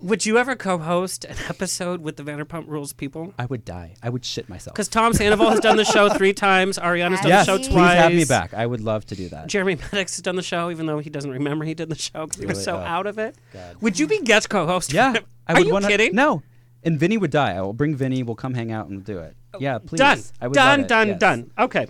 [0.00, 3.34] would you ever co-host an episode with the Vanderpump Rules people?
[3.38, 3.94] I would die.
[4.02, 4.74] I would shit myself.
[4.74, 6.78] Because Tom Sandoval has done the show three times.
[6.78, 7.68] Ariana's done yes, the show twice.
[7.68, 7.98] please twice.
[7.98, 8.54] have me back.
[8.54, 9.48] I would love to do that.
[9.48, 12.26] Jeremy Madix has done the show, even though he doesn't remember he did the show
[12.26, 13.34] because he was so Oh, out of it.
[13.52, 13.76] God.
[13.82, 14.92] Would you be guest co-host?
[14.92, 15.14] Yeah.
[15.46, 16.14] I Are would you wanna- kidding?
[16.14, 16.42] No.
[16.84, 17.52] And Vinny would die.
[17.54, 18.22] I will bring Vinny.
[18.22, 19.36] We'll come hang out and do it.
[19.58, 19.98] Yeah, please.
[19.98, 20.22] Done.
[20.40, 20.86] I would done.
[20.86, 21.08] Done.
[21.08, 21.18] Yes.
[21.18, 21.50] Done.
[21.58, 21.86] Okay.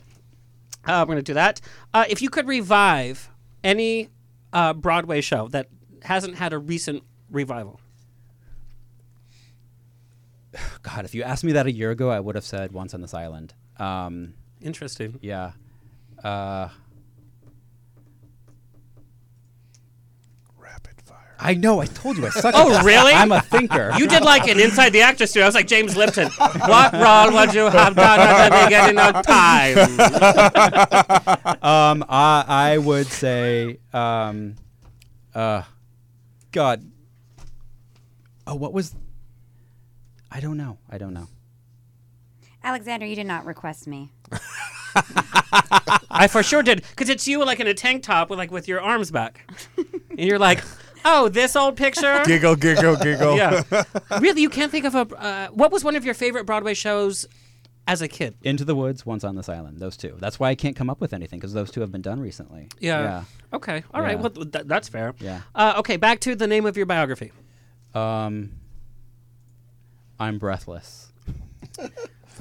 [0.86, 1.60] Uh, we're gonna do that.
[1.92, 3.30] Uh, if you could revive
[3.62, 4.10] any
[4.52, 5.68] uh, Broadway show that
[6.02, 7.80] hasn't had a recent revival,
[10.82, 13.00] God, if you asked me that a year ago, I would have said Once on
[13.00, 13.54] this Island.
[13.78, 15.18] Um, Interesting.
[15.20, 15.52] Yeah.
[16.22, 16.68] Uh,
[21.46, 21.78] I know.
[21.80, 22.54] I told you I suck.
[22.54, 22.82] at Oh, this.
[22.84, 23.12] really?
[23.12, 23.92] I'm a thinker.
[23.98, 25.44] You did like an Inside the Actors studio.
[25.44, 26.28] I was like James Lipton.
[26.30, 29.78] what role would you have done at the beginning of time?
[31.62, 34.56] um, I I would say, um,
[35.34, 35.62] uh,
[36.50, 36.90] God.
[38.46, 38.94] Oh, what was?
[40.30, 40.78] I don't know.
[40.90, 41.28] I don't know.
[42.62, 44.10] Alexander, you did not request me.
[46.10, 48.66] I for sure did because it's you like in a tank top with like with
[48.68, 49.40] your arms back,
[49.76, 50.62] and you're like,
[51.04, 52.22] oh, this old picture.
[52.24, 53.36] Giggle, giggle, giggle.
[53.36, 53.62] yeah.
[54.20, 55.00] Really, you can't think of a.
[55.16, 57.26] Uh, what was one of your favorite Broadway shows
[57.86, 58.34] as a kid?
[58.42, 59.78] Into the Woods, Once on this Island.
[59.78, 60.16] Those two.
[60.20, 62.68] That's why I can't come up with anything because those two have been done recently.
[62.80, 63.24] Yeah.
[63.52, 63.84] Okay.
[63.92, 64.16] All right.
[64.16, 64.22] Yeah.
[64.22, 65.14] Well, th- that's fair.
[65.20, 65.40] Yeah.
[65.54, 65.96] Uh, okay.
[65.96, 67.32] Back to the name of your biography.
[67.94, 68.52] Um,
[70.18, 71.12] I'm breathless.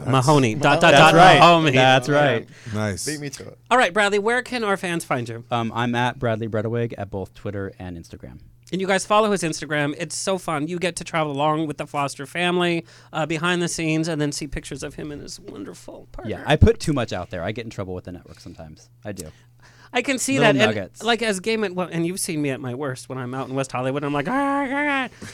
[0.08, 0.56] Mahoney.
[0.56, 1.38] Dot, dot, That's dot, right.
[1.40, 1.72] Mahoney.
[1.72, 2.48] That's right.
[2.74, 3.06] Nice.
[3.06, 3.60] Beat me to it.
[3.70, 4.18] All right, Bradley.
[4.20, 5.44] Where can our fans find you?
[5.52, 8.40] Um, I'm at Bradley Bredeweg at both Twitter and Instagram.
[8.74, 9.94] And you guys follow his Instagram.
[10.00, 10.68] It's so fun.
[10.68, 14.32] You get to travel along with the Foster family uh, behind the scenes and then
[14.32, 16.32] see pictures of him and his wonderful partner.
[16.32, 17.44] Yeah, I put too much out there.
[17.44, 18.90] I get in trouble with the network sometimes.
[19.06, 19.28] I do.
[19.94, 20.76] I can see Little that.
[20.76, 23.36] And, like as gay men, well, and you've seen me at my worst when I'm
[23.36, 24.04] out in West Hollywood.
[24.04, 25.28] I'm like, ah, ah, ah."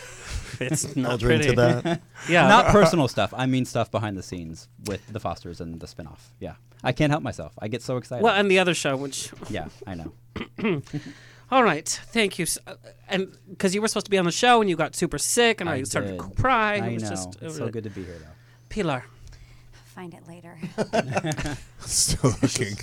[0.60, 2.02] it's not I'll drink to that.
[2.30, 3.34] yeah, Not personal stuff.
[3.34, 6.20] I mean stuff behind the scenes with the Fosters and the spinoff.
[6.42, 6.56] Yeah.
[6.84, 7.54] I can't help myself.
[7.58, 8.22] I get so excited.
[8.22, 10.82] Well, and the other show, which yeah, I know.
[11.52, 12.44] All right, thank you.
[12.44, 12.76] S- uh,
[13.08, 15.62] And because you were supposed to be on the show and you got super sick,
[15.62, 16.20] and I, started did.
[16.20, 16.76] to cry.
[16.76, 17.10] I it was know.
[17.10, 18.26] just it it's was so good to be here, though.
[18.70, 19.04] Pilar.
[19.96, 20.58] Find it later.
[21.80, 22.78] Still looking.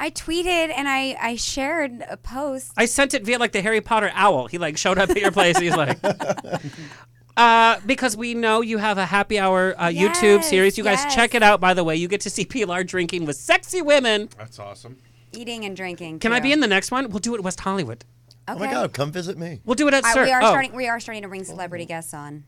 [0.00, 2.72] I tweeted and I, I shared a post.
[2.76, 4.46] I sent it via like the Harry Potter owl.
[4.46, 5.58] He like showed up at your place.
[5.58, 5.98] He's like,
[7.36, 10.76] uh, because we know you have a happy hour uh, YouTube series.
[10.78, 11.14] You guys yes.
[11.14, 11.60] check it out.
[11.60, 14.28] By the way, you get to see Pilar drinking with sexy women.
[14.38, 14.96] That's awesome.
[15.32, 16.18] Eating and drinking.
[16.18, 17.08] Can I be in the next one?
[17.10, 18.04] We'll do it at West Hollywood.
[18.48, 19.60] Oh my God, come visit me.
[19.64, 20.24] We'll do it at Uh, Sir.
[20.24, 20.72] we are oh, starting.
[20.74, 22.44] We are starting to bring celebrity guests on.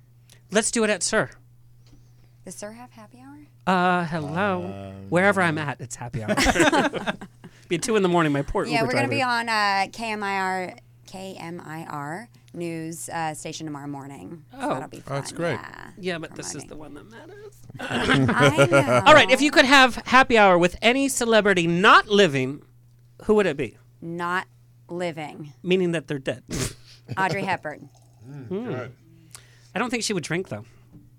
[0.50, 1.30] let's do it at Sir.
[2.44, 3.38] Does Sir have happy hour?
[3.66, 4.92] Uh, hello.
[5.10, 6.34] Wherever I'm at, it's happy hour.
[7.68, 8.32] be two in the morning.
[8.32, 10.76] My poor yeah, Uber we're going to be on uh, KMIR
[11.06, 14.44] KMIR news uh, station tomorrow morning.
[14.50, 14.68] So Oh.
[14.74, 15.14] that'll be Oh, fun.
[15.16, 15.52] that's great.
[15.54, 15.90] Yeah.
[15.98, 17.54] Yeah, but this is the one that matters.
[17.80, 19.02] I know.
[19.06, 22.62] All right, if you could have happy hour with any celebrity not living,
[23.24, 23.76] who would it be?
[24.00, 24.46] Not
[24.88, 25.52] living.
[25.62, 26.42] Meaning that they're dead.
[27.16, 27.88] Audrey Hepburn.
[29.74, 30.64] I don't think she would drink though.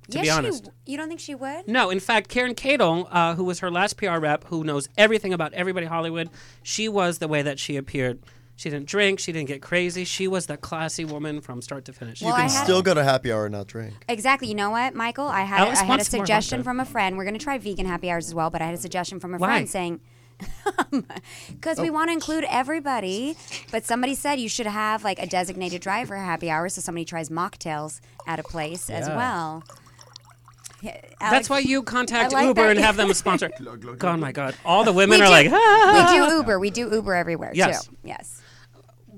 [0.09, 0.57] To yes, be honest.
[0.57, 1.67] She, w- you don't think she would?
[1.67, 5.33] No, in fact, Karen Cadle, uh, who was her last PR rep, who knows everything
[5.33, 6.29] about everybody Hollywood,
[6.61, 8.19] she was the way that she appeared.
[8.55, 9.19] She didn't drink.
[9.19, 10.03] She didn't get crazy.
[10.03, 12.21] She was the classy woman from start to finish.
[12.21, 13.93] You can had- still go to happy hour and not drink.
[14.09, 14.49] Exactly.
[14.49, 15.25] You know what, Michael?
[15.27, 17.17] I had Alice I had a suggestion from a friend.
[17.17, 19.33] We're going to try vegan happy hours as well, but I had a suggestion from
[19.33, 19.47] a Why?
[19.47, 20.01] friend saying
[21.49, 23.35] because we want to include everybody,
[23.71, 27.29] but somebody said you should have like a designated driver happy hour so somebody tries
[27.29, 29.63] mocktails at a place as well.
[30.81, 32.71] Yeah, That's why you contact like Uber that.
[32.71, 33.49] and have them sponsor.
[34.01, 34.53] oh my God!
[34.65, 36.09] All the women we are do, like, ah.
[36.11, 36.59] we do Uber.
[36.59, 37.87] We do Uber everywhere Yes.
[37.87, 37.95] too.
[38.03, 38.41] Yes.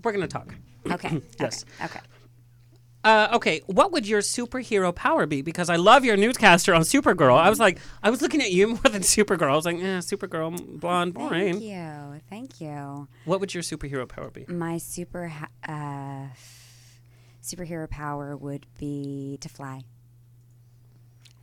[0.03, 0.53] We're gonna talk.
[0.91, 1.21] Okay.
[1.39, 1.65] Yes.
[1.83, 1.85] Okay.
[1.85, 1.99] okay.
[3.05, 5.43] Uh, okay, what would your superhero power be?
[5.43, 7.37] Because I love your newscaster on Supergirl.
[7.37, 9.51] I was like, I was looking at you more than Supergirl.
[9.51, 11.59] I was like, eh, Supergirl, blonde, boring.
[11.59, 12.21] Thank you.
[12.31, 13.07] Thank you.
[13.25, 14.45] What would your superhero power be?
[14.47, 15.31] My super.
[15.67, 16.29] Uh,
[17.43, 19.83] superhero power would be to fly.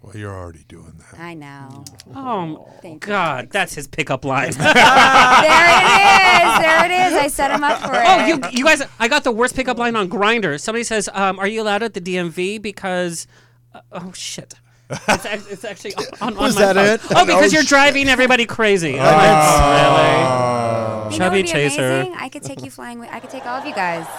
[0.02, 1.20] Well, you're already doing that.
[1.20, 1.84] I know.
[2.14, 4.50] Oh, Thank you, God, that's his pickup line.
[4.52, 6.58] there it is.
[6.58, 7.12] There it is.
[7.18, 8.02] I set him up for it.
[8.04, 8.82] Oh, you, you guys!
[8.98, 10.60] I got the worst pickup line on Grindr.
[10.60, 13.28] Somebody says, um, "Are you allowed at the DMV?" Because,
[13.74, 14.54] uh, oh shit,
[14.90, 16.86] it's, ac- it's actually on, on Was my that phone.
[16.86, 17.00] it?
[17.16, 17.68] Oh, because Oh, you're shit.
[17.68, 18.96] driving everybody crazy.
[18.98, 21.86] Oh, You know really what chubby would be chaser.
[21.92, 22.14] amazing?
[22.18, 22.98] I could take you flying.
[22.98, 24.06] With, I could take all of you guys.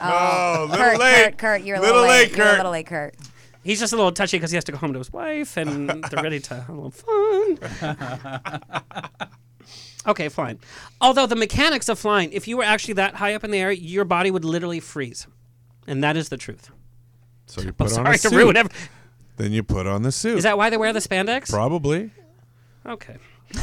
[0.00, 1.24] No, Oh, little Kurt, late.
[1.24, 2.36] Kurt, Kurt, you're a Little little, late, late.
[2.36, 2.56] You're a Kurt.
[2.58, 3.14] little late, Kurt.
[3.64, 5.88] He's just a little touchy because he has to go home to his wife, and
[5.88, 7.58] they're ready to have a little fun.
[10.06, 10.58] okay, fine.
[11.00, 13.72] Although the mechanics of flying, if you were actually that high up in the air,
[13.72, 15.26] your body would literally freeze,
[15.86, 16.70] and that is the truth.
[17.46, 18.36] So you I'm put on sorry a to suit.
[18.36, 18.72] ruin every-
[19.36, 20.36] Then you put on the suit.
[20.38, 21.50] Is that why they wear the spandex?
[21.50, 22.10] Probably.
[22.86, 23.16] Okay.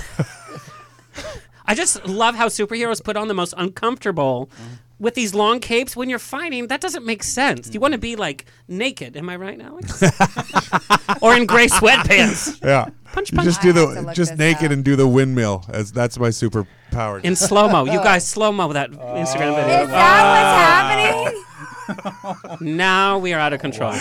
[1.66, 4.78] I just love how superheroes put on the most uncomfortable mm.
[5.02, 6.68] With these long capes when you're fighting.
[6.68, 7.74] That doesn't make sense.
[7.74, 10.02] You want to be like naked, am I right, Alex?
[11.22, 12.60] or in gray sweatpants.
[12.64, 12.86] Yeah.
[13.12, 13.46] Punch, You punch.
[13.48, 14.72] just do I have to the look just this naked up.
[14.72, 15.66] and do the windmill.
[15.68, 17.22] As that's my superpower.
[17.24, 17.84] In slow mo.
[17.86, 19.84] You guys slow mo that Instagram video.
[19.84, 22.76] Is that what's happening?
[22.78, 23.94] Now we are out of control.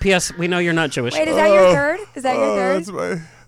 [0.00, 0.32] P.S.
[0.36, 1.14] We know you're not Jewish.
[1.14, 2.00] Wait, is that your third?
[2.14, 2.84] Is that your oh, third?
[2.84, 2.90] that's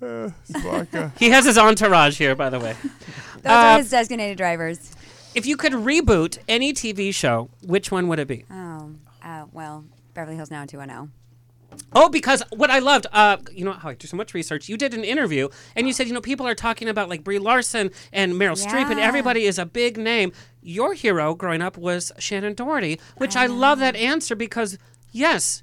[0.01, 1.13] my uh, it's vodka.
[1.19, 2.75] He has his entourage here, by the way.
[2.83, 4.93] Those Uh, are his designated drivers.
[5.35, 8.45] If you could reboot any TV show, which one would it be?
[8.51, 8.91] Oh,
[9.23, 11.11] uh, well, Beverly Hills 90210.
[11.95, 14.69] Oh, because what I loved, uh, you know how I do so much research.
[14.69, 17.39] You did an interview, and you said, you know, people are talking about like Brie
[17.39, 20.33] Larson and Meryl Streep, and everybody is a big name.
[20.63, 24.77] Your hero growing up was Shannen Doherty, which I, love that answer because
[25.13, 25.63] yes,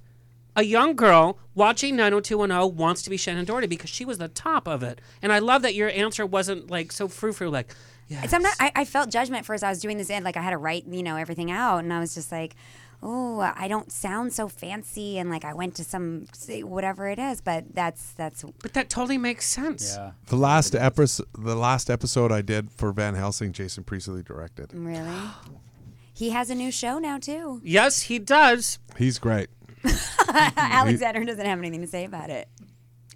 [0.55, 4.67] a young girl watching 90210 wants to be Shannen Doherty because she was the top
[4.67, 7.75] of it, and I love that your answer wasn't like so frou frou, like.
[8.10, 8.26] Yeah.
[8.27, 9.64] Sometimes I, I felt judgment first.
[9.64, 11.94] I was doing this, and like I had to write, you know, everything out, and
[11.94, 12.56] I was just like,
[13.03, 16.26] "Oh, I don't sound so fancy," and like I went to some
[16.64, 18.44] whatever it is, but that's that's.
[18.61, 19.95] But that totally makes sense.
[19.95, 20.11] Yeah.
[20.26, 24.73] The last episode, the last episode I did for Van Helsing, Jason Priestley directed.
[24.73, 25.30] Really,
[26.14, 27.61] he has a new show now too.
[27.64, 28.80] Yes, he does.
[28.98, 29.49] He's great.
[30.57, 32.49] Alexander doesn't have anything to say about it.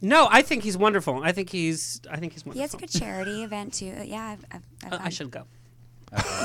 [0.06, 1.24] No, I think he's wonderful.
[1.24, 2.02] I think he's.
[2.12, 2.58] I think he's wonderful.
[2.60, 3.96] He has a good charity event too.
[3.98, 5.12] Uh, Yeah, I've, I've, I've Uh, I gone.
[5.12, 5.44] should go.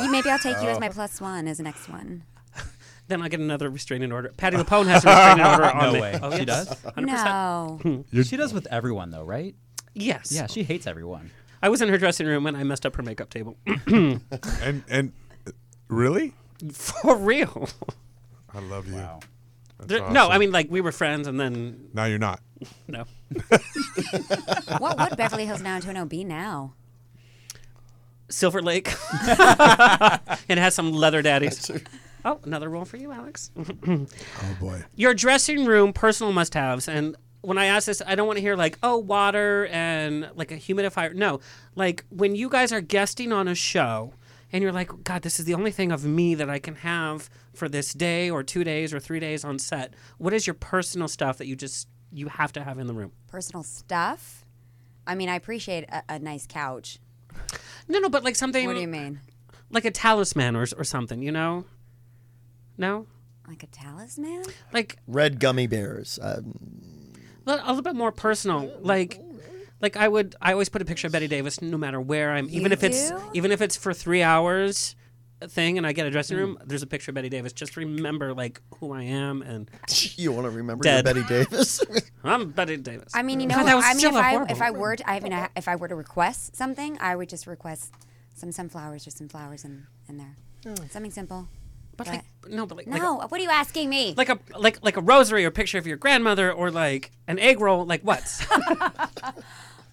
[0.02, 0.72] You, maybe I'll take you Oh.
[0.72, 2.22] as my plus one as the next one.
[3.09, 4.30] Then I'll get another restraining order.
[4.36, 6.01] Patti LuPone has a restraining order on No me.
[6.01, 6.18] way.
[6.22, 6.68] Oh, She yes.
[6.68, 6.93] does?
[6.93, 8.05] 100%.
[8.12, 8.22] No.
[8.22, 9.55] she does with everyone though, right?
[9.94, 10.30] Yes.
[10.30, 11.30] Yeah, she hates everyone.
[11.62, 13.56] I was in her dressing room when I messed up her makeup table.
[13.86, 14.20] and
[14.89, 15.12] and
[15.89, 16.35] really,
[16.72, 17.68] For real.
[18.55, 18.94] I love you.
[18.97, 19.20] Wow.
[19.78, 22.40] That's There- No, I mean like we were friends and then now you're not.
[22.88, 23.05] no.
[24.78, 26.74] what would Beverly Hills 90210 be now?
[28.30, 28.88] Silver Lake.
[30.48, 31.70] it has some leather daddies.
[32.24, 33.50] Oh, another role for you, Alex.
[33.86, 34.06] Oh
[34.60, 34.84] boy.
[34.96, 38.56] Your dressing room personal must-haves, and when I ask this, I don't want to hear
[38.56, 41.14] like, oh, water and like a humidifier.
[41.14, 41.40] No,
[41.74, 44.12] like when you guys are guesting on a show,
[44.52, 47.30] and you're like, God, this is the only thing of me that I can have
[47.59, 49.93] for this day or two days or three days on set.
[50.16, 53.12] What is your personal stuff that you just you have to have in the room?
[53.26, 54.44] Personal stuff?
[55.06, 56.98] I mean, I appreciate a, a nice couch.
[57.89, 58.66] No, no, but like something.
[58.66, 59.20] What do you mean?
[59.70, 61.64] Like a talisman or or something, you know?
[62.76, 63.06] No,
[63.48, 64.44] Like a talisman?
[64.72, 66.18] like Red gummy bears.
[66.22, 67.12] Um,
[67.47, 69.18] a little bit more personal like
[69.80, 72.44] like i would i always put a picture of Bette Davis no matter where i'm
[72.51, 73.18] even You if it's do?
[73.32, 74.94] even if it's for three hours
[75.47, 76.43] thing and i get a dressing Hmm.
[76.43, 79.70] room there's a picture of Bette Davis just remember like who i am and
[80.16, 81.05] you want to remember Dead.
[81.05, 81.81] Bette Davis?
[82.24, 84.31] i'm Bette Davis I mean, you know, God, that was I mean, still if I
[84.31, 84.52] horrible.
[84.52, 87.28] if I were to, I mean, I- if I were to request something, I would
[87.28, 87.93] just request
[88.35, 90.36] some sunflowers or some flowers in in there,
[90.90, 91.48] something simple.
[91.97, 94.15] but like no but like like no, what are you asking me?
[94.16, 97.60] like a like like a rosary or picture of your grandmother or like an egg
[97.60, 98.23] roll like what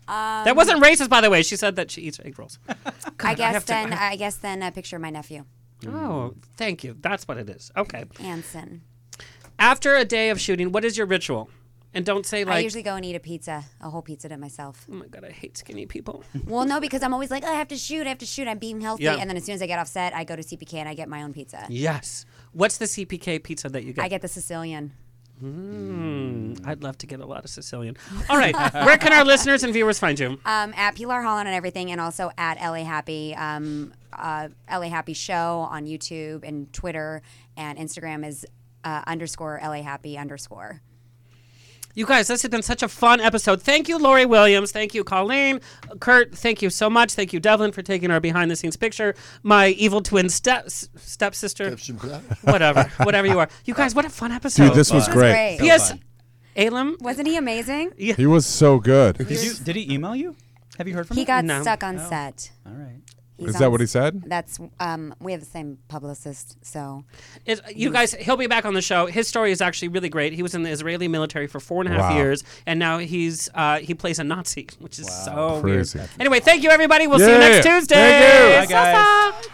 [0.07, 2.59] that um, wasn't racist by the way she said that she eats egg rolls
[3.19, 5.45] I guess have to- then I- I, guess then a picture of my nephew,
[5.87, 8.81] oh thank you that's what it is okay Anson.
[9.59, 11.49] after a day of shooting what is your ritual
[11.93, 12.55] and don't say like.
[12.55, 14.85] I usually go and eat a pizza, a whole pizza to myself.
[14.91, 17.53] oh my god i hate skinny people well, no, because I'm always like, oh, I
[17.53, 18.49] have to shoot, I have to shoot.
[18.49, 19.15] I'm being healthy, Yeah.
[19.15, 20.93] and then as soon as I get off set, I go to CPK and I
[20.93, 21.65] get my own pizza.
[21.69, 22.25] Yes.
[22.51, 24.03] What's the CPK pizza that you get?
[24.03, 24.91] I get the Sicilian.
[25.43, 27.97] Mm, I'd love to get a lot of Sicilian.
[28.29, 28.55] All right.
[28.73, 30.39] Where can our listeners and viewers find you?
[30.45, 35.13] Um, at Pilar Holland and everything, and also at LA Happy, um, uh, LA Happy
[35.13, 37.21] Show on YouTube and Twitter,
[37.57, 38.45] and Instagram is
[38.83, 40.81] uh, underscore LA Happy underscore.
[41.95, 43.61] You guys, this has been such a fun episode.
[43.61, 44.71] Thank you, Lori Williams.
[44.73, 45.61] Thank you, Colleen.
[46.01, 47.13] Kurt, thank you so much.
[47.13, 49.15] Thank you, Devlin, for taking our behind the scenes picture.
[49.43, 51.71] My evil twin step stepsister.
[52.41, 52.91] whatever.
[53.03, 53.47] Whatever you are.
[53.63, 54.65] You guys, what a fun episode.
[54.67, 55.31] Dude, this was This was great.
[55.31, 55.59] great.
[55.61, 55.93] P.S.
[56.57, 56.97] Alem.
[56.99, 57.91] Wasn't he amazing?
[57.97, 58.15] Yeah.
[58.15, 59.17] He was so good.
[59.17, 60.35] Did you did he email you?
[60.77, 61.25] Have you heard from He him?
[61.25, 61.61] He got No.
[61.61, 62.09] stuck on Oh.
[62.09, 62.51] set.
[62.65, 62.99] All right.
[63.37, 64.23] He's Is that what he said?
[64.27, 65.13] That's um.
[65.19, 67.03] We have the same publicist, so
[67.45, 69.07] Is, you guys, he'll be back on the show.
[69.07, 70.31] His story is actually really great.
[70.31, 72.17] He was in the Israeli military for four and a half Wow.
[72.17, 75.97] years, and now he's uh, he plays a Nazi, which is so Crazy.
[75.99, 76.09] weird.
[76.19, 77.07] Anyway, thank you, everybody.
[77.07, 77.39] We'll see you Yeah.
[77.39, 77.95] next Tuesday.
[77.95, 78.75] Thank you.
[78.75, 78.95] Bye, guys.
[78.95, 79.49] Sa-sa.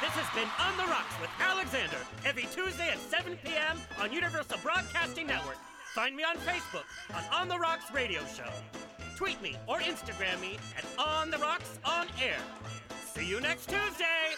[0.00, 3.78] This has been On the Rocks with Alexander, every Tuesday at 7 p.m.
[4.00, 5.56] on Universal Broadcasting Network.
[5.94, 8.50] Find me on Facebook on On the Rocks Radio Show.
[9.16, 12.40] Tweet me or Instagram me at On the Rocks On Air.
[13.14, 14.34] See you next Tuesday!